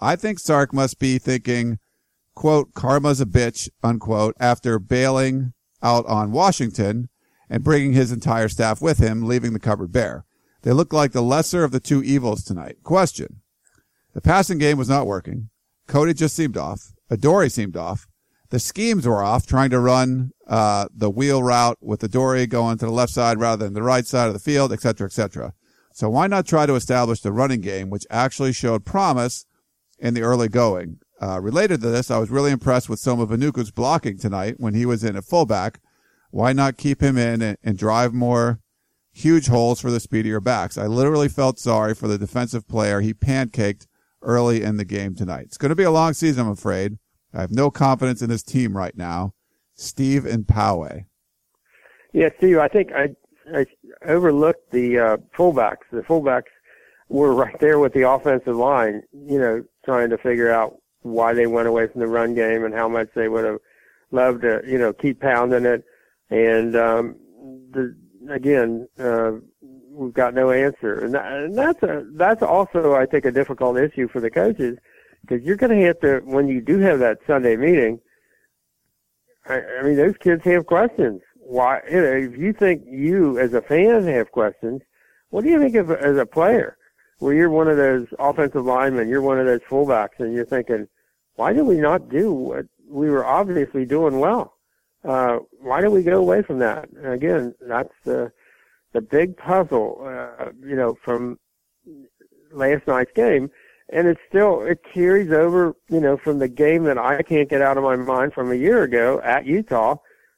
I 0.00 0.14
think 0.14 0.38
Sark 0.38 0.72
must 0.72 1.00
be 1.00 1.18
thinking, 1.18 1.78
quote, 2.38 2.72
karma's 2.72 3.20
a 3.20 3.26
bitch, 3.26 3.68
unquote, 3.82 4.32
after 4.38 4.78
bailing 4.78 5.52
out 5.82 6.06
on 6.06 6.30
Washington 6.30 7.08
and 7.50 7.64
bringing 7.64 7.94
his 7.94 8.12
entire 8.12 8.48
staff 8.48 8.80
with 8.80 8.98
him, 8.98 9.26
leaving 9.26 9.54
the 9.54 9.58
cupboard 9.58 9.90
bare. 9.90 10.24
They 10.62 10.70
look 10.70 10.92
like 10.92 11.10
the 11.10 11.20
lesser 11.20 11.64
of 11.64 11.72
the 11.72 11.80
two 11.80 12.00
evils 12.00 12.44
tonight. 12.44 12.76
Question. 12.84 13.40
The 14.14 14.20
passing 14.20 14.58
game 14.58 14.78
was 14.78 14.88
not 14.88 15.08
working. 15.08 15.50
Cody 15.88 16.14
just 16.14 16.36
seemed 16.36 16.56
off. 16.56 16.92
Adore 17.10 17.48
seemed 17.48 17.76
off. 17.76 18.06
The 18.50 18.60
schemes 18.60 19.04
were 19.04 19.20
off, 19.20 19.44
trying 19.44 19.70
to 19.70 19.80
run 19.80 20.30
uh, 20.46 20.86
the 20.94 21.10
wheel 21.10 21.42
route 21.42 21.78
with 21.80 22.04
Adore 22.04 22.46
going 22.46 22.78
to 22.78 22.86
the 22.86 22.92
left 22.92 23.12
side 23.12 23.40
rather 23.40 23.64
than 23.64 23.74
the 23.74 23.82
right 23.82 24.06
side 24.06 24.28
of 24.28 24.32
the 24.32 24.38
field, 24.38 24.72
etc., 24.72 25.06
etc. 25.06 25.54
So 25.92 26.08
why 26.08 26.28
not 26.28 26.46
try 26.46 26.66
to 26.66 26.76
establish 26.76 27.20
the 27.20 27.32
running 27.32 27.62
game, 27.62 27.90
which 27.90 28.06
actually 28.10 28.52
showed 28.52 28.84
promise 28.84 29.44
in 29.98 30.14
the 30.14 30.22
early 30.22 30.48
going? 30.48 31.00
Uh, 31.20 31.40
related 31.40 31.80
to 31.80 31.90
this, 31.90 32.10
I 32.10 32.18
was 32.18 32.30
really 32.30 32.52
impressed 32.52 32.88
with 32.88 33.00
some 33.00 33.18
of 33.18 33.30
Vainuku's 33.30 33.70
blocking 33.70 34.18
tonight 34.18 34.56
when 34.58 34.74
he 34.74 34.86
was 34.86 35.02
in 35.02 35.16
at 35.16 35.24
fullback. 35.24 35.80
Why 36.30 36.52
not 36.52 36.76
keep 36.76 37.02
him 37.02 37.18
in 37.18 37.42
and, 37.42 37.58
and 37.64 37.76
drive 37.76 38.14
more 38.14 38.60
huge 39.12 39.48
holes 39.48 39.80
for 39.80 39.90
the 39.90 39.98
speedier 39.98 40.40
backs? 40.40 40.78
I 40.78 40.86
literally 40.86 41.28
felt 41.28 41.58
sorry 41.58 41.94
for 41.94 42.06
the 42.06 42.18
defensive 42.18 42.68
player 42.68 43.00
he 43.00 43.14
pancaked 43.14 43.86
early 44.22 44.62
in 44.62 44.76
the 44.76 44.84
game 44.84 45.14
tonight. 45.14 45.46
It's 45.46 45.58
going 45.58 45.70
to 45.70 45.76
be 45.76 45.82
a 45.84 45.90
long 45.90 46.12
season, 46.12 46.46
I'm 46.46 46.52
afraid. 46.52 46.98
I 47.34 47.40
have 47.40 47.50
no 47.50 47.70
confidence 47.70 48.22
in 48.22 48.28
this 48.28 48.42
team 48.42 48.76
right 48.76 48.96
now. 48.96 49.34
Steve 49.74 50.24
and 50.24 50.46
Poway. 50.46 51.06
Yeah, 52.12 52.28
Steve, 52.38 52.58
I 52.58 52.68
think 52.68 52.92
I, 52.92 53.14
I 53.54 53.66
overlooked 54.04 54.70
the 54.70 54.98
uh, 54.98 55.16
fullbacks. 55.36 55.84
The 55.90 56.02
fullbacks 56.02 56.50
were 57.08 57.34
right 57.34 57.58
there 57.60 57.78
with 57.78 57.92
the 57.92 58.08
offensive 58.08 58.56
line, 58.56 59.02
you 59.12 59.38
know, 59.38 59.64
trying 59.84 60.10
to 60.10 60.18
figure 60.18 60.50
out 60.50 60.78
why 61.12 61.34
they 61.34 61.46
went 61.46 61.68
away 61.68 61.86
from 61.86 62.00
the 62.00 62.06
run 62.06 62.34
game 62.34 62.64
and 62.64 62.74
how 62.74 62.88
much 62.88 63.08
they 63.14 63.28
would 63.28 63.44
have 63.44 63.58
loved 64.10 64.42
to, 64.42 64.62
you 64.66 64.78
know, 64.78 64.92
keep 64.92 65.20
pounding 65.20 65.64
it. 65.64 65.84
And 66.30 66.76
um, 66.76 67.16
the 67.70 67.96
again, 68.30 68.88
uh, 68.98 69.32
we've 69.90 70.12
got 70.12 70.34
no 70.34 70.50
answer, 70.50 71.04
and, 71.04 71.14
that, 71.14 71.32
and 71.32 71.56
that's 71.56 71.82
a 71.82 72.04
that's 72.12 72.42
also 72.42 72.94
I 72.94 73.06
think 73.06 73.24
a 73.24 73.32
difficult 73.32 73.78
issue 73.78 74.08
for 74.08 74.20
the 74.20 74.30
coaches 74.30 74.78
because 75.22 75.42
you're 75.44 75.56
going 75.56 75.78
to 75.78 75.86
have 75.86 76.00
to 76.00 76.20
when 76.24 76.48
you 76.48 76.60
do 76.60 76.78
have 76.78 76.98
that 77.00 77.18
Sunday 77.26 77.56
meeting. 77.56 78.00
I, 79.46 79.62
I 79.80 79.82
mean, 79.82 79.96
those 79.96 80.16
kids 80.18 80.44
have 80.44 80.66
questions. 80.66 81.22
Why, 81.34 81.80
you 81.90 82.00
know, 82.02 82.12
if 82.12 82.36
you 82.36 82.52
think 82.52 82.82
you 82.86 83.38
as 83.38 83.54
a 83.54 83.62
fan 83.62 84.06
have 84.06 84.30
questions, 84.32 84.82
what 85.30 85.44
do 85.44 85.50
you 85.50 85.58
think 85.58 85.74
of 85.76 85.90
as 85.90 86.16
a 86.18 86.26
player? 86.26 86.76
Where 87.20 87.34
you're 87.34 87.50
one 87.50 87.68
of 87.68 87.76
those 87.76 88.06
offensive 88.18 88.64
linemen, 88.64 89.08
you're 89.08 89.22
one 89.22 89.40
of 89.40 89.46
those 89.46 89.62
fullbacks, 89.68 90.20
and 90.20 90.32
you're 90.32 90.44
thinking, 90.44 90.86
why 91.38 91.52
did 91.52 91.62
we 91.62 91.76
not 91.76 92.08
do 92.08 92.32
what 92.32 92.66
we 92.84 93.08
were 93.08 93.24
obviously 93.24 93.84
doing 93.86 94.18
well? 94.18 94.54
Uh, 95.04 95.38
why 95.60 95.80
did 95.80 95.90
we 95.90 96.02
go 96.02 96.18
away 96.18 96.42
from 96.42 96.58
that? 96.58 96.88
And 96.90 97.12
again, 97.12 97.54
that's 97.60 97.94
the 98.04 98.32
the 98.92 99.00
big 99.00 99.36
puzzle, 99.36 100.02
uh, 100.04 100.50
you 100.60 100.74
know, 100.74 100.98
from 101.04 101.38
last 102.50 102.88
night's 102.88 103.12
game, 103.12 103.52
and 103.90 104.08
it's 104.08 104.20
still 104.28 104.62
it 104.62 104.80
carries 104.82 105.30
over, 105.30 105.76
you 105.88 106.00
know, 106.00 106.16
from 106.16 106.40
the 106.40 106.48
game 106.48 106.82
that 106.84 106.98
I 106.98 107.22
can't 107.22 107.48
get 107.48 107.62
out 107.62 107.78
of 107.78 107.84
my 107.84 107.94
mind 107.94 108.32
from 108.32 108.50
a 108.50 108.56
year 108.56 108.82
ago 108.82 109.20
at 109.22 109.46
Utah, 109.46 109.94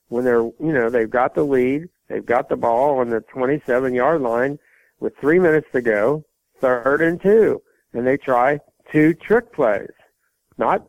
when 0.09 0.25
they're, 0.25 0.43
you 0.43 0.73
know, 0.75 0.91
they've 0.91 1.09
got 1.09 1.35
the 1.35 1.45
lead, 1.45 1.89
they've 2.09 2.27
got 2.27 2.51
the 2.51 2.57
ball 2.57 2.99
on 2.99 3.09
the 3.09 3.23
27 3.23 3.95
yard 3.95 4.21
line 4.21 4.59
with 4.99 5.17
three 5.17 5.39
minutes 5.39 5.69
to 5.73 5.81
go, 5.81 6.27
third 6.61 7.01
and 7.01 7.23
two, 7.23 7.63
and 7.95 8.07
they 8.07 8.19
try 8.19 8.61
two 8.93 9.15
trick 9.15 9.51
plays, 9.51 9.89
not 10.59 10.87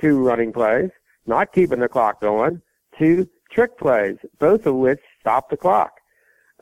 two 0.00 0.18
running 0.18 0.52
plays, 0.52 0.90
not 1.26 1.52
keeping 1.52 1.80
the 1.80 1.88
clock 1.88 2.20
going, 2.20 2.60
two 2.98 3.28
trick 3.50 3.78
plays, 3.78 4.16
both 4.38 4.66
of 4.66 4.74
which 4.74 5.00
stop 5.20 5.50
the 5.50 5.56
clock, 5.56 5.92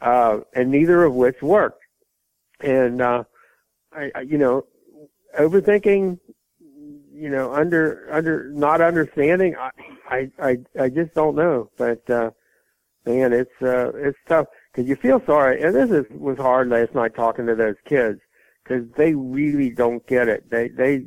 uh, 0.03 0.39
and 0.55 0.71
neither 0.71 1.05
of 1.05 1.15
which 1.15 1.41
worked. 1.43 1.83
And 2.61 3.03
uh, 3.03 3.25
I, 3.93 4.11
I, 4.15 4.21
you 4.23 4.39
know, 4.39 4.67
overthinking, 5.39 6.19
you 7.13 7.31
know, 7.31 7.53
under 7.53 8.09
under 8.11 8.51
not 8.51 8.81
understanding. 8.81 9.57
I 9.57 9.71
I 10.09 10.31
I, 10.39 10.57
I 10.81 10.89
just 10.89 11.15
don't 11.15 11.37
know, 11.37 11.71
but 11.77 12.09
uh, 12.11 12.31
man, 13.05 13.33
it's 13.33 13.63
uh, 13.63 13.93
it's 13.95 14.19
tough 14.29 14.47
because 14.73 14.89
you 14.89 14.97
feel 14.97 15.23
sorry. 15.27 15.63
And 15.63 15.75
this 15.75 15.91
is 15.91 16.05
was 16.11 16.39
hard 16.39 16.69
last 16.69 16.95
night 16.95 17.15
talking 17.15 17.47
to 17.47 17.55
those 17.55 17.77
kids 17.85 18.21
because 18.63 18.87
they 18.97 19.15
really 19.15 19.71
don't 19.71 20.07
get 20.07 20.29
it. 20.29 20.49
They 20.51 20.69
they 20.69 21.07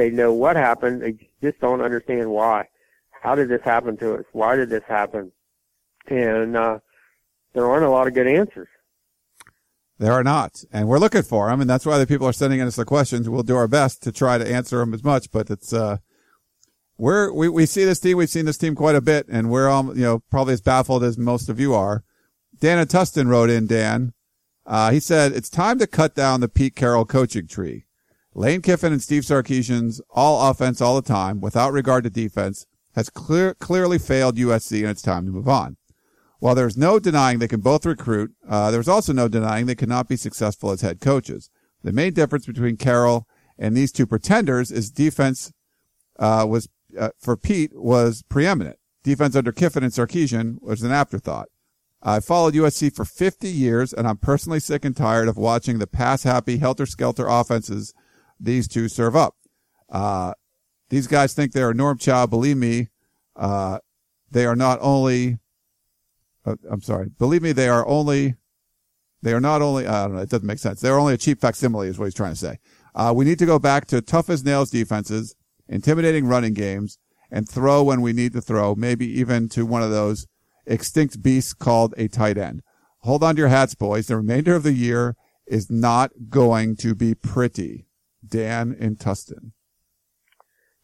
they 0.00 0.10
know 0.10 0.32
what 0.32 0.56
happened. 0.56 1.02
They 1.02 1.28
just 1.42 1.60
don't 1.60 1.82
understand 1.82 2.30
why. 2.30 2.68
How 3.10 3.34
did 3.34 3.50
this 3.50 3.60
happen 3.62 3.98
to 3.98 4.14
us? 4.14 4.24
Why 4.32 4.56
did 4.56 4.70
this 4.70 4.82
happen? 4.88 5.30
And 6.08 6.56
uh, 6.56 6.78
there 7.52 7.66
aren't 7.66 7.84
a 7.84 7.90
lot 7.90 8.06
of 8.06 8.14
good 8.14 8.26
answers. 8.26 8.68
There 9.98 10.14
are 10.14 10.24
not, 10.24 10.64
and 10.72 10.88
we're 10.88 10.98
looking 10.98 11.22
for 11.22 11.50
them, 11.50 11.60
and 11.60 11.68
that's 11.68 11.84
why 11.84 11.98
the 11.98 12.06
people 12.06 12.26
are 12.26 12.32
sending 12.32 12.62
us 12.62 12.76
the 12.76 12.86
questions. 12.86 13.28
We'll 13.28 13.42
do 13.42 13.56
our 13.56 13.68
best 13.68 14.02
to 14.04 14.12
try 14.12 14.38
to 14.38 14.50
answer 14.50 14.78
them 14.78 14.94
as 14.94 15.04
much, 15.04 15.30
but 15.30 15.50
it's 15.50 15.74
uh, 15.74 15.98
we're 16.96 17.30
we 17.30 17.50
we 17.50 17.66
see 17.66 17.84
this 17.84 18.00
team. 18.00 18.16
We've 18.16 18.30
seen 18.30 18.46
this 18.46 18.56
team 18.56 18.74
quite 18.74 18.94
a 18.94 19.02
bit, 19.02 19.26
and 19.28 19.50
we're 19.50 19.68
all 19.68 19.94
you 19.94 20.02
know 20.02 20.22
probably 20.30 20.54
as 20.54 20.62
baffled 20.62 21.04
as 21.04 21.18
most 21.18 21.50
of 21.50 21.60
you 21.60 21.74
are. 21.74 22.02
Dan 22.58 22.78
in 22.78 22.88
Tustin 22.88 23.28
wrote 23.28 23.50
in. 23.50 23.66
Dan, 23.66 24.14
uh, 24.64 24.90
he 24.90 25.00
said 25.00 25.32
it's 25.32 25.50
time 25.50 25.78
to 25.78 25.86
cut 25.86 26.14
down 26.14 26.40
the 26.40 26.48
Pete 26.48 26.74
Carroll 26.74 27.04
coaching 27.04 27.46
tree. 27.46 27.84
Lane 28.34 28.62
Kiffin 28.62 28.92
and 28.92 29.02
Steve 29.02 29.24
Sarkisian's 29.24 30.00
all 30.10 30.50
offense 30.50 30.80
all 30.80 30.94
the 30.94 31.06
time, 31.06 31.40
without 31.40 31.72
regard 31.72 32.04
to 32.04 32.10
defense, 32.10 32.66
has 32.94 33.10
clear, 33.10 33.54
clearly 33.54 33.98
failed 33.98 34.36
USC, 34.36 34.80
and 34.80 34.90
it's 34.90 35.02
time 35.02 35.26
to 35.26 35.32
move 35.32 35.48
on. 35.48 35.76
While 36.38 36.54
there's 36.54 36.76
no 36.76 36.98
denying 36.98 37.38
they 37.38 37.48
can 37.48 37.60
both 37.60 37.84
recruit, 37.84 38.32
uh, 38.48 38.70
there's 38.70 38.88
also 38.88 39.12
no 39.12 39.28
denying 39.28 39.66
they 39.66 39.74
cannot 39.74 40.08
be 40.08 40.16
successful 40.16 40.70
as 40.70 40.80
head 40.80 41.00
coaches. 41.00 41.50
The 41.82 41.92
main 41.92 42.14
difference 42.14 42.46
between 42.46 42.76
Carroll 42.76 43.26
and 43.58 43.76
these 43.76 43.92
two 43.92 44.06
pretenders 44.06 44.70
is 44.70 44.90
defense 44.90 45.52
uh, 46.18 46.46
was 46.48 46.68
uh, 46.98 47.10
for 47.20 47.36
Pete 47.36 47.72
was 47.74 48.22
preeminent. 48.28 48.76
Defense 49.04 49.36
under 49.36 49.52
Kiffin 49.52 49.84
and 49.84 49.92
Sarkeesian 49.92 50.56
was 50.60 50.82
an 50.82 50.92
afterthought. 50.92 51.48
I 52.02 52.20
followed 52.20 52.54
USC 52.54 52.94
for 52.94 53.04
50 53.04 53.48
years, 53.48 53.92
and 53.92 54.08
I'm 54.08 54.16
personally 54.16 54.60
sick 54.60 54.84
and 54.84 54.96
tired 54.96 55.28
of 55.28 55.36
watching 55.36 55.78
the 55.78 55.86
pass-happy, 55.86 56.56
helter-skelter 56.56 57.26
offenses 57.28 57.92
these 58.40 58.66
two 58.66 58.88
serve 58.88 59.14
up. 59.14 59.34
Uh, 59.90 60.32
these 60.88 61.06
guys 61.06 61.34
think 61.34 61.52
they're 61.52 61.70
a 61.70 61.74
Norm 61.74 61.98
Chow. 61.98 62.26
Believe 62.26 62.56
me, 62.56 62.88
uh, 63.36 63.78
they 64.30 64.46
are 64.46 64.56
not 64.56 64.78
only 64.80 65.38
uh, 66.44 66.56
I'm 66.70 66.82
sorry. 66.82 67.10
Believe 67.18 67.42
me, 67.42 67.52
they 67.52 67.68
are 67.68 67.86
only, 67.86 68.34
they 69.22 69.32
are 69.32 69.40
not 69.40 69.62
only, 69.62 69.86
I 69.86 70.04
don't 70.04 70.16
know, 70.16 70.22
it 70.22 70.30
doesn't 70.30 70.46
make 70.46 70.58
sense. 70.58 70.80
They're 70.80 70.98
only 70.98 71.14
a 71.14 71.18
cheap 71.18 71.40
facsimile 71.40 71.88
is 71.88 71.98
what 71.98 72.06
he's 72.06 72.14
trying 72.14 72.32
to 72.32 72.38
say. 72.38 72.58
Uh, 72.94 73.12
we 73.14 73.24
need 73.24 73.38
to 73.38 73.46
go 73.46 73.58
back 73.58 73.86
to 73.86 74.00
tough 74.00 74.30
as 74.30 74.44
nails 74.44 74.70
defenses, 74.70 75.34
intimidating 75.68 76.26
running 76.26 76.54
games, 76.54 76.98
and 77.30 77.48
throw 77.48 77.82
when 77.82 78.00
we 78.00 78.12
need 78.12 78.32
to 78.32 78.40
throw, 78.40 78.74
maybe 78.74 79.06
even 79.06 79.48
to 79.50 79.64
one 79.64 79.82
of 79.82 79.90
those 79.90 80.26
extinct 80.66 81.22
beasts 81.22 81.52
called 81.52 81.94
a 81.96 82.08
tight 82.08 82.38
end. 82.38 82.62
Hold 83.00 83.22
on 83.22 83.36
to 83.36 83.40
your 83.40 83.48
hats, 83.48 83.74
boys. 83.74 84.08
The 84.08 84.16
remainder 84.16 84.54
of 84.54 84.62
the 84.62 84.72
year 84.72 85.16
is 85.46 85.70
not 85.70 86.10
going 86.28 86.76
to 86.76 86.94
be 86.94 87.14
pretty. 87.14 87.86
Dan 88.26 88.74
in 88.78 88.96
Tustin. 88.96 89.52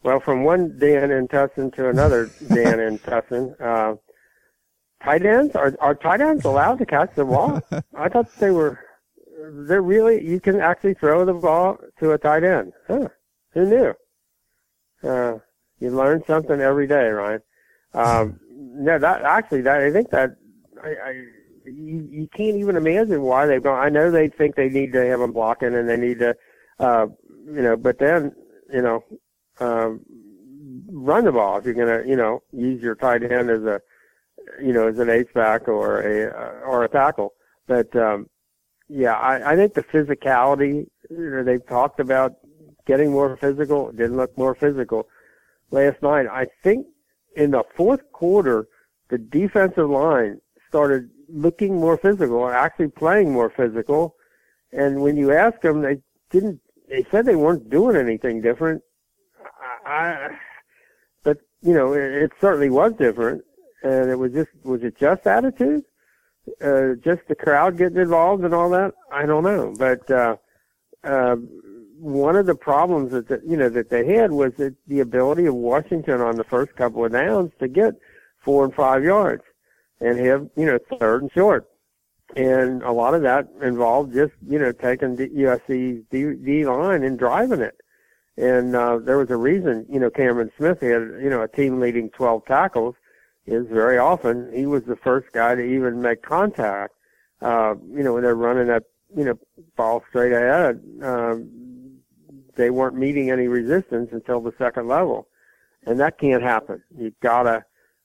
Well, 0.02 0.20
from 0.20 0.44
one 0.44 0.78
Dan 0.78 1.10
in 1.10 1.28
Tustin 1.28 1.74
to 1.74 1.88
another 1.88 2.30
Dan 2.48 2.80
in 2.80 2.98
Tustin, 2.98 3.60
uh, 3.60 3.96
tight 5.02 5.26
ends 5.26 5.54
are 5.56 5.74
are 5.80 5.94
tight 5.94 6.20
ends 6.20 6.44
allowed 6.44 6.78
to 6.78 6.86
catch 6.86 7.14
the 7.14 7.24
ball? 7.24 7.60
I 7.94 8.08
thought 8.08 8.34
they 8.36 8.50
were. 8.50 8.78
They're 9.68 9.82
really 9.82 10.24
you 10.26 10.40
can 10.40 10.60
actually 10.60 10.94
throw 10.94 11.24
the 11.24 11.34
ball 11.34 11.78
to 12.00 12.12
a 12.12 12.18
tight 12.18 12.44
end. 12.44 12.72
Huh. 12.86 13.08
Who 13.52 13.66
knew? 13.66 13.94
Uh, 15.02 15.38
you 15.78 15.90
learn 15.90 16.22
something 16.26 16.60
every 16.60 16.86
day, 16.86 17.08
right? 17.08 17.40
Um, 17.94 18.40
no, 18.50 18.98
that 18.98 19.22
actually, 19.22 19.62
that 19.62 19.80
I 19.80 19.90
think 19.90 20.10
that 20.10 20.36
I, 20.82 20.88
I 20.88 21.10
you, 21.64 22.08
you 22.10 22.28
can't 22.28 22.56
even 22.56 22.76
imagine 22.76 23.22
why 23.22 23.46
they've 23.46 23.62
gone. 23.62 23.82
I 23.82 23.88
know 23.88 24.10
they 24.10 24.28
think 24.28 24.54
they 24.54 24.68
need 24.68 24.92
to 24.92 25.04
have 25.06 25.20
them 25.20 25.32
blocking 25.32 25.74
and 25.74 25.88
they 25.88 25.96
need 25.96 26.18
to, 26.20 26.36
uh, 26.78 27.06
you 27.46 27.62
know, 27.62 27.76
but 27.76 27.98
then, 27.98 28.34
you 28.72 28.82
know, 28.82 29.04
um, 29.60 30.00
run 30.88 31.24
the 31.24 31.32
ball 31.32 31.58
if 31.58 31.64
you're 31.64 31.74
going 31.74 32.02
to, 32.02 32.08
you 32.08 32.16
know, 32.16 32.42
use 32.52 32.82
your 32.82 32.94
tight 32.94 33.22
end 33.22 33.50
as 33.50 33.62
a, 33.62 33.80
you 34.60 34.72
know, 34.72 34.88
as 34.88 34.98
an 34.98 35.08
H 35.08 35.32
back 35.32 35.68
or 35.68 36.00
a, 36.00 36.30
uh, 36.30 36.60
or 36.66 36.84
a 36.84 36.88
tackle. 36.88 37.34
But, 37.66 37.94
um, 37.96 38.28
yeah, 38.88 39.14
I, 39.14 39.52
I 39.52 39.56
think 39.56 39.74
the 39.74 39.82
physicality, 39.82 40.86
you 41.10 41.30
know, 41.30 41.42
they've 41.42 41.66
talked 41.66 42.00
about 42.00 42.34
getting 42.86 43.10
more 43.10 43.36
physical. 43.36 43.88
It 43.88 43.96
didn't 43.96 44.16
look 44.16 44.36
more 44.36 44.54
physical 44.54 45.08
last 45.70 46.02
night. 46.02 46.26
I 46.26 46.46
think 46.62 46.86
in 47.36 47.50
the 47.50 47.64
fourth 47.76 48.12
quarter, 48.12 48.68
the 49.08 49.18
defensive 49.18 49.88
line 49.88 50.40
started 50.68 51.10
looking 51.28 51.74
more 51.74 51.96
physical 51.96 52.46
and 52.46 52.54
actually 52.54 52.88
playing 52.88 53.32
more 53.32 53.50
physical. 53.50 54.16
And 54.72 55.00
when 55.00 55.16
you 55.16 55.32
ask 55.32 55.60
them, 55.60 55.82
they 55.82 56.00
didn't, 56.30 56.60
they 56.88 57.06
said 57.10 57.26
they 57.26 57.36
weren't 57.36 57.70
doing 57.70 57.96
anything 57.96 58.40
different. 58.40 58.82
I, 59.84 60.30
but 61.22 61.38
you 61.62 61.74
know, 61.74 61.92
it, 61.92 62.12
it 62.22 62.32
certainly 62.40 62.70
was 62.70 62.92
different. 62.94 63.42
And 63.82 64.10
it 64.10 64.16
was 64.16 64.32
just, 64.32 64.50
was 64.64 64.82
it 64.82 64.98
just 64.98 65.26
attitude? 65.26 65.84
Uh, 66.60 66.94
just 67.04 67.20
the 67.28 67.34
crowd 67.34 67.76
getting 67.76 67.98
involved 67.98 68.44
and 68.44 68.54
all 68.54 68.70
that? 68.70 68.94
I 69.12 69.26
don't 69.26 69.44
know. 69.44 69.74
But, 69.78 70.10
uh, 70.10 70.36
uh, 71.04 71.36
one 71.98 72.36
of 72.36 72.46
the 72.46 72.54
problems 72.54 73.12
that, 73.12 73.28
the, 73.28 73.40
you 73.46 73.56
know, 73.56 73.68
that 73.68 73.90
they 73.90 74.06
had 74.06 74.30
was 74.30 74.52
that 74.56 74.74
the 74.86 75.00
ability 75.00 75.46
of 75.46 75.54
Washington 75.54 76.20
on 76.20 76.36
the 76.36 76.44
first 76.44 76.74
couple 76.76 77.04
of 77.04 77.12
downs 77.12 77.52
to 77.60 77.68
get 77.68 77.94
four 78.44 78.64
and 78.64 78.74
five 78.74 79.04
yards 79.04 79.42
and 80.00 80.18
have, 80.18 80.48
you 80.56 80.66
know, 80.66 80.78
third 80.98 81.22
and 81.22 81.32
short. 81.32 81.68
And 82.34 82.82
a 82.82 82.92
lot 82.92 83.14
of 83.14 83.22
that 83.22 83.48
involved 83.62 84.12
just, 84.12 84.32
you 84.46 84.58
know, 84.58 84.72
taking 84.72 85.16
USC's 85.16 86.04
D, 86.10 86.34
D 86.34 86.66
line 86.66 87.02
and 87.02 87.18
driving 87.18 87.60
it. 87.60 87.80
And, 88.36 88.74
uh, 88.74 88.98
there 88.98 89.16
was 89.16 89.30
a 89.30 89.36
reason, 89.36 89.86
you 89.88 90.00
know, 90.00 90.10
Cameron 90.10 90.50
Smith 90.56 90.80
had, 90.80 91.22
you 91.22 91.30
know, 91.30 91.42
a 91.42 91.48
team 91.48 91.80
leading 91.80 92.10
12 92.10 92.44
tackles 92.44 92.96
is 93.46 93.66
very 93.68 93.96
often 93.96 94.52
he 94.52 94.66
was 94.66 94.82
the 94.84 94.96
first 94.96 95.32
guy 95.32 95.54
to 95.54 95.62
even 95.62 96.02
make 96.02 96.22
contact. 96.22 96.94
Uh, 97.40 97.74
you 97.88 98.02
know, 98.02 98.14
when 98.14 98.22
they're 98.22 98.34
running 98.34 98.66
that, 98.66 98.84
you 99.16 99.24
know, 99.24 99.38
ball 99.76 100.02
straight 100.08 100.32
ahead, 100.32 100.82
um, 101.02 101.48
they 102.56 102.70
weren't 102.70 102.96
meeting 102.96 103.30
any 103.30 103.46
resistance 103.46 104.10
until 104.12 104.40
the 104.40 104.52
second 104.58 104.88
level. 104.88 105.28
And 105.86 106.00
that 106.00 106.18
can't 106.18 106.42
happen. 106.42 106.82
You 106.98 107.12
gotta, 107.20 107.64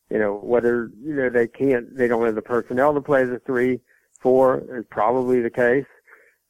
you 0.10 0.20
know, 0.20 0.36
whether, 0.36 0.92
you 1.02 1.16
know, 1.16 1.30
they 1.30 1.48
can't, 1.48 1.96
they 1.96 2.08
don't 2.08 2.26
have 2.26 2.36
the 2.36 2.42
personnel 2.42 2.94
to 2.94 3.02
play 3.02 3.24
the 3.24 3.40
three, 3.40 3.80
four 4.22 4.64
is 4.78 4.86
probably 4.90 5.42
the 5.42 5.50
case. 5.50 5.86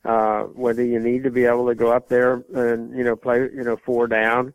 Uh, 0.04 0.44
whether 0.46 0.84
you 0.84 1.00
need 1.00 1.24
to 1.24 1.30
be 1.30 1.46
able 1.46 1.68
to 1.68 1.76
go 1.76 1.92
up 1.92 2.10
there 2.10 2.44
and, 2.56 2.98
you 2.98 3.04
know, 3.04 3.16
play, 3.16 3.42
you 3.42 3.64
know, 3.64 3.78
four 3.86 4.08
down. 4.08 4.52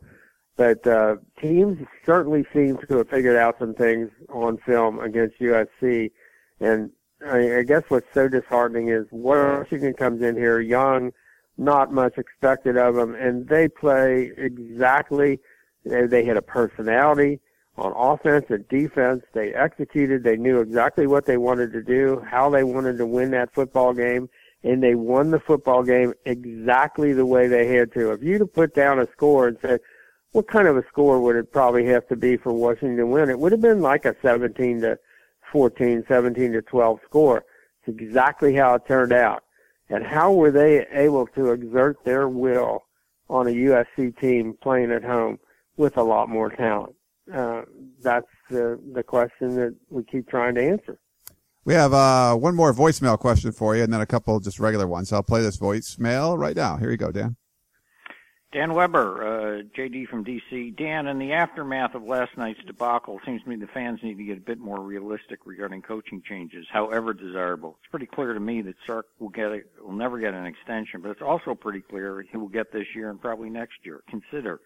But, 0.56 0.84
uh, 0.86 1.16
teams 1.40 1.78
certainly 2.04 2.44
seem 2.52 2.78
to 2.88 2.96
have 2.98 3.08
figured 3.08 3.36
out 3.36 3.56
some 3.60 3.72
things 3.72 4.10
on 4.28 4.58
film 4.58 4.98
against 4.98 5.38
USC. 5.38 6.10
And 6.58 6.90
I, 7.24 7.58
I 7.58 7.62
guess 7.62 7.84
what's 7.88 8.12
so 8.12 8.26
disheartening 8.28 8.88
is 8.88 9.06
Washington 9.12 9.94
comes 9.94 10.20
in 10.20 10.34
here 10.34 10.58
young, 10.60 11.12
not 11.56 11.92
much 11.92 12.18
expected 12.18 12.76
of 12.76 12.96
them, 12.96 13.14
and 13.14 13.46
they 13.46 13.68
play 13.68 14.32
exactly. 14.36 15.38
They, 15.84 16.06
they 16.06 16.24
had 16.24 16.36
a 16.36 16.42
personality 16.42 17.40
on 17.78 17.92
offense 17.96 18.46
and 18.48 18.66
defense. 18.68 19.22
They 19.32 19.52
executed. 19.52 20.22
They 20.22 20.36
knew 20.36 20.60
exactly 20.60 21.06
what 21.06 21.26
they 21.26 21.36
wanted 21.36 21.72
to 21.72 21.82
do, 21.82 22.22
how 22.28 22.50
they 22.50 22.64
wanted 22.64 22.98
to 22.98 23.06
win 23.06 23.30
that 23.32 23.52
football 23.54 23.92
game, 23.92 24.28
and 24.62 24.82
they 24.82 24.94
won 24.94 25.30
the 25.30 25.40
football 25.40 25.82
game 25.82 26.14
exactly 26.24 27.12
the 27.12 27.26
way 27.26 27.46
they 27.46 27.68
had 27.68 27.92
to. 27.92 28.12
If 28.12 28.22
you'd 28.22 28.40
have 28.40 28.52
put 28.52 28.74
down 28.74 28.98
a 28.98 29.06
score 29.12 29.48
and 29.48 29.58
said, 29.60 29.80
what 30.32 30.48
kind 30.48 30.68
of 30.68 30.76
a 30.76 30.86
score 30.88 31.20
would 31.20 31.36
it 31.36 31.52
probably 31.52 31.86
have 31.86 32.06
to 32.08 32.16
be 32.16 32.36
for 32.36 32.52
Washington 32.52 32.96
to 32.98 33.06
win? 33.06 33.30
It 33.30 33.38
would 33.38 33.52
have 33.52 33.60
been 33.60 33.80
like 33.80 34.04
a 34.04 34.16
17 34.20 34.80
to 34.82 34.98
14, 35.52 36.04
17 36.08 36.52
to 36.52 36.62
12 36.62 37.00
score. 37.04 37.44
It's 37.86 37.98
exactly 38.00 38.54
how 38.54 38.74
it 38.74 38.86
turned 38.86 39.12
out. 39.12 39.44
And 39.88 40.04
how 40.04 40.32
were 40.32 40.50
they 40.50 40.84
able 40.90 41.28
to 41.28 41.52
exert 41.52 42.04
their 42.04 42.28
will 42.28 42.84
on 43.30 43.46
a 43.46 43.50
USC 43.50 44.18
team 44.18 44.56
playing 44.60 44.90
at 44.90 45.04
home 45.04 45.38
with 45.76 45.96
a 45.96 46.02
lot 46.02 46.28
more 46.28 46.50
talent? 46.50 46.95
Uh, 47.32 47.62
that's 48.02 48.26
the, 48.50 48.78
the 48.92 49.02
question 49.02 49.56
that 49.56 49.74
we 49.90 50.04
keep 50.04 50.28
trying 50.28 50.54
to 50.54 50.62
answer. 50.62 50.98
We 51.64 51.74
have 51.74 51.92
uh, 51.92 52.36
one 52.36 52.54
more 52.54 52.72
voicemail 52.72 53.18
question 53.18 53.50
for 53.50 53.74
you 53.74 53.82
and 53.82 53.92
then 53.92 54.00
a 54.00 54.06
couple 54.06 54.38
just 54.38 54.60
regular 54.60 54.86
ones. 54.86 55.12
I'll 55.12 55.22
play 55.22 55.42
this 55.42 55.56
voicemail 55.56 56.38
right 56.38 56.54
now. 56.54 56.76
Here 56.76 56.90
you 56.90 56.96
go, 56.96 57.10
Dan. 57.10 57.36
Dan 58.52 58.72
Weber, 58.72 59.22
uh, 59.26 59.62
JD 59.76 60.08
from 60.08 60.24
DC. 60.24 60.76
Dan, 60.76 61.08
in 61.08 61.18
the 61.18 61.32
aftermath 61.32 61.94
of 61.94 62.04
last 62.04 62.38
night's 62.38 62.62
debacle, 62.64 63.18
it 63.18 63.22
seems 63.26 63.42
to 63.42 63.48
me 63.48 63.56
the 63.56 63.66
fans 63.66 63.98
need 64.02 64.16
to 64.16 64.24
get 64.24 64.38
a 64.38 64.40
bit 64.40 64.58
more 64.58 64.80
realistic 64.80 65.40
regarding 65.44 65.82
coaching 65.82 66.22
changes, 66.26 66.64
however 66.72 67.12
desirable. 67.12 67.76
It's 67.80 67.90
pretty 67.90 68.06
clear 68.06 68.32
to 68.32 68.40
me 68.40 68.62
that 68.62 68.76
Sark 68.86 69.08
will 69.18 69.30
get 69.30 69.46
a, 69.46 69.60
will 69.82 69.92
never 69.92 70.18
get 70.18 70.32
an 70.32 70.46
extension, 70.46 71.02
but 71.02 71.10
it's 71.10 71.20
also 71.20 71.54
pretty 71.54 71.80
clear 71.80 72.24
he 72.30 72.36
will 72.36 72.48
get 72.48 72.72
this 72.72 72.86
year 72.94 73.10
and 73.10 73.20
probably 73.20 73.50
next 73.50 73.78
year. 73.82 74.02
Consider 74.08 74.60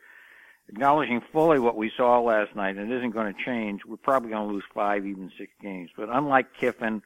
acknowledging 0.70 1.20
fully 1.32 1.58
what 1.58 1.76
we 1.76 1.90
saw 1.96 2.20
last 2.20 2.54
night, 2.54 2.76
and 2.76 2.90
it 2.90 2.96
isn't 2.96 3.10
going 3.10 3.32
to 3.32 3.44
change. 3.44 3.80
We're 3.84 3.96
probably 3.96 4.30
going 4.30 4.48
to 4.48 4.54
lose 4.54 4.64
five, 4.72 5.04
even 5.04 5.30
six 5.36 5.52
games. 5.60 5.90
But 5.96 6.08
unlike 6.10 6.54
Kiffin, 6.58 7.02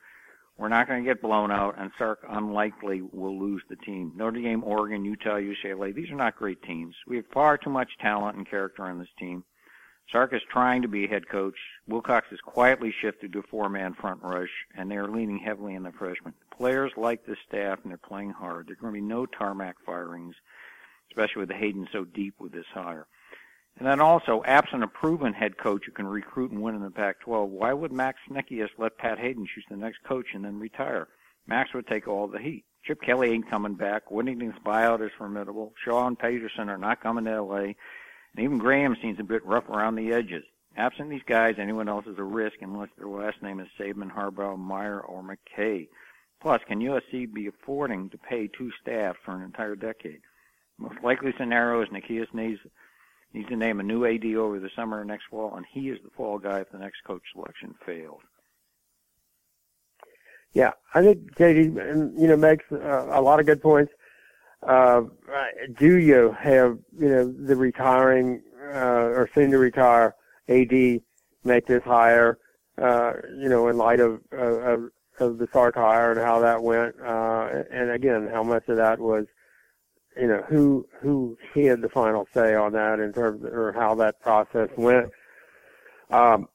we're 0.58 0.68
not 0.68 0.86
going 0.86 1.02
to 1.02 1.10
get 1.10 1.22
blown 1.22 1.50
out, 1.50 1.76
and 1.78 1.90
Sark 1.98 2.20
unlikely 2.28 3.02
will 3.02 3.38
lose 3.38 3.62
the 3.68 3.76
team. 3.76 4.12
Notre 4.14 4.40
Dame, 4.40 4.62
Oregon, 4.62 5.04
Utah, 5.04 5.36
UCLA, 5.36 5.94
these 5.94 6.10
are 6.10 6.16
not 6.16 6.36
great 6.36 6.62
teams. 6.62 6.94
We 7.06 7.16
have 7.16 7.26
far 7.32 7.56
too 7.56 7.70
much 7.70 7.98
talent 8.00 8.36
and 8.36 8.48
character 8.48 8.84
on 8.84 8.98
this 8.98 9.08
team. 9.18 9.44
Sark 10.12 10.34
is 10.34 10.42
trying 10.52 10.82
to 10.82 10.88
be 10.88 11.06
head 11.06 11.28
coach. 11.28 11.56
Wilcox 11.88 12.26
has 12.28 12.40
quietly 12.40 12.94
shifted 13.00 13.32
to 13.32 13.42
four-man 13.42 13.94
front 13.94 14.22
rush, 14.22 14.50
and 14.76 14.90
they 14.90 14.96
are 14.96 15.08
leaning 15.08 15.38
heavily 15.38 15.74
on 15.74 15.82
the 15.82 15.92
freshmen. 15.92 16.34
Players 16.54 16.92
like 16.96 17.24
this 17.24 17.38
staff, 17.48 17.78
and 17.82 17.90
they're 17.90 17.96
playing 17.96 18.30
hard. 18.30 18.66
There 18.66 18.74
are 18.74 18.76
going 18.76 18.92
to 18.92 19.00
be 19.00 19.06
no 19.06 19.24
tarmac 19.24 19.76
firings, 19.86 20.34
especially 21.10 21.40
with 21.40 21.48
the 21.48 21.54
Haden 21.54 21.88
so 21.90 22.04
deep 22.04 22.34
with 22.38 22.52
this 22.52 22.66
hire. 22.74 23.06
And 23.78 23.88
then 23.88 24.00
also, 24.00 24.42
absent 24.46 24.84
a 24.84 24.86
proven 24.86 25.32
head 25.32 25.58
coach 25.58 25.84
who 25.86 25.92
can 25.92 26.06
recruit 26.06 26.52
and 26.52 26.62
win 26.62 26.76
in 26.76 26.82
the 26.82 26.90
Pac-12, 26.90 27.48
why 27.48 27.72
would 27.72 27.92
Max 27.92 28.18
Nikias 28.30 28.68
let 28.78 28.98
Pat 28.98 29.18
Haden 29.18 29.46
choose 29.46 29.64
the 29.68 29.76
next 29.76 29.98
coach 30.04 30.26
and 30.32 30.44
then 30.44 30.60
retire? 30.60 31.08
Max 31.46 31.74
would 31.74 31.86
take 31.86 32.06
all 32.06 32.28
the 32.28 32.38
heat. 32.38 32.64
Chip 32.84 33.02
Kelly 33.02 33.30
ain't 33.30 33.50
coming 33.50 33.74
back. 33.74 34.10
Whittingham's 34.10 34.54
buyout 34.64 35.04
is 35.04 35.10
formidable. 35.18 35.72
Shaw 35.82 36.06
and 36.06 36.18
Petersen 36.18 36.68
are 36.68 36.78
not 36.78 37.02
coming 37.02 37.24
to 37.24 37.32
L.A. 37.32 37.62
And 37.64 37.76
even 38.38 38.58
Graham 38.58 38.96
seems 39.02 39.18
a 39.18 39.24
bit 39.24 39.44
rough 39.44 39.68
around 39.68 39.96
the 39.96 40.12
edges. 40.12 40.44
Absent 40.76 41.08
these 41.08 41.22
guys, 41.26 41.56
anyone 41.58 41.88
else 41.88 42.06
is 42.06 42.18
a 42.18 42.24
risk 42.24 42.56
unless 42.60 42.90
their 42.96 43.08
last 43.08 43.42
name 43.42 43.60
is 43.60 43.68
Saban, 43.78 44.12
Harbaugh, 44.12 44.58
Meyer, 44.58 45.00
or 45.00 45.22
McKay. 45.22 45.88
Plus, 46.40 46.60
can 46.66 46.80
USC 46.80 47.32
be 47.32 47.46
affording 47.46 48.10
to 48.10 48.18
pay 48.18 48.48
two 48.48 48.70
staff 48.82 49.16
for 49.24 49.34
an 49.34 49.42
entire 49.42 49.76
decade? 49.76 50.20
Most 50.78 51.02
likely 51.02 51.32
scenario 51.38 51.80
is 51.82 51.88
Nikias 51.88 52.32
needs 52.34 52.60
needs 53.34 53.48
to 53.48 53.56
name 53.56 53.80
a 53.80 53.82
new 53.82 54.06
AD 54.06 54.24
over 54.36 54.60
the 54.60 54.70
summer 54.74 55.00
or 55.00 55.04
next 55.04 55.24
fall, 55.28 55.54
and 55.56 55.66
he 55.70 55.90
is 55.90 55.98
the 56.02 56.10
fall 56.10 56.38
guy 56.38 56.60
if 56.60 56.70
the 56.70 56.78
next 56.78 57.02
coach 57.04 57.22
selection 57.32 57.74
fails. 57.84 58.20
Yeah, 60.52 60.70
I 60.94 61.02
think 61.02 61.34
Katie, 61.34 61.64
you 61.64 62.28
know, 62.28 62.36
makes 62.36 62.64
uh, 62.70 63.08
a 63.10 63.20
lot 63.20 63.40
of 63.40 63.46
good 63.46 63.60
points. 63.60 63.92
Uh, 64.62 65.02
do 65.78 65.98
you 65.98 66.34
have, 66.38 66.78
you 66.96 67.08
know, 67.08 67.32
the 67.32 67.56
retiring 67.56 68.40
uh, 68.72 69.10
or 69.12 69.28
soon 69.34 69.50
to 69.50 69.58
retire 69.58 70.14
AD 70.48 71.00
make 71.42 71.66
this 71.66 71.82
hire? 71.82 72.38
Uh, 72.80 73.14
you 73.36 73.48
know, 73.48 73.68
in 73.68 73.76
light 73.76 74.00
of 74.00 74.20
of, 74.32 74.90
of 75.20 75.38
the 75.38 75.48
Sark 75.52 75.74
hire 75.74 76.12
and 76.12 76.20
how 76.20 76.40
that 76.40 76.62
went, 76.62 76.94
uh, 77.00 77.62
and 77.70 77.90
again, 77.90 78.28
how 78.32 78.42
much 78.42 78.68
of 78.68 78.76
that 78.76 78.98
was 78.98 79.26
you 80.16 80.28
know, 80.28 80.44
who 80.48 80.86
who 81.00 81.36
had 81.54 81.80
the 81.80 81.88
final 81.88 82.26
say 82.32 82.54
on 82.54 82.72
that 82.72 83.00
in 83.00 83.12
terms 83.12 83.44
of, 83.44 83.52
or 83.52 83.72
how 83.72 83.94
that 83.96 84.20
process 84.20 84.68
went. 84.76 85.10
Um, 86.10 86.48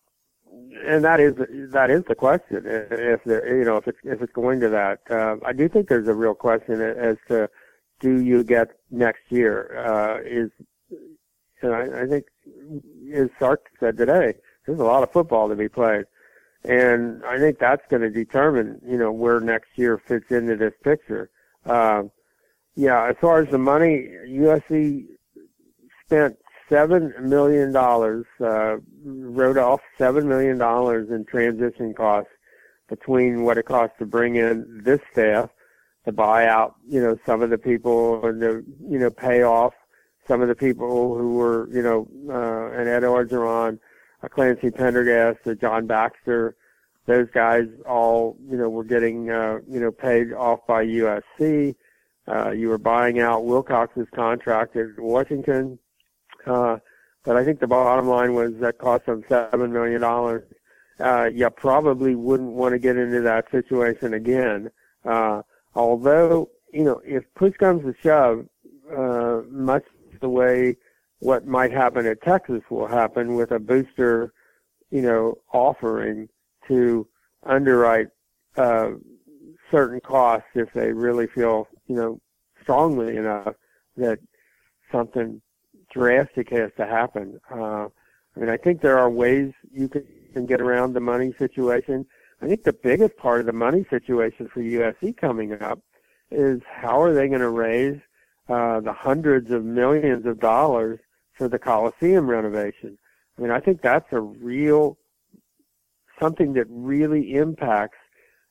and 0.85 1.03
that 1.03 1.19
is 1.19 1.35
that 1.71 1.89
is 1.89 2.03
the 2.05 2.15
question. 2.15 2.63
If 2.65 3.23
there, 3.23 3.57
you 3.57 3.65
know, 3.65 3.77
if 3.77 3.87
it's 3.87 3.99
if 4.03 4.21
it's 4.21 4.33
going 4.33 4.59
to 4.61 4.69
that, 4.69 4.99
uh, 5.09 5.37
I 5.45 5.53
do 5.53 5.67
think 5.67 5.89
there's 5.89 6.07
a 6.07 6.13
real 6.13 6.33
question 6.33 6.81
as 6.81 7.17
to 7.27 7.49
do 7.99 8.21
you 8.21 8.43
get 8.43 8.69
next 8.91 9.23
year? 9.29 9.77
Uh, 9.77 10.21
is 10.23 10.51
and 11.61 11.73
I, 11.73 12.03
I 12.03 12.07
think 12.07 12.25
as 13.13 13.29
Sark 13.37 13.69
said 13.79 13.97
today, 13.97 14.35
there's 14.65 14.79
a 14.79 14.83
lot 14.83 15.03
of 15.03 15.11
football 15.11 15.49
to 15.49 15.55
be 15.55 15.67
played, 15.67 16.05
and 16.63 17.23
I 17.25 17.37
think 17.37 17.59
that's 17.59 17.85
going 17.89 18.01
to 18.01 18.09
determine 18.09 18.81
you 18.85 18.97
know 18.97 19.11
where 19.11 19.39
next 19.39 19.69
year 19.75 19.97
fits 19.97 20.31
into 20.31 20.55
this 20.55 20.73
picture. 20.83 21.29
Um, 21.65 22.11
yeah, 22.75 23.07
as 23.09 23.15
far 23.19 23.41
as 23.41 23.49
the 23.49 23.57
money, 23.57 24.09
USC 24.27 25.05
spent 26.05 26.37
seven 26.69 27.13
million 27.21 27.71
dollars, 27.71 28.25
uh, 28.39 28.77
wrote 29.03 29.57
off 29.57 29.81
seven 29.97 30.27
million 30.27 30.57
dollars 30.57 31.09
in 31.09 31.25
transition 31.25 31.93
costs 31.93 32.31
between 32.87 33.43
what 33.43 33.57
it 33.57 33.65
costs 33.65 33.95
to 33.99 34.05
bring 34.05 34.35
in 34.35 34.81
this 34.83 34.99
staff, 35.11 35.49
to 36.05 36.11
buy 36.11 36.47
out, 36.47 36.75
you 36.87 37.01
know, 37.01 37.17
some 37.25 37.41
of 37.41 37.49
the 37.49 37.57
people 37.57 38.25
and 38.25 38.41
to, 38.41 38.63
you 38.87 38.97
know, 38.97 39.09
pay 39.09 39.43
off 39.43 39.73
some 40.27 40.41
of 40.41 40.47
the 40.47 40.55
people 40.55 41.17
who 41.17 41.35
were, 41.35 41.67
you 41.71 41.81
know, 41.81 42.07
uh, 42.29 42.71
and 42.79 42.87
Ed 42.87 43.03
Orgeron, 43.03 43.79
uh, 44.23 44.27
Clancy 44.27 44.71
Pendergast, 44.71 45.39
uh, 45.45 45.53
John 45.55 45.87
Baxter, 45.87 46.55
those 47.05 47.27
guys 47.33 47.67
all, 47.87 48.37
you 48.47 48.57
know, 48.57 48.69
were 48.69 48.83
getting, 48.83 49.29
uh, 49.29 49.59
you 49.67 49.79
know, 49.79 49.91
paid 49.91 50.33
off 50.33 50.59
by 50.67 50.85
USC. 50.85 51.75
Uh, 52.29 52.51
you 52.51 52.69
were 52.69 52.77
buying 52.77 53.19
out 53.19 53.45
Wilcox's 53.45 54.07
contract 54.13 54.75
at 54.75 54.99
Washington. 54.99 55.79
Uh, 56.45 56.77
but 57.23 57.35
I 57.35 57.43
think 57.43 57.59
the 57.59 57.67
bottom 57.67 58.07
line 58.07 58.33
was 58.33 58.53
that 58.59 58.77
cost 58.77 59.05
them 59.05 59.23
seven 59.27 59.73
million 59.73 60.01
dollars. 60.01 60.43
Uh, 60.99 61.29
you 61.33 61.49
probably 61.49 62.15
wouldn't 62.15 62.51
want 62.51 62.73
to 62.73 62.79
get 62.79 62.97
into 62.97 63.21
that 63.21 63.49
situation 63.51 64.13
again. 64.13 64.69
Uh, 65.05 65.41
although, 65.75 66.49
you 66.73 66.83
know, 66.83 67.01
if 67.05 67.23
push 67.35 67.55
comes 67.57 67.83
to 67.83 67.95
shove, 68.01 68.45
uh, 68.95 69.41
much 69.49 69.83
the 70.19 70.29
way 70.29 70.75
what 71.19 71.47
might 71.47 71.71
happen 71.71 72.05
at 72.05 72.21
Texas 72.21 72.61
will 72.69 72.87
happen 72.87 73.35
with 73.35 73.51
a 73.51 73.59
booster, 73.59 74.33
you 74.91 75.01
know, 75.01 75.37
offering 75.53 76.27
to 76.67 77.07
underwrite 77.43 78.07
uh, 78.57 78.91
certain 79.71 79.99
costs 80.01 80.47
if 80.55 80.71
they 80.73 80.91
really 80.91 81.27
feel, 81.27 81.67
you 81.89 81.95
know, 81.95 82.21
strongly 82.61 83.17
enough 83.17 83.55
that 83.97 84.19
something 84.91 85.41
drastic 85.91 86.51
has 86.51 86.71
to 86.77 86.85
happen. 86.85 87.39
Uh, 87.51 87.87
I 88.35 88.39
mean, 88.39 88.49
I 88.49 88.57
think 88.57 88.81
there 88.81 88.97
are 88.97 89.09
ways 89.09 89.51
you 89.71 89.89
can, 89.89 90.05
can 90.33 90.45
get 90.45 90.61
around 90.61 90.93
the 90.93 90.99
money 90.99 91.33
situation. 91.37 92.05
I 92.41 92.47
think 92.47 92.63
the 92.63 92.73
biggest 92.73 93.17
part 93.17 93.41
of 93.41 93.47
the 93.47 93.53
money 93.53 93.85
situation 93.89 94.47
for 94.47 94.61
USC 94.61 95.17
coming 95.17 95.59
up 95.61 95.79
is 96.31 96.61
how 96.71 97.01
are 97.01 97.13
they 97.13 97.27
going 97.27 97.41
to 97.41 97.49
raise 97.49 97.99
uh, 98.47 98.79
the 98.79 98.93
hundreds 98.93 99.51
of 99.51 99.65
millions 99.65 100.25
of 100.25 100.39
dollars 100.39 100.99
for 101.33 101.49
the 101.49 101.59
Coliseum 101.59 102.29
renovation? 102.29 102.97
I 103.37 103.41
mean, 103.41 103.51
I 103.51 103.59
think 103.59 103.81
that's 103.81 104.13
a 104.13 104.21
real 104.21 104.97
something 106.21 106.53
that 106.53 106.67
really 106.69 107.35
impacts 107.35 107.97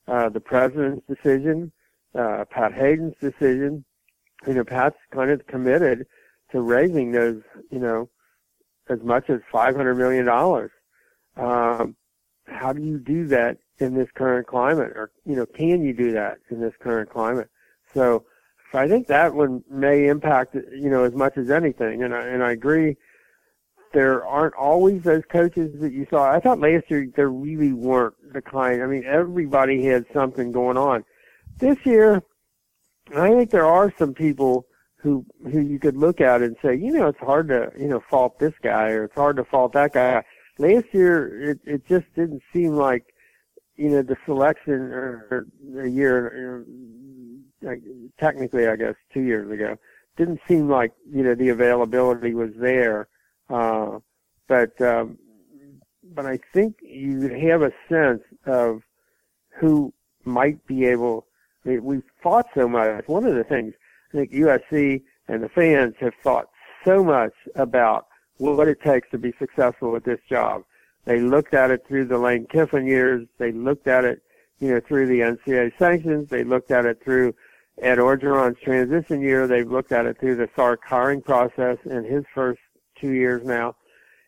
uh, 0.09 0.28
the 0.28 0.41
president's 0.41 1.07
decision, 1.07 1.70
uh, 2.18 2.44
Pat 2.50 2.74
Haden's 2.74 3.14
decision. 3.20 3.84
You 4.46 4.54
know, 4.54 4.64
Pat's 4.64 4.96
kind 5.12 5.30
of 5.30 5.46
committed 5.46 6.06
to 6.52 6.60
raising 6.60 7.12
those, 7.12 7.42
you 7.70 7.78
know, 7.78 8.08
as 8.88 9.00
much 9.02 9.30
as 9.30 9.40
five 9.50 9.76
hundred 9.76 9.96
million 9.96 10.24
dollars. 10.24 10.70
Um, 11.36 11.96
how 12.46 12.72
do 12.72 12.82
you 12.82 12.98
do 12.98 13.26
that 13.28 13.58
in 13.78 13.94
this 13.94 14.08
current 14.14 14.46
climate, 14.46 14.92
or 14.96 15.10
you 15.24 15.36
know, 15.36 15.46
can 15.46 15.82
you 15.82 15.92
do 15.92 16.12
that 16.12 16.38
in 16.50 16.60
this 16.60 16.74
current 16.80 17.10
climate? 17.10 17.48
So, 17.94 18.24
so 18.72 18.78
I 18.78 18.88
think 18.88 19.06
that 19.08 19.34
one 19.34 19.62
may 19.70 20.08
impact, 20.08 20.54
you 20.54 20.90
know, 20.90 21.04
as 21.04 21.14
much 21.14 21.36
as 21.36 21.50
anything. 21.50 22.02
And 22.02 22.14
I 22.14 22.26
and 22.26 22.42
I 22.42 22.52
agree. 22.52 22.96
There 23.94 24.24
aren't 24.26 24.54
always 24.54 25.02
those 25.02 25.22
coaches 25.30 25.80
that 25.80 25.92
you 25.92 26.06
saw. 26.10 26.30
I 26.30 26.40
thought 26.40 26.60
last 26.60 26.90
year 26.90 27.08
there 27.16 27.30
really 27.30 27.72
weren't 27.72 28.14
the 28.34 28.42
kind. 28.42 28.82
I 28.82 28.86
mean, 28.86 29.04
everybody 29.06 29.82
had 29.82 30.04
something 30.12 30.52
going 30.52 30.76
on. 30.76 31.04
This 31.59 31.78
year, 31.84 32.22
I 33.16 33.30
think 33.30 33.50
there 33.50 33.66
are 33.66 33.92
some 33.98 34.14
people 34.14 34.66
who 34.96 35.24
who 35.50 35.61
you 35.61 35.78
could 35.78 35.96
look 35.96 36.20
at 36.20 36.42
and 36.42 36.56
say, 36.62 36.74
you 36.76 36.92
know, 36.92 37.09
it's 37.09 37.18
hard 37.18 37.48
to 37.48 37.72
you 37.78 37.88
know 37.88 38.02
fault 38.11 38.38
this 38.38 38.54
guy 38.62 38.90
or 38.90 39.04
it's 39.04 39.14
hard 39.14 39.36
to 39.36 39.44
fault 39.44 39.72
that 39.72 39.92
guy. 39.92 40.22
Last 40.59 40.86
year, 40.92 41.50
it 41.50 41.61
it 41.64 41.86
just 41.86 42.06
didn't 42.14 42.42
seem 42.52 42.74
like 42.74 43.14
you 43.76 43.88
know 43.90 44.02
the 44.02 44.16
selection 44.24 44.74
or, 44.74 45.46
a 45.78 45.86
year, 45.86 46.64
like, 47.62 47.82
technically, 48.18 48.66
I 48.66 48.76
guess 48.76 48.94
two 49.12 49.22
years 49.22 49.50
ago, 49.50 49.76
didn't 50.16 50.40
seem 50.48 50.68
like 50.68 50.92
you 51.11 51.22
know 51.22 51.34
the 51.34 51.48
availability 51.48 52.34
was 52.34 52.50
there. 52.56 53.09
Uh, 53.48 54.00
but 54.48 54.78
um, 54.80 55.18
but 56.14 56.26
I 56.26 56.38
think 56.52 56.76
you 56.82 57.28
have 57.48 57.62
a 57.62 57.72
sense 57.88 58.22
of 58.44 58.82
who 59.59 59.94
might 60.24 60.66
be 60.66 60.84
able. 60.86 61.27
We've 61.64 62.02
fought 62.22 62.46
so 62.54 62.68
much. 62.68 63.06
One 63.09 63.24
of 63.24 63.34
the 63.34 63.44
things 63.44 63.74
I 64.12 64.18
think 64.18 64.32
USC 64.32 65.02
and 65.28 65.42
the 65.42 65.48
fans 65.48 65.94
have 66.00 66.14
fought 66.22 66.48
so 66.84 67.04
much 67.04 67.32
about 67.54 68.06
what 68.38 68.68
it 68.68 68.80
takes 68.80 69.11
to 69.11 69.18
be 69.18 69.32
successful 69.38 69.96
at 69.96 70.04
this 70.04 70.20
job. 70.28 70.62
They 71.04 71.20
looked 71.20 71.54
at 71.54 71.70
it 71.70 71.86
through 71.86 72.06
the 72.06 72.18
Lane 72.18 72.46
Kiffin 72.50 72.86
years. 72.86 73.26
They 73.38 73.52
looked 73.52 73.88
at 73.88 74.04
it, 74.04 74.22
you 74.61 74.70
know, 74.70 74.80
through 74.80 75.06
the 75.06 75.20
NCAA 75.20 75.72
sanctions. 75.78 76.28
They 76.28 76.44
looked 76.44 76.70
at 76.70 76.86
it 76.86 77.02
through 77.02 77.34
Ed 77.80 77.98
Orgeron's 77.98 78.61
transition 78.61 79.20
year. 79.20 79.46
They've 79.46 79.70
looked 79.70 79.92
at 79.92 80.06
it 80.06 80.18
through 80.18 80.36
the 80.36 80.48
Sark 80.54 80.80
hiring 80.84 81.22
process 81.22 81.78
in 81.84 82.04
his 82.04 82.24
first 82.34 82.61
two 83.00 83.12
years 83.12 83.44
now. 83.44 83.76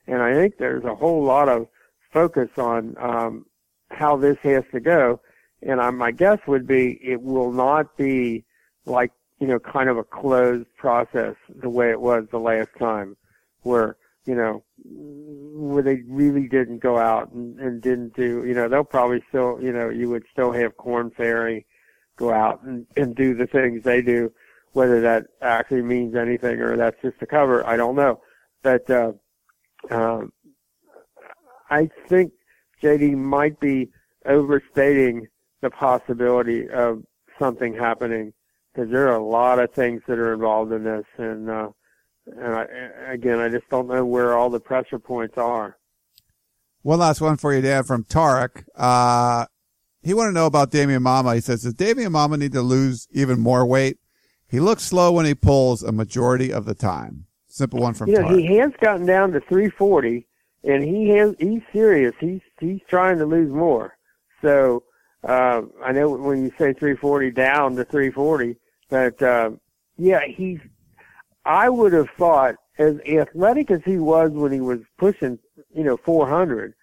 And 0.07 0.23
I 0.23 0.35
think 0.35 0.57
there's 0.59 0.85
a 0.85 0.95
whole 0.95 1.23
lot 1.23 1.49
of 1.49 1.67
focus 2.13 2.49
on 2.57 2.97
um, 2.99 3.47
how 3.91 4.17
this 4.17 4.39
has 4.43 4.65
to 4.73 4.81
go. 4.81 5.21
And 5.63 5.81
I, 5.81 5.91
my 5.91 6.11
guess 6.11 6.39
would 6.47 6.67
be 6.67 6.99
it 7.03 7.21
will 7.21 7.53
not 7.53 7.97
be 7.97 8.45
like 8.87 9.13
you 9.41 9.47
know, 9.47 9.59
kind 9.59 9.89
of 9.89 9.97
a 9.97 10.05
closed 10.05 10.69
process 10.77 11.35
the 11.63 11.69
way 11.69 11.91
it 11.91 12.01
was 12.01 12.27
the 12.31 12.39
last 12.39 12.69
time 12.79 13.17
where, 13.63 13.97
you 14.27 14.35
know, 14.35 14.63
where 14.85 15.83
they 15.83 16.03
really 16.07 16.47
didn't 16.47 16.79
go 16.79 16.99
out 16.99 17.33
and, 17.33 17.59
and 17.59 17.81
didn't 17.81 18.15
do, 18.15 18.45
you 18.45 18.53
know, 18.53 18.69
they'll 18.69 18.85
probably 18.85 19.23
still, 19.31 19.59
you 19.61 19.73
know, 19.73 19.89
you 19.89 20.11
would 20.11 20.25
still 20.31 20.53
have 20.53 20.77
Korn 20.77 21.11
Ferry 21.11 21.67
go 22.17 22.33
out 22.33 22.63
and, 22.63 22.87
and 22.97 23.17
do 23.17 23.35
the 23.35 23.47
things 23.47 23.83
they 23.83 24.03
do. 24.03 24.31
Whether 24.73 25.01
that 25.01 25.25
actually 25.43 25.83
means 25.83 26.15
anything 26.15 26.61
or 26.61 26.77
that's 26.77 27.01
just 27.03 27.17
a 27.23 27.27
cover, 27.27 27.67
I 27.67 27.77
don't 27.77 27.97
know. 27.97 28.21
But, 28.63 28.89
uh, 28.91 29.13
um, 29.91 30.33
I 31.71 31.89
think 32.09 32.33
JD 32.83 33.17
might 33.17 33.59
be 33.59 33.91
overstating 34.27 35.27
the 35.61 35.71
possibility 35.71 36.69
of 36.69 37.03
something 37.39 37.75
happening 37.75 38.33
because 38.73 38.91
there 38.91 39.09
are 39.09 39.17
a 39.17 39.25
lot 39.25 39.59
of 39.59 39.73
things 39.73 40.03
that 40.07 40.19
are 40.19 40.33
involved 40.33 40.73
in 40.73 40.85
this, 40.85 41.05
and 41.19 41.51
uh, 41.51 41.69
and 42.27 42.55
I, 42.55 42.65
again, 43.13 43.39
I 43.39 43.49
just 43.49 43.69
don't 43.69 43.89
know 43.89 44.05
where 44.05 44.37
all 44.37 44.51
the 44.51 44.61
pressure 44.61 44.99
points 44.99 45.37
are. 45.37 45.77
One 46.83 46.99
last 46.99 47.21
one 47.21 47.37
for 47.37 47.55
you, 47.55 47.61
Dan, 47.61 47.85
from 47.85 48.05
Tarek. 48.05 48.65
Uh, 48.75 49.47
he 50.03 50.15
wanted 50.15 50.31
to 50.31 50.35
know 50.35 50.47
about 50.47 50.71
Damien 50.71 51.03
Mama. 51.03 51.35
He 51.35 51.41
says, 51.41 51.63
does 51.63 51.75
Damien 51.75 52.13
Mama 52.13 52.39
need 52.39 52.53
to 52.53 52.63
lose 52.63 53.07
even 53.11 53.39
more 53.39 53.67
weight? 53.67 53.99
He 54.49 54.61
looks 54.61 54.83
slow 54.83 55.13
when 55.13 55.27
he 55.27 55.35
pulls 55.35 55.83
a 55.83 55.93
majority 55.93 56.53
of 56.53 56.65
the 56.65 56.75
time. 56.75 57.27
Simple 57.49 57.81
one 57.81 57.95
from 57.95 58.09
you 58.09 58.17
know, 58.17 58.29
Tarek. 58.29 58.49
He 58.49 58.57
has 58.57 58.73
gotten 58.81 59.05
down 59.05 59.33
to 59.33 59.41
340, 59.41 60.27
and 60.65 60.83
he 60.83 61.11
has 61.11 61.35
he's 61.39 61.63
serious. 61.73 62.15
He's 62.19 62.41
he's 62.59 62.81
trying 62.89 63.19
to 63.19 63.27
lose 63.27 63.53
more. 63.53 63.97
So 64.41 64.85
uh, 65.25 65.63
I 65.85 65.93
know 65.93 66.11
when 66.11 66.43
you 66.43 66.51
say 66.51 66.73
340 66.73 67.31
down 67.33 67.77
to 67.77 67.85
340, 67.85 68.57
but 68.89 69.23
uh, 69.23 69.51
yeah, 69.99 70.21
he's. 70.27 70.61
I 71.45 71.69
would 71.69 71.93
have 71.93 72.09
thought, 72.19 72.57
as 72.79 72.97
athletic 73.07 73.71
as 73.71 73.81
he 73.85 73.99
was 73.99 74.31
when 74.31 74.53
he 74.53 74.61
was 74.61 74.81
pushing, 74.99 75.39
you 75.75 75.85
know, 75.85 75.97
400, 75.97 76.75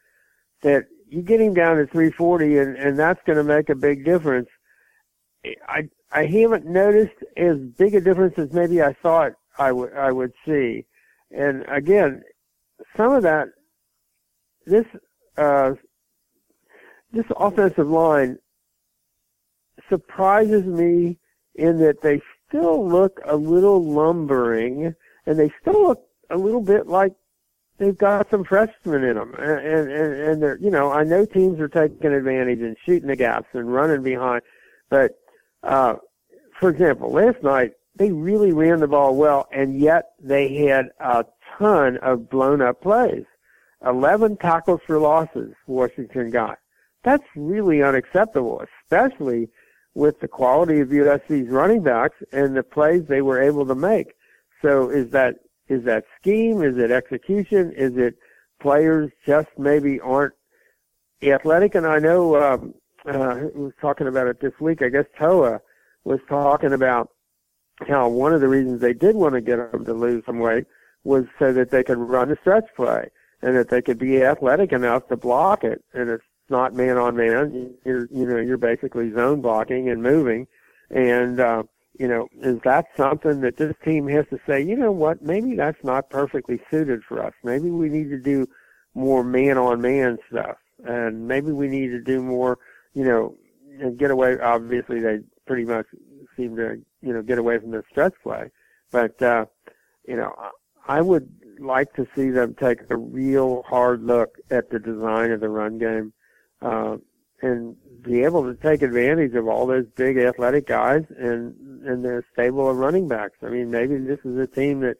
that 0.63 0.85
you 1.09 1.21
get 1.21 1.39
him 1.39 1.53
down 1.53 1.77
to 1.77 1.85
340, 1.85 2.57
and 2.57 2.75
and 2.75 2.99
that's 2.99 3.21
going 3.25 3.37
to 3.37 3.43
make 3.43 3.69
a 3.69 3.75
big 3.75 4.05
difference. 4.05 4.49
I 5.67 5.89
I 6.11 6.25
haven't 6.25 6.65
noticed 6.65 7.15
as 7.35 7.57
big 7.77 7.95
a 7.95 8.01
difference 8.01 8.37
as 8.37 8.51
maybe 8.53 8.81
I 8.81 8.93
thought 8.93 9.33
I 9.57 9.71
would 9.71 9.93
I 9.93 10.11
would 10.11 10.33
see, 10.45 10.85
and 11.31 11.65
again, 11.67 12.23
some 12.95 13.13
of 13.13 13.23
that 13.23 13.47
this 14.67 14.85
uh, 15.37 15.71
this 17.11 17.25
offensive 17.37 17.87
line 17.87 18.37
surprises 19.89 20.65
me 20.65 21.17
in 21.55 21.79
that 21.79 22.01
they 22.01 22.21
still 22.47 22.87
look 22.87 23.19
a 23.25 23.35
little 23.35 23.83
lumbering 23.83 24.93
and 25.25 25.39
they 25.39 25.51
still 25.61 25.87
look 25.87 26.03
a 26.29 26.37
little 26.37 26.61
bit 26.61 26.87
like 26.87 27.13
they've 27.77 27.97
got 27.97 28.29
some 28.29 28.43
freshmen 28.43 29.03
in 29.03 29.15
them 29.15 29.33
and 29.37 29.91
and 29.91 30.13
and 30.13 30.41
they're 30.41 30.57
you 30.57 30.69
know 30.69 30.91
I 30.91 31.03
know 31.03 31.25
teams 31.25 31.59
are 31.59 31.67
taking 31.67 32.13
advantage 32.13 32.59
and 32.59 32.75
shooting 32.85 33.07
the 33.07 33.15
gaps 33.15 33.47
and 33.53 33.71
running 33.71 34.03
behind 34.03 34.41
but 34.89 35.11
uh 35.63 35.95
for 36.59 36.69
example 36.69 37.11
last 37.11 37.41
night 37.43 37.73
they 37.95 38.11
really 38.11 38.51
ran 38.51 38.79
the 38.79 38.87
ball 38.87 39.15
well 39.15 39.47
and 39.51 39.79
yet 39.79 40.11
they 40.19 40.65
had 40.65 40.89
a 40.99 41.25
ton 41.57 41.97
of 41.97 42.29
blown 42.29 42.61
up 42.61 42.81
plays. 42.81 43.25
11 43.85 44.37
tackles 44.37 44.81
for 44.85 44.99
losses 44.99 45.53
Washington 45.67 46.29
got 46.29 46.57
that's 47.07 47.23
really 47.35 47.81
unacceptable, 47.81 48.61
especially 48.83 49.47
with 49.93 50.19
the 50.19 50.27
quality 50.27 50.81
of 50.81 50.89
USC's 50.89 51.49
running 51.49 51.81
backs 51.81 52.17
and 52.33 52.55
the 52.55 52.63
plays 52.63 53.05
they 53.07 53.21
were 53.21 53.41
able 53.41 53.65
to 53.65 53.75
make. 53.75 54.13
So 54.61 54.89
is 54.89 55.09
that 55.11 55.35
is 55.69 55.83
that 55.85 56.03
scheme? 56.19 56.61
Is 56.61 56.77
it 56.77 56.91
execution? 56.91 57.71
Is 57.71 57.95
it 57.97 58.15
players 58.59 59.11
just 59.25 59.47
maybe 59.57 60.01
aren't 60.01 60.33
athletic? 61.23 61.75
And 61.75 61.85
I 61.85 61.99
know, 61.99 62.35
um, 62.41 62.73
uh, 63.05 63.39
was 63.55 63.73
talking 63.81 64.07
about 64.07 64.27
it 64.27 64.41
this 64.41 64.53
week. 64.59 64.81
I 64.81 64.89
guess 64.89 65.05
Toa 65.17 65.61
was 66.03 66.19
talking 66.27 66.73
about 66.73 67.09
how 67.87 68.09
one 68.09 68.33
of 68.33 68.41
the 68.41 68.47
reasons 68.47 68.81
they 68.81 68.93
did 68.93 69.15
want 69.15 69.33
to 69.33 69.41
get 69.41 69.71
them 69.71 69.85
to 69.85 69.93
lose 69.93 70.23
some 70.25 70.39
weight 70.39 70.65
was 71.03 71.25
so 71.39 71.53
that 71.53 71.69
they 71.71 71.83
could 71.83 71.97
run 71.97 72.31
a 72.31 72.35
stretch 72.41 72.67
play 72.75 73.09
and 73.41 73.55
that 73.55 73.69
they 73.69 73.81
could 73.81 73.99
be 73.99 74.23
athletic 74.23 74.71
enough 74.71 75.07
to 75.07 75.15
block 75.15 75.63
it. 75.63 75.83
And 75.93 76.09
it's 76.09 76.23
not 76.49 76.73
man 76.73 76.97
on 76.97 77.15
man. 77.15 77.73
You're, 77.85 78.07
you 78.11 78.25
know, 78.25 78.37
you're 78.37 78.57
basically 78.57 79.11
zone 79.13 79.41
blocking 79.41 79.89
and 79.89 80.01
moving. 80.01 80.47
And, 80.89 81.39
uh, 81.39 81.63
you 81.99 82.07
know, 82.07 82.27
is 82.41 82.59
that 82.63 82.85
something 82.95 83.41
that 83.41 83.57
this 83.57 83.75
team 83.83 84.07
has 84.07 84.25
to 84.29 84.39
say, 84.47 84.61
you 84.61 84.75
know 84.75 84.91
what, 84.91 85.21
maybe 85.21 85.55
that's 85.55 85.83
not 85.83 86.09
perfectly 86.09 86.59
suited 86.69 87.03
for 87.03 87.23
us. 87.23 87.33
Maybe 87.43 87.69
we 87.69 87.89
need 87.89 88.09
to 88.09 88.19
do 88.19 88.47
more 88.93 89.23
man 89.23 89.57
on 89.57 89.81
man 89.81 90.17
stuff. 90.29 90.57
And 90.85 91.27
maybe 91.27 91.51
we 91.51 91.67
need 91.67 91.87
to 91.87 92.01
do 92.01 92.21
more, 92.21 92.59
you 92.93 93.03
know, 93.03 93.35
and 93.79 93.97
get 93.97 94.11
away. 94.11 94.39
Obviously, 94.39 94.99
they 94.99 95.19
pretty 95.45 95.65
much 95.65 95.87
seem 96.35 96.55
to, 96.55 96.79
you 97.01 97.13
know, 97.13 97.21
get 97.21 97.39
away 97.39 97.57
from 97.57 97.71
the 97.71 97.83
stretch 97.89 98.13
play. 98.21 98.51
But, 98.91 99.21
uh, 99.21 99.45
you 100.07 100.15
know, 100.15 100.33
I 100.87 101.01
would 101.01 101.29
like 101.59 101.93
to 101.95 102.07
see 102.15 102.29
them 102.29 102.55
take 102.59 102.79
a 102.89 102.95
real 102.95 103.63
hard 103.63 104.03
look 104.03 104.37
at 104.51 104.69
the 104.69 104.79
design 104.79 105.31
of 105.31 105.41
the 105.41 105.49
run 105.49 105.79
game, 105.79 106.13
uh, 106.61 106.97
and 107.41 107.75
be 108.01 108.23
able 108.23 108.43
to 108.43 108.55
take 108.55 108.81
advantage 108.81 109.33
of 109.35 109.47
all 109.47 109.67
those 109.67 109.85
big 109.95 110.17
athletic 110.17 110.67
guys 110.67 111.03
and 111.17 111.55
and 111.85 112.03
their 112.03 112.25
stable 112.33 112.69
of 112.69 112.77
running 112.77 113.07
backs. 113.07 113.37
I 113.43 113.49
mean, 113.49 113.69
maybe 113.69 113.97
this 113.97 114.19
is 114.25 114.37
a 114.37 114.47
team 114.47 114.81
that, 114.81 114.97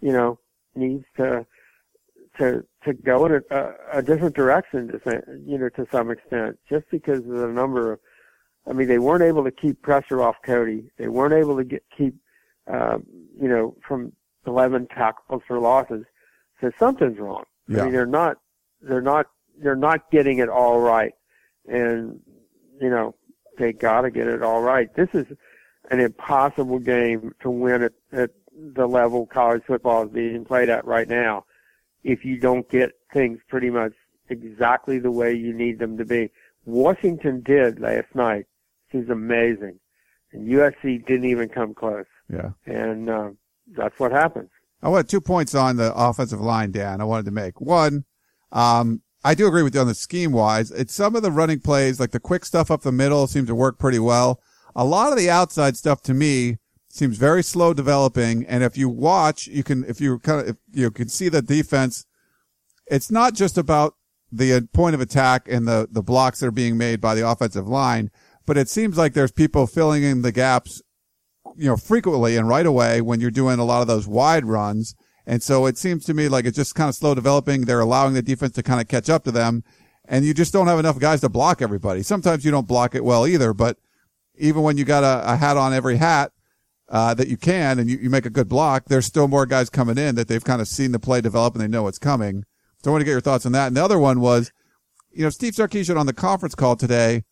you 0.00 0.12
know, 0.12 0.38
needs 0.74 1.04
to 1.16 1.46
to 2.38 2.64
to 2.84 2.92
go 2.92 3.26
in 3.26 3.42
a, 3.50 3.72
a 3.92 4.02
different 4.02 4.36
direction 4.36 4.88
to 4.88 5.00
say, 5.04 5.20
you 5.44 5.58
know, 5.58 5.68
to 5.70 5.86
some 5.90 6.10
extent, 6.10 6.58
just 6.68 6.84
because 6.90 7.20
of 7.20 7.26
the 7.26 7.48
number 7.48 7.92
of. 7.92 8.00
I 8.68 8.74
mean, 8.74 8.88
they 8.88 8.98
weren't 8.98 9.22
able 9.22 9.42
to 9.44 9.50
keep 9.50 9.80
pressure 9.80 10.20
off 10.20 10.36
Cody. 10.44 10.90
They 10.98 11.08
weren't 11.08 11.32
able 11.32 11.56
to 11.56 11.64
get 11.64 11.82
keep, 11.96 12.14
uh, 12.70 12.98
you 13.40 13.48
know, 13.48 13.74
from 13.86 14.12
11 14.46 14.88
tackles 14.88 15.42
for 15.46 15.58
losses. 15.58 16.04
So 16.60 16.70
something's 16.78 17.18
wrong. 17.18 17.44
Yeah. 17.68 17.80
I 17.80 17.84
mean, 17.84 17.92
they're 17.92 18.06
not, 18.06 18.36
they're 18.82 19.00
not, 19.00 19.26
they're 19.62 19.76
not 19.76 20.10
getting 20.10 20.38
it 20.38 20.48
all 20.48 20.80
right. 20.80 21.12
And, 21.66 22.20
you 22.80 22.90
know, 22.90 23.14
they 23.58 23.72
gotta 23.72 24.10
get 24.10 24.26
it 24.26 24.42
all 24.42 24.62
right. 24.62 24.94
This 24.94 25.08
is 25.12 25.26
an 25.90 26.00
impossible 26.00 26.78
game 26.78 27.32
to 27.40 27.50
win 27.50 27.82
at, 27.82 27.92
at 28.12 28.30
the 28.52 28.86
level 28.86 29.26
college 29.26 29.62
football 29.66 30.04
is 30.04 30.10
being 30.10 30.44
played 30.44 30.68
at 30.68 30.84
right 30.84 31.08
now 31.08 31.44
if 32.04 32.24
you 32.24 32.38
don't 32.38 32.68
get 32.70 32.92
things 33.12 33.38
pretty 33.48 33.70
much 33.70 33.92
exactly 34.28 34.98
the 34.98 35.10
way 35.10 35.34
you 35.34 35.52
need 35.52 35.78
them 35.78 35.98
to 35.98 36.04
be. 36.04 36.30
Washington 36.64 37.42
did 37.42 37.80
last 37.80 38.14
night. 38.14 38.46
This 38.92 39.04
is 39.04 39.10
amazing. 39.10 39.78
And 40.32 40.48
USC 40.48 41.04
didn't 41.06 41.24
even 41.24 41.48
come 41.48 41.74
close. 41.74 42.06
Yeah. 42.32 42.50
And, 42.64 43.10
uh, 43.10 43.30
that's 43.76 43.98
what 43.98 44.12
happens. 44.12 44.50
I 44.82 44.88
want 44.88 45.08
two 45.08 45.20
points 45.20 45.54
on 45.54 45.76
the 45.76 45.92
offensive 45.94 46.40
line, 46.40 46.70
Dan. 46.70 47.00
I 47.00 47.04
wanted 47.04 47.26
to 47.26 47.30
make 47.32 47.60
one. 47.60 48.04
Um, 48.52 49.02
I 49.22 49.34
do 49.34 49.46
agree 49.46 49.62
with 49.62 49.74
you 49.74 49.80
on 49.80 49.86
the 49.86 49.94
scheme 49.94 50.32
wise. 50.32 50.70
It's 50.70 50.94
some 50.94 51.14
of 51.14 51.22
the 51.22 51.30
running 51.30 51.60
plays, 51.60 52.00
like 52.00 52.12
the 52.12 52.20
quick 52.20 52.44
stuff 52.44 52.70
up 52.70 52.82
the 52.82 52.92
middle 52.92 53.26
seems 53.26 53.48
to 53.48 53.54
work 53.54 53.78
pretty 53.78 53.98
well. 53.98 54.40
A 54.74 54.84
lot 54.84 55.12
of 55.12 55.18
the 55.18 55.28
outside 55.28 55.76
stuff 55.76 56.02
to 56.02 56.14
me 56.14 56.58
seems 56.88 57.18
very 57.18 57.42
slow 57.42 57.74
developing. 57.74 58.46
And 58.46 58.64
if 58.64 58.78
you 58.78 58.88
watch, 58.88 59.46
you 59.46 59.62
can, 59.62 59.84
if 59.84 60.00
you 60.00 60.18
kind 60.20 60.40
of, 60.40 60.48
if 60.48 60.56
you 60.72 60.90
can 60.90 61.08
see 61.08 61.28
the 61.28 61.42
defense, 61.42 62.06
it's 62.86 63.10
not 63.10 63.34
just 63.34 63.58
about 63.58 63.94
the 64.32 64.54
uh, 64.54 64.60
point 64.72 64.94
of 64.94 65.00
attack 65.00 65.46
and 65.48 65.66
the, 65.66 65.88
the 65.90 66.02
blocks 66.02 66.40
that 66.40 66.46
are 66.46 66.52
being 66.52 66.78
made 66.78 67.00
by 67.00 67.14
the 67.14 67.28
offensive 67.28 67.68
line, 67.68 68.10
but 68.46 68.56
it 68.56 68.68
seems 68.68 68.96
like 68.96 69.12
there's 69.12 69.32
people 69.32 69.66
filling 69.66 70.02
in 70.02 70.22
the 70.22 70.32
gaps 70.32 70.82
you 71.56 71.66
know, 71.66 71.76
frequently 71.76 72.36
and 72.36 72.48
right 72.48 72.66
away 72.66 73.00
when 73.00 73.20
you're 73.20 73.30
doing 73.30 73.58
a 73.58 73.64
lot 73.64 73.82
of 73.82 73.86
those 73.86 74.06
wide 74.06 74.44
runs. 74.44 74.94
And 75.26 75.42
so 75.42 75.66
it 75.66 75.78
seems 75.78 76.04
to 76.06 76.14
me 76.14 76.28
like 76.28 76.44
it's 76.44 76.56
just 76.56 76.74
kind 76.74 76.88
of 76.88 76.94
slow 76.94 77.14
developing. 77.14 77.62
They're 77.62 77.80
allowing 77.80 78.14
the 78.14 78.22
defense 78.22 78.54
to 78.54 78.62
kind 78.62 78.80
of 78.80 78.88
catch 78.88 79.08
up 79.08 79.24
to 79.24 79.30
them 79.30 79.64
and 80.06 80.24
you 80.24 80.34
just 80.34 80.52
don't 80.52 80.66
have 80.66 80.80
enough 80.80 80.98
guys 80.98 81.20
to 81.20 81.28
block 81.28 81.62
everybody. 81.62 82.02
Sometimes 82.02 82.44
you 82.44 82.50
don't 82.50 82.66
block 82.66 82.94
it 82.94 83.04
well 83.04 83.26
either, 83.26 83.54
but 83.54 83.78
even 84.36 84.62
when 84.62 84.76
you 84.76 84.84
got 84.84 85.04
a, 85.04 85.34
a 85.34 85.36
hat 85.36 85.56
on 85.56 85.72
every 85.72 85.98
hat, 85.98 86.32
uh, 86.88 87.14
that 87.14 87.28
you 87.28 87.36
can 87.36 87.78
and 87.78 87.88
you, 87.88 87.96
you 87.98 88.10
make 88.10 88.26
a 88.26 88.30
good 88.30 88.48
block, 88.48 88.86
there's 88.86 89.06
still 89.06 89.28
more 89.28 89.46
guys 89.46 89.70
coming 89.70 89.96
in 89.96 90.16
that 90.16 90.26
they've 90.26 90.42
kind 90.42 90.60
of 90.60 90.66
seen 90.66 90.90
the 90.90 90.98
play 90.98 91.20
develop 91.20 91.54
and 91.54 91.62
they 91.62 91.68
know 91.68 91.86
it's 91.86 92.00
coming. 92.00 92.44
So 92.82 92.90
I 92.90 92.92
want 92.92 93.02
to 93.02 93.04
get 93.04 93.12
your 93.12 93.20
thoughts 93.20 93.46
on 93.46 93.52
that. 93.52 93.68
And 93.68 93.76
the 93.76 93.84
other 93.84 93.98
one 93.98 94.20
was, 94.20 94.50
you 95.12 95.22
know, 95.22 95.30
Steve 95.30 95.52
Sarkisian 95.52 95.96
on 95.96 96.06
the 96.06 96.12
conference 96.12 96.56
call 96.56 96.74
today 96.74 97.22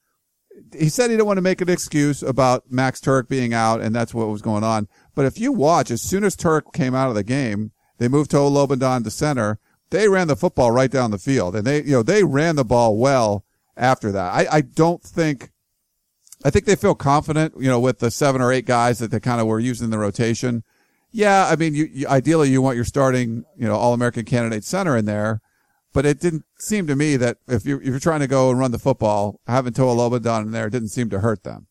he 0.76 0.88
said 0.88 1.10
he 1.10 1.16
didn't 1.16 1.26
want 1.26 1.36
to 1.38 1.42
make 1.42 1.60
an 1.60 1.68
excuse 1.68 2.22
about 2.22 2.70
Max 2.70 3.00
Tuerk 3.00 3.28
being 3.28 3.54
out, 3.54 3.80
and 3.80 3.94
that's 3.94 4.14
what 4.14 4.28
was 4.28 4.42
going 4.42 4.64
on. 4.64 4.88
But 5.14 5.24
if 5.24 5.38
you 5.38 5.52
watch, 5.52 5.90
as 5.90 6.02
soon 6.02 6.24
as 6.24 6.36
Tuerk 6.36 6.72
came 6.72 6.94
out 6.94 7.08
of 7.08 7.14
the 7.14 7.24
game, 7.24 7.72
they 7.98 8.08
moved 8.08 8.30
Toa 8.30 8.50
Lobendahn 8.50 9.04
to 9.04 9.10
center. 9.10 9.58
They 9.90 10.08
ran 10.08 10.28
the 10.28 10.36
football 10.36 10.70
right 10.70 10.90
down 10.90 11.10
the 11.10 11.18
field, 11.18 11.54
and 11.56 11.66
they, 11.66 11.82
you 11.82 11.92
know, 11.92 12.02
they 12.02 12.24
ran 12.24 12.56
the 12.56 12.64
ball 12.64 12.96
well 12.96 13.44
after 13.76 14.12
that. 14.12 14.32
I, 14.32 14.46
I 14.50 14.60
don't 14.60 15.02
think, 15.02 15.50
I 16.44 16.50
think 16.50 16.66
they 16.66 16.76
feel 16.76 16.94
confident, 16.94 17.54
you 17.58 17.68
know, 17.68 17.80
with 17.80 17.98
the 17.98 18.10
seven 18.10 18.40
or 18.40 18.52
eight 18.52 18.66
guys 18.66 18.98
that 18.98 19.10
they 19.10 19.20
kind 19.20 19.40
of 19.40 19.46
were 19.46 19.60
using 19.60 19.86
in 19.86 19.90
the 19.90 19.98
rotation. 19.98 20.62
Yeah, 21.10 21.48
I 21.50 21.56
mean, 21.56 21.74
you, 21.74 21.88
you 21.90 22.06
ideally 22.06 22.50
you 22.50 22.60
want 22.60 22.76
your 22.76 22.84
starting, 22.84 23.44
you 23.56 23.66
know, 23.66 23.76
All 23.76 23.94
American 23.94 24.24
candidate 24.24 24.64
center 24.64 24.96
in 24.96 25.06
there. 25.06 25.40
But 25.94 26.04
it 26.04 26.20
didn't 26.20 26.44
seem 26.58 26.86
to 26.86 26.94
me 26.94 27.16
that 27.16 27.38
if 27.48 27.64
you're, 27.64 27.80
if 27.80 27.86
you're 27.86 27.98
trying 27.98 28.20
to 28.20 28.26
go 28.26 28.50
and 28.50 28.58
run 28.58 28.72
the 28.72 28.78
football, 28.78 29.40
having 29.46 29.72
Toa 29.72 30.14
in 30.14 30.50
there 30.50 30.68
didn't 30.68 30.90
seem 30.90 31.08
to 31.10 31.20
hurt 31.20 31.44
them. 31.44 31.66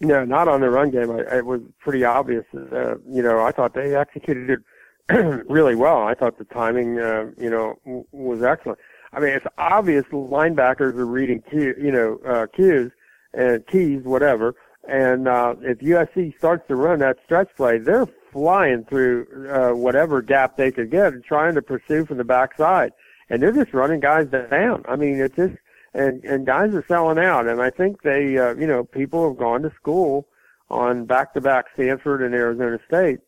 No, 0.00 0.24
not 0.24 0.48
on 0.48 0.62
the 0.62 0.70
run 0.70 0.90
game. 0.90 1.10
I, 1.10 1.36
it 1.36 1.46
was 1.46 1.60
pretty 1.78 2.04
obvious. 2.04 2.46
Uh, 2.54 2.96
you 3.06 3.22
know, 3.22 3.40
I 3.40 3.52
thought 3.52 3.74
they 3.74 3.94
executed 3.94 4.48
it 4.48 4.60
really 5.48 5.74
well. 5.74 6.02
I 6.02 6.14
thought 6.14 6.38
the 6.38 6.44
timing, 6.44 6.98
uh, 6.98 7.30
you 7.38 7.50
know, 7.50 7.78
w- 7.84 8.06
was 8.12 8.42
excellent. 8.42 8.78
I 9.12 9.20
mean, 9.20 9.30
it's 9.30 9.46
obvious 9.58 10.04
linebackers 10.10 10.94
are 10.94 11.06
reading 11.06 11.42
cue, 11.48 11.74
you 11.80 11.92
know, 11.92 12.18
uh, 12.26 12.46
cues 12.54 12.90
and 13.32 13.66
keys, 13.66 14.02
whatever. 14.04 14.54
And 14.88 15.28
uh, 15.28 15.54
if 15.60 15.78
USC 15.78 16.36
starts 16.38 16.66
to 16.68 16.76
run 16.76 16.98
that 17.00 17.18
stretch 17.24 17.48
play, 17.56 17.78
they're 17.78 18.08
flying 18.32 18.84
through 18.84 19.48
uh, 19.50 19.74
whatever 19.74 20.20
gap 20.20 20.56
they 20.56 20.70
could 20.72 20.90
get 20.90 21.12
and 21.12 21.24
trying 21.24 21.54
to 21.54 21.62
pursue 21.62 22.04
from 22.04 22.18
the 22.18 22.24
backside 22.24 22.92
and 23.30 23.42
they're 23.42 23.52
just 23.52 23.72
running 23.72 24.00
guys 24.00 24.28
down. 24.28 24.84
I 24.88 24.96
mean, 24.96 25.20
it's 25.20 25.36
just 25.36 25.54
and 25.94 26.24
and 26.24 26.46
guys 26.46 26.74
are 26.74 26.84
selling 26.86 27.18
out, 27.18 27.46
and 27.46 27.60
I 27.62 27.70
think 27.70 28.02
they, 28.02 28.36
uh, 28.36 28.54
you 28.54 28.66
know, 28.66 28.84
people 28.84 29.28
have 29.28 29.38
gone 29.38 29.62
to 29.62 29.72
school 29.76 30.28
on 30.70 31.04
back-to-back 31.04 31.66
Stanford 31.74 32.22
and 32.22 32.34
Arizona 32.34 32.78
State, 32.86 33.20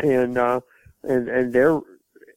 and 0.00 0.36
uh, 0.36 0.60
and 1.04 1.28
and 1.28 1.52
they're 1.52 1.80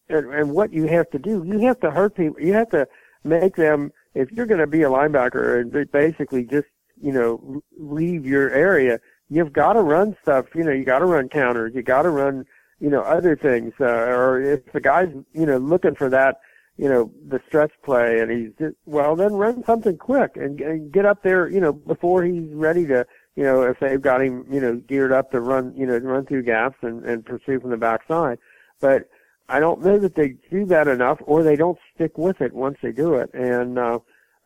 and, 0.09 0.33
and 0.33 0.51
what 0.51 0.71
you 0.73 0.85
have 0.87 1.09
to 1.11 1.19
do, 1.19 1.43
you 1.45 1.59
have 1.59 1.79
to 1.81 1.91
hurt 1.91 2.15
people. 2.15 2.39
You 2.39 2.53
have 2.53 2.69
to 2.69 2.87
make 3.23 3.55
them. 3.55 3.91
If 4.13 4.31
you're 4.31 4.45
going 4.45 4.61
to 4.61 4.67
be 4.67 4.83
a 4.83 4.89
linebacker 4.89 5.59
and 5.59 5.91
basically 5.91 6.45
just 6.45 6.67
you 7.01 7.11
know 7.11 7.61
leave 7.77 8.25
your 8.25 8.49
area, 8.51 8.99
you've 9.29 9.53
got 9.53 9.73
to 9.73 9.81
run 9.81 10.15
stuff. 10.21 10.47
You 10.55 10.63
know, 10.63 10.71
you 10.71 10.85
got 10.85 10.99
to 10.99 11.05
run 11.05 11.29
counters. 11.29 11.73
You 11.75 11.81
got 11.81 12.03
to 12.03 12.09
run 12.09 12.45
you 12.79 12.89
know 12.89 13.01
other 13.01 13.35
things. 13.35 13.73
Uh, 13.79 13.85
or 13.85 14.41
if 14.41 14.71
the 14.71 14.81
guy's 14.81 15.09
you 15.33 15.45
know 15.45 15.57
looking 15.57 15.95
for 15.95 16.09
that 16.09 16.39
you 16.77 16.89
know, 16.89 17.11
the 17.27 17.39
stretch 17.47 17.71
play 17.83 18.19
and 18.19 18.29
he's 18.29 18.51
just, 18.59 18.75
well, 18.85 19.15
then 19.15 19.33
run 19.33 19.63
something 19.65 19.97
quick 19.97 20.31
and, 20.35 20.59
and 20.59 20.91
get 20.91 21.05
up 21.05 21.23
there, 21.23 21.47
you 21.47 21.59
know, 21.59 21.71
before 21.71 22.23
he's 22.23 22.53
ready 22.53 22.85
to, 22.85 23.05
you 23.35 23.43
know, 23.43 23.63
if 23.63 23.79
they've 23.79 24.01
got 24.01 24.21
him, 24.21 24.45
you 24.51 24.59
know, 24.59 24.75
geared 24.75 25.11
up 25.11 25.31
to 25.31 25.39
run, 25.39 25.73
you 25.75 25.85
know, 25.85 25.97
run 25.97 26.25
through 26.25 26.43
gaps 26.43 26.77
and, 26.81 27.05
and 27.05 27.25
pursue 27.25 27.59
from 27.59 27.69
the 27.69 27.77
backside. 27.77 28.39
But 28.79 29.09
I 29.49 29.59
don't 29.59 29.83
know 29.83 29.97
that 29.99 30.15
they 30.15 30.35
do 30.49 30.65
that 30.65 30.87
enough 30.87 31.19
or 31.23 31.43
they 31.43 31.55
don't 31.55 31.79
stick 31.93 32.17
with 32.17 32.41
it 32.41 32.53
once 32.53 32.77
they 32.81 32.91
do 32.91 33.15
it. 33.15 33.33
And, 33.33 33.77
uh, 33.77 33.99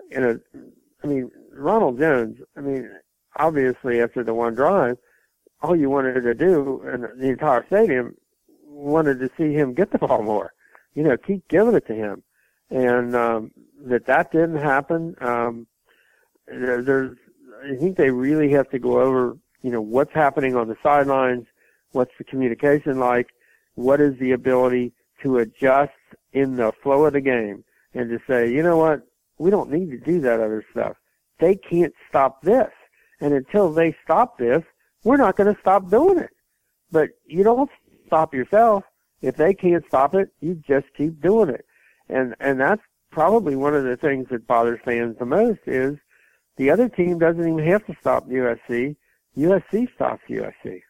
you 0.10 0.20
know, 0.20 0.40
I 1.04 1.08
mean, 1.08 1.32
Ronald 1.54 2.00
Jones, 2.00 2.40
I 2.58 2.62
mean, 2.62 2.90
obviously 3.38 4.02
after 4.02 4.24
the 4.24 4.34
one 4.34 4.56
drive, 4.56 4.98
all 5.62 5.76
you 5.76 5.90
wanted 5.90 6.22
to 6.22 6.34
do 6.34 6.82
and 6.86 7.04
the 7.20 7.30
entire 7.30 7.66
stadium 7.68 8.16
wanted 8.66 9.20
to 9.20 9.30
see 9.38 9.54
him 9.54 9.74
get 9.74 9.92
the 9.92 9.98
ball 10.00 10.24
more 10.24 10.54
you 10.94 11.04
know, 11.04 11.18
keep 11.18 11.48
giving 11.48 11.76
it 11.76 11.88
to 11.88 11.96
him. 11.96 12.24
And 12.70 13.16
um, 13.16 13.52
that 13.86 14.06
that 14.08 14.32
didn't 14.32 14.58
happen. 14.58 15.16
Um, 15.22 15.68
there, 16.48 16.82
there's, 16.82 17.18
I 17.64 17.76
think 17.76 17.98
they 17.98 18.12
really 18.12 18.52
have 18.52 18.70
to 18.72 18.80
go 18.80 19.00
over, 19.00 19.38
you 19.62 19.72
know, 19.72 19.82
what's 19.82 20.14
happening 20.14 20.56
on 20.56 20.68
the 20.68 20.76
sidelines, 20.84 21.46
what's 21.92 22.12
the 22.18 22.24
communication 22.24 23.00
like, 23.00 23.30
what 23.80 24.02
is 24.02 24.18
the 24.20 24.34
ability 24.34 24.92
to 25.24 25.38
adjust 25.38 25.92
in 26.34 26.58
the 26.58 26.72
flow 26.84 27.06
of 27.06 27.14
the 27.14 27.22
game, 27.22 27.64
and 27.94 28.10
to 28.10 28.20
say, 28.28 28.52
you 28.52 28.62
know 28.62 28.78
what, 28.78 29.02
we 29.38 29.50
don't 29.50 29.72
need 29.72 29.90
to 29.90 29.98
do 29.98 30.20
that 30.20 30.42
other 30.42 30.64
stuff. 30.72 30.98
They 31.40 31.56
can't 31.56 31.94
stop 32.10 32.42
this, 32.42 32.72
and 33.22 33.34
until 33.34 33.72
they 33.72 33.96
stop 34.04 34.38
this, 34.38 34.64
we're 35.06 35.18
not 35.18 35.38
going 35.38 35.54
to 35.54 35.62
stop 35.62 35.90
doing 35.90 36.20
it. 36.20 36.32
But 36.92 37.12
you 37.26 37.44
don't 37.44 37.70
stop 38.08 38.34
yourself 38.34 38.84
If 39.22 39.38
they 39.38 39.54
can't 39.54 39.86
stop 39.88 40.14
it, 40.14 40.30
you 40.42 40.62
just 40.68 40.88
keep 40.98 41.22
doing 41.22 41.50
it. 41.50 41.66
And, 42.10 42.36
and 42.42 42.60
that's 42.60 42.82
probably 43.12 43.56
one 43.56 43.76
of 43.76 43.86
the 43.86 43.96
things 43.96 44.28
that 44.32 44.48
bothers 44.48 44.80
fans 44.84 45.16
the 45.20 45.26
most 45.26 45.60
is 45.66 45.98
the 46.58 46.70
other 46.70 46.90
team 46.90 47.18
doesn't 47.18 47.48
even 47.48 47.66
have 47.66 47.86
to 47.86 47.96
stop 48.02 48.28
USC. 48.28 48.98
USC 49.38 49.94
stops 49.96 50.24
USC. 50.30 50.82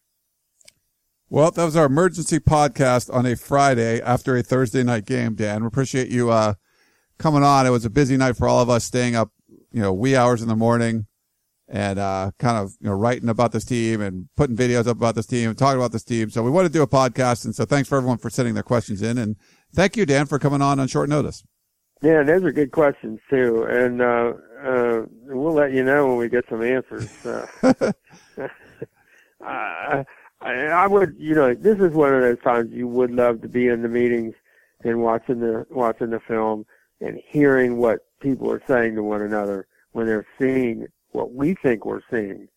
Well, 1.31 1.51
that 1.51 1.63
was 1.63 1.75
our 1.75 1.85
emergency 1.85 2.39
podcast 2.39 3.13
on 3.13 3.27
a 3.27 3.35
Friday 3.35 4.01
after 4.01 4.35
a 4.35 4.41
Thursday 4.41 4.81
night 4.81 5.05
game, 5.05 5.35
Dan. 5.35 5.61
We 5.61 5.67
appreciate 5.67 6.07
you, 6.07 6.31
uh, 6.31 6.55
coming 7.19 7.43
on. 7.43 7.67
It 7.67 7.69
was 7.69 7.85
a 7.85 7.89
busy 7.91 8.17
night 8.17 8.35
for 8.35 8.47
all 8.47 8.61
of 8.61 8.69
us 8.71 8.83
staying 8.83 9.15
up, 9.15 9.29
you 9.71 9.79
know, 9.79 9.93
wee 9.93 10.15
hours 10.15 10.41
in 10.41 10.47
the 10.47 10.55
morning 10.55 11.05
and, 11.67 11.99
uh, 11.99 12.31
kind 12.39 12.57
of, 12.57 12.71
you 12.79 12.89
know, 12.89 12.95
writing 12.95 13.29
about 13.29 13.51
this 13.51 13.63
team 13.63 14.01
and 14.01 14.27
putting 14.35 14.57
videos 14.57 14.87
up 14.87 14.97
about 14.97 15.13
this 15.13 15.27
team 15.27 15.49
and 15.49 15.57
talking 15.59 15.79
about 15.79 15.91
this 15.91 16.03
team. 16.03 16.31
So 16.31 16.41
we 16.41 16.49
want 16.49 16.65
to 16.65 16.73
do 16.73 16.81
a 16.81 16.87
podcast. 16.87 17.45
And 17.45 17.53
so 17.53 17.63
thanks 17.63 17.87
for 17.87 17.97
everyone 17.97 18.17
for 18.17 18.31
sending 18.31 18.55
their 18.55 18.63
questions 18.63 19.03
in. 19.03 19.19
And 19.19 19.35
thank 19.71 19.95
you, 19.95 20.07
Dan, 20.07 20.25
for 20.25 20.39
coming 20.39 20.63
on 20.63 20.79
on 20.79 20.87
short 20.87 21.09
notice. 21.09 21.43
Yeah, 22.01 22.23
those 22.23 22.43
are 22.43 22.51
good 22.51 22.71
questions 22.71 23.19
too. 23.29 23.67
And, 23.69 24.01
uh, 24.01 24.33
uh, 24.63 25.05
we'll 25.27 25.53
let 25.53 25.73
you 25.73 25.83
know 25.83 26.07
when 26.07 26.17
we 26.17 26.27
get 26.27 26.45
some 26.49 26.63
answers. 26.63 27.07
I, 30.41 30.53
I 30.53 30.87
would, 30.87 31.15
you 31.17 31.35
know, 31.35 31.53
this 31.53 31.79
is 31.79 31.91
one 31.91 32.13
of 32.13 32.21
those 32.21 32.39
times 32.41 32.71
you 32.71 32.87
would 32.87 33.11
love 33.11 33.41
to 33.41 33.49
be 33.49 33.67
in 33.67 33.81
the 33.81 33.89
meetings 33.89 34.35
and 34.83 35.01
watching 35.01 35.39
the 35.39 35.65
watching 35.69 36.11
the 36.11 36.19
film 36.19 36.65
and 37.01 37.19
hearing 37.27 37.77
what 37.77 38.05
people 38.21 38.51
are 38.51 38.63
saying 38.67 38.95
to 38.95 39.03
one 39.03 39.21
another 39.21 39.67
when 39.91 40.05
they're 40.05 40.27
seeing 40.39 40.87
what 41.11 41.33
we 41.33 41.55
think 41.55 41.85
we're 41.85 42.01
seeing. 42.09 42.47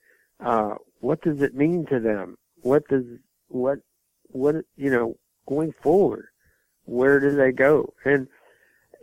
Uh, 0.40 0.74
what 1.00 1.20
does 1.22 1.42
it 1.42 1.54
mean 1.54 1.86
to 1.86 1.98
them? 1.98 2.38
What 2.60 2.86
does 2.88 3.04
what 3.48 3.80
what 4.28 4.56
you 4.76 4.90
know 4.90 5.16
going 5.46 5.72
forward? 5.72 6.26
Where 6.84 7.18
do 7.18 7.34
they 7.34 7.50
go? 7.50 7.92
And 8.04 8.28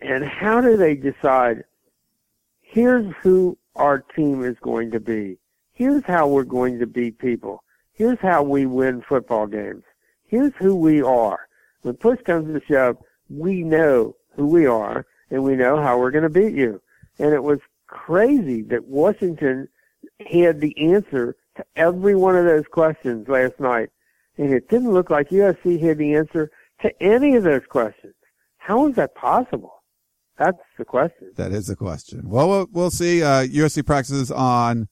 and 0.02 0.24
how 0.24 0.62
do 0.62 0.78
they 0.78 0.96
decide? 0.96 1.64
Here's 2.62 3.14
who 3.22 3.58
our 3.76 4.00
team 4.00 4.44
is 4.44 4.56
going 4.62 4.92
to 4.92 5.00
be. 5.00 5.38
Here's 5.74 6.04
how 6.06 6.28
we're 6.28 6.44
going 6.44 6.80
to 6.80 6.88
be 6.88 7.12
people 7.12 7.64
Here's 8.00 8.20
how 8.22 8.44
we 8.44 8.66
win 8.66 9.02
football 9.02 9.46
games. 9.46 9.84
Here's 10.26 10.54
who 10.58 10.74
we 10.74 11.02
are. 11.02 11.50
When 11.82 11.96
push 11.96 12.20
comes 12.26 12.48
to 12.48 12.66
shove, 12.66 12.96
we 13.30 13.62
know 13.62 14.16
who 14.38 14.48
we 14.48 14.66
are 14.66 15.06
and 15.30 15.44
we 15.44 15.58
know 15.58 15.76
how 15.82 16.00
we're 16.00 16.12
going 16.12 16.24
to 16.24 16.30
beat 16.30 16.54
you. 16.54 16.82
And 17.20 17.34
it 17.34 17.44
was 17.44 17.60
crazy 17.88 18.62
that 18.64 18.86
Washington 18.86 19.68
had 20.32 20.62
the 20.62 20.74
answer 20.80 21.36
to 21.58 21.66
every 21.76 22.16
one 22.16 22.38
of 22.38 22.46
those 22.46 22.64
questions 22.72 23.28
last 23.28 23.60
night. 23.60 23.90
And 24.38 24.54
it 24.54 24.70
didn't 24.70 24.94
look 24.94 25.10
like 25.10 25.30
USC 25.32 25.82
had 25.82 25.98
the 25.98 26.16
answer 26.16 26.50
to 26.82 27.04
any 27.04 27.36
of 27.36 27.44
those 27.44 27.66
questions. 27.68 28.14
How 28.60 28.88
is 28.88 28.96
that 28.96 29.14
possible? 29.14 29.84
That's 30.38 30.58
the 30.78 30.86
question. 30.86 31.34
That 31.36 31.52
is 31.52 31.68
the 31.68 31.76
question. 31.76 32.30
Well, 32.30 32.48
we'll, 32.48 32.68
we'll 32.72 32.92
see. 32.92 33.22
Uh, 33.22 33.44
USC 33.44 33.86
practices 33.86 34.32
on 34.32 34.88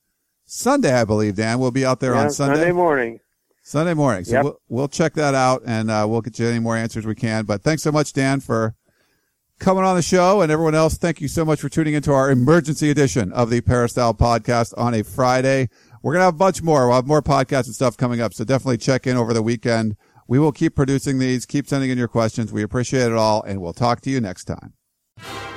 Sunday, 0.48 0.94
I 0.94 1.04
believe, 1.04 1.36
Dan. 1.36 1.60
We'll 1.60 1.72
be 1.72 1.86
out 1.86 2.00
there 2.00 2.14
yeah, 2.14 2.22
on 2.22 2.32
Sunday. 2.32 2.56
Sunday 2.56 2.72
morning. 2.72 3.20
Sunday 3.62 3.94
morning. 3.94 4.24
So 4.24 4.32
yep. 4.32 4.44
we'll, 4.46 4.62
we'll 4.70 4.88
check 4.88 5.14
that 5.16 5.36
out 5.36 5.62
and 5.66 5.92
uh, 5.92 6.06
we'll 6.10 6.22
get 6.22 6.40
you 6.40 6.48
any 6.48 6.60
more 6.60 6.78
answers 6.78 7.06
we 7.06 7.16
can. 7.16 7.44
But 7.44 7.64
thanks 7.64 7.84
so 7.84 7.92
much, 7.92 8.14
Dan, 8.14 8.40
for 8.40 8.74
coming 9.60 9.84
on 9.84 9.98
the 9.98 10.02
show. 10.02 10.42
And 10.42 10.50
everyone 10.50 10.74
else, 10.74 10.98
thank 10.98 11.20
you 11.20 11.28
so 11.28 11.44
much 11.44 11.60
for 11.60 11.68
tuning 11.68 11.94
into 11.94 12.14
our 12.14 12.32
emergency 12.32 12.90
edition 12.90 13.34
of 13.34 13.50
the 13.50 13.60
Peristyle 13.60 14.14
podcast 14.14 14.74
on 14.78 14.94
a 14.94 15.04
Friday. 15.04 15.68
We're 16.02 16.14
going 16.14 16.22
to 16.22 16.26
have 16.26 16.36
a 16.36 16.38
bunch 16.38 16.64
more. 16.64 16.88
We'll 16.88 16.96
have 16.96 17.08
more 17.08 17.22
podcasts 17.22 17.66
and 17.66 17.76
stuff 17.76 17.98
coming 17.98 18.22
up. 18.22 18.34
So 18.34 18.46
definitely 18.46 18.78
check 18.78 19.06
in 19.06 19.18
over 19.18 19.34
the 19.34 19.44
weekend. 19.44 19.98
We 20.30 20.40
will 20.40 20.54
keep 20.54 20.74
producing 20.74 21.20
these. 21.20 21.46
Keep 21.46 21.68
sending 21.68 21.90
in 21.90 21.98
your 21.98 22.08
questions. 22.08 22.54
We 22.54 22.64
appreciate 22.64 23.08
it 23.08 23.14
all. 23.14 23.44
And 23.44 23.62
we'll 23.62 23.74
talk 23.74 24.00
to 24.02 24.10
you 24.10 24.22
next 24.22 24.46
time. 24.46 25.57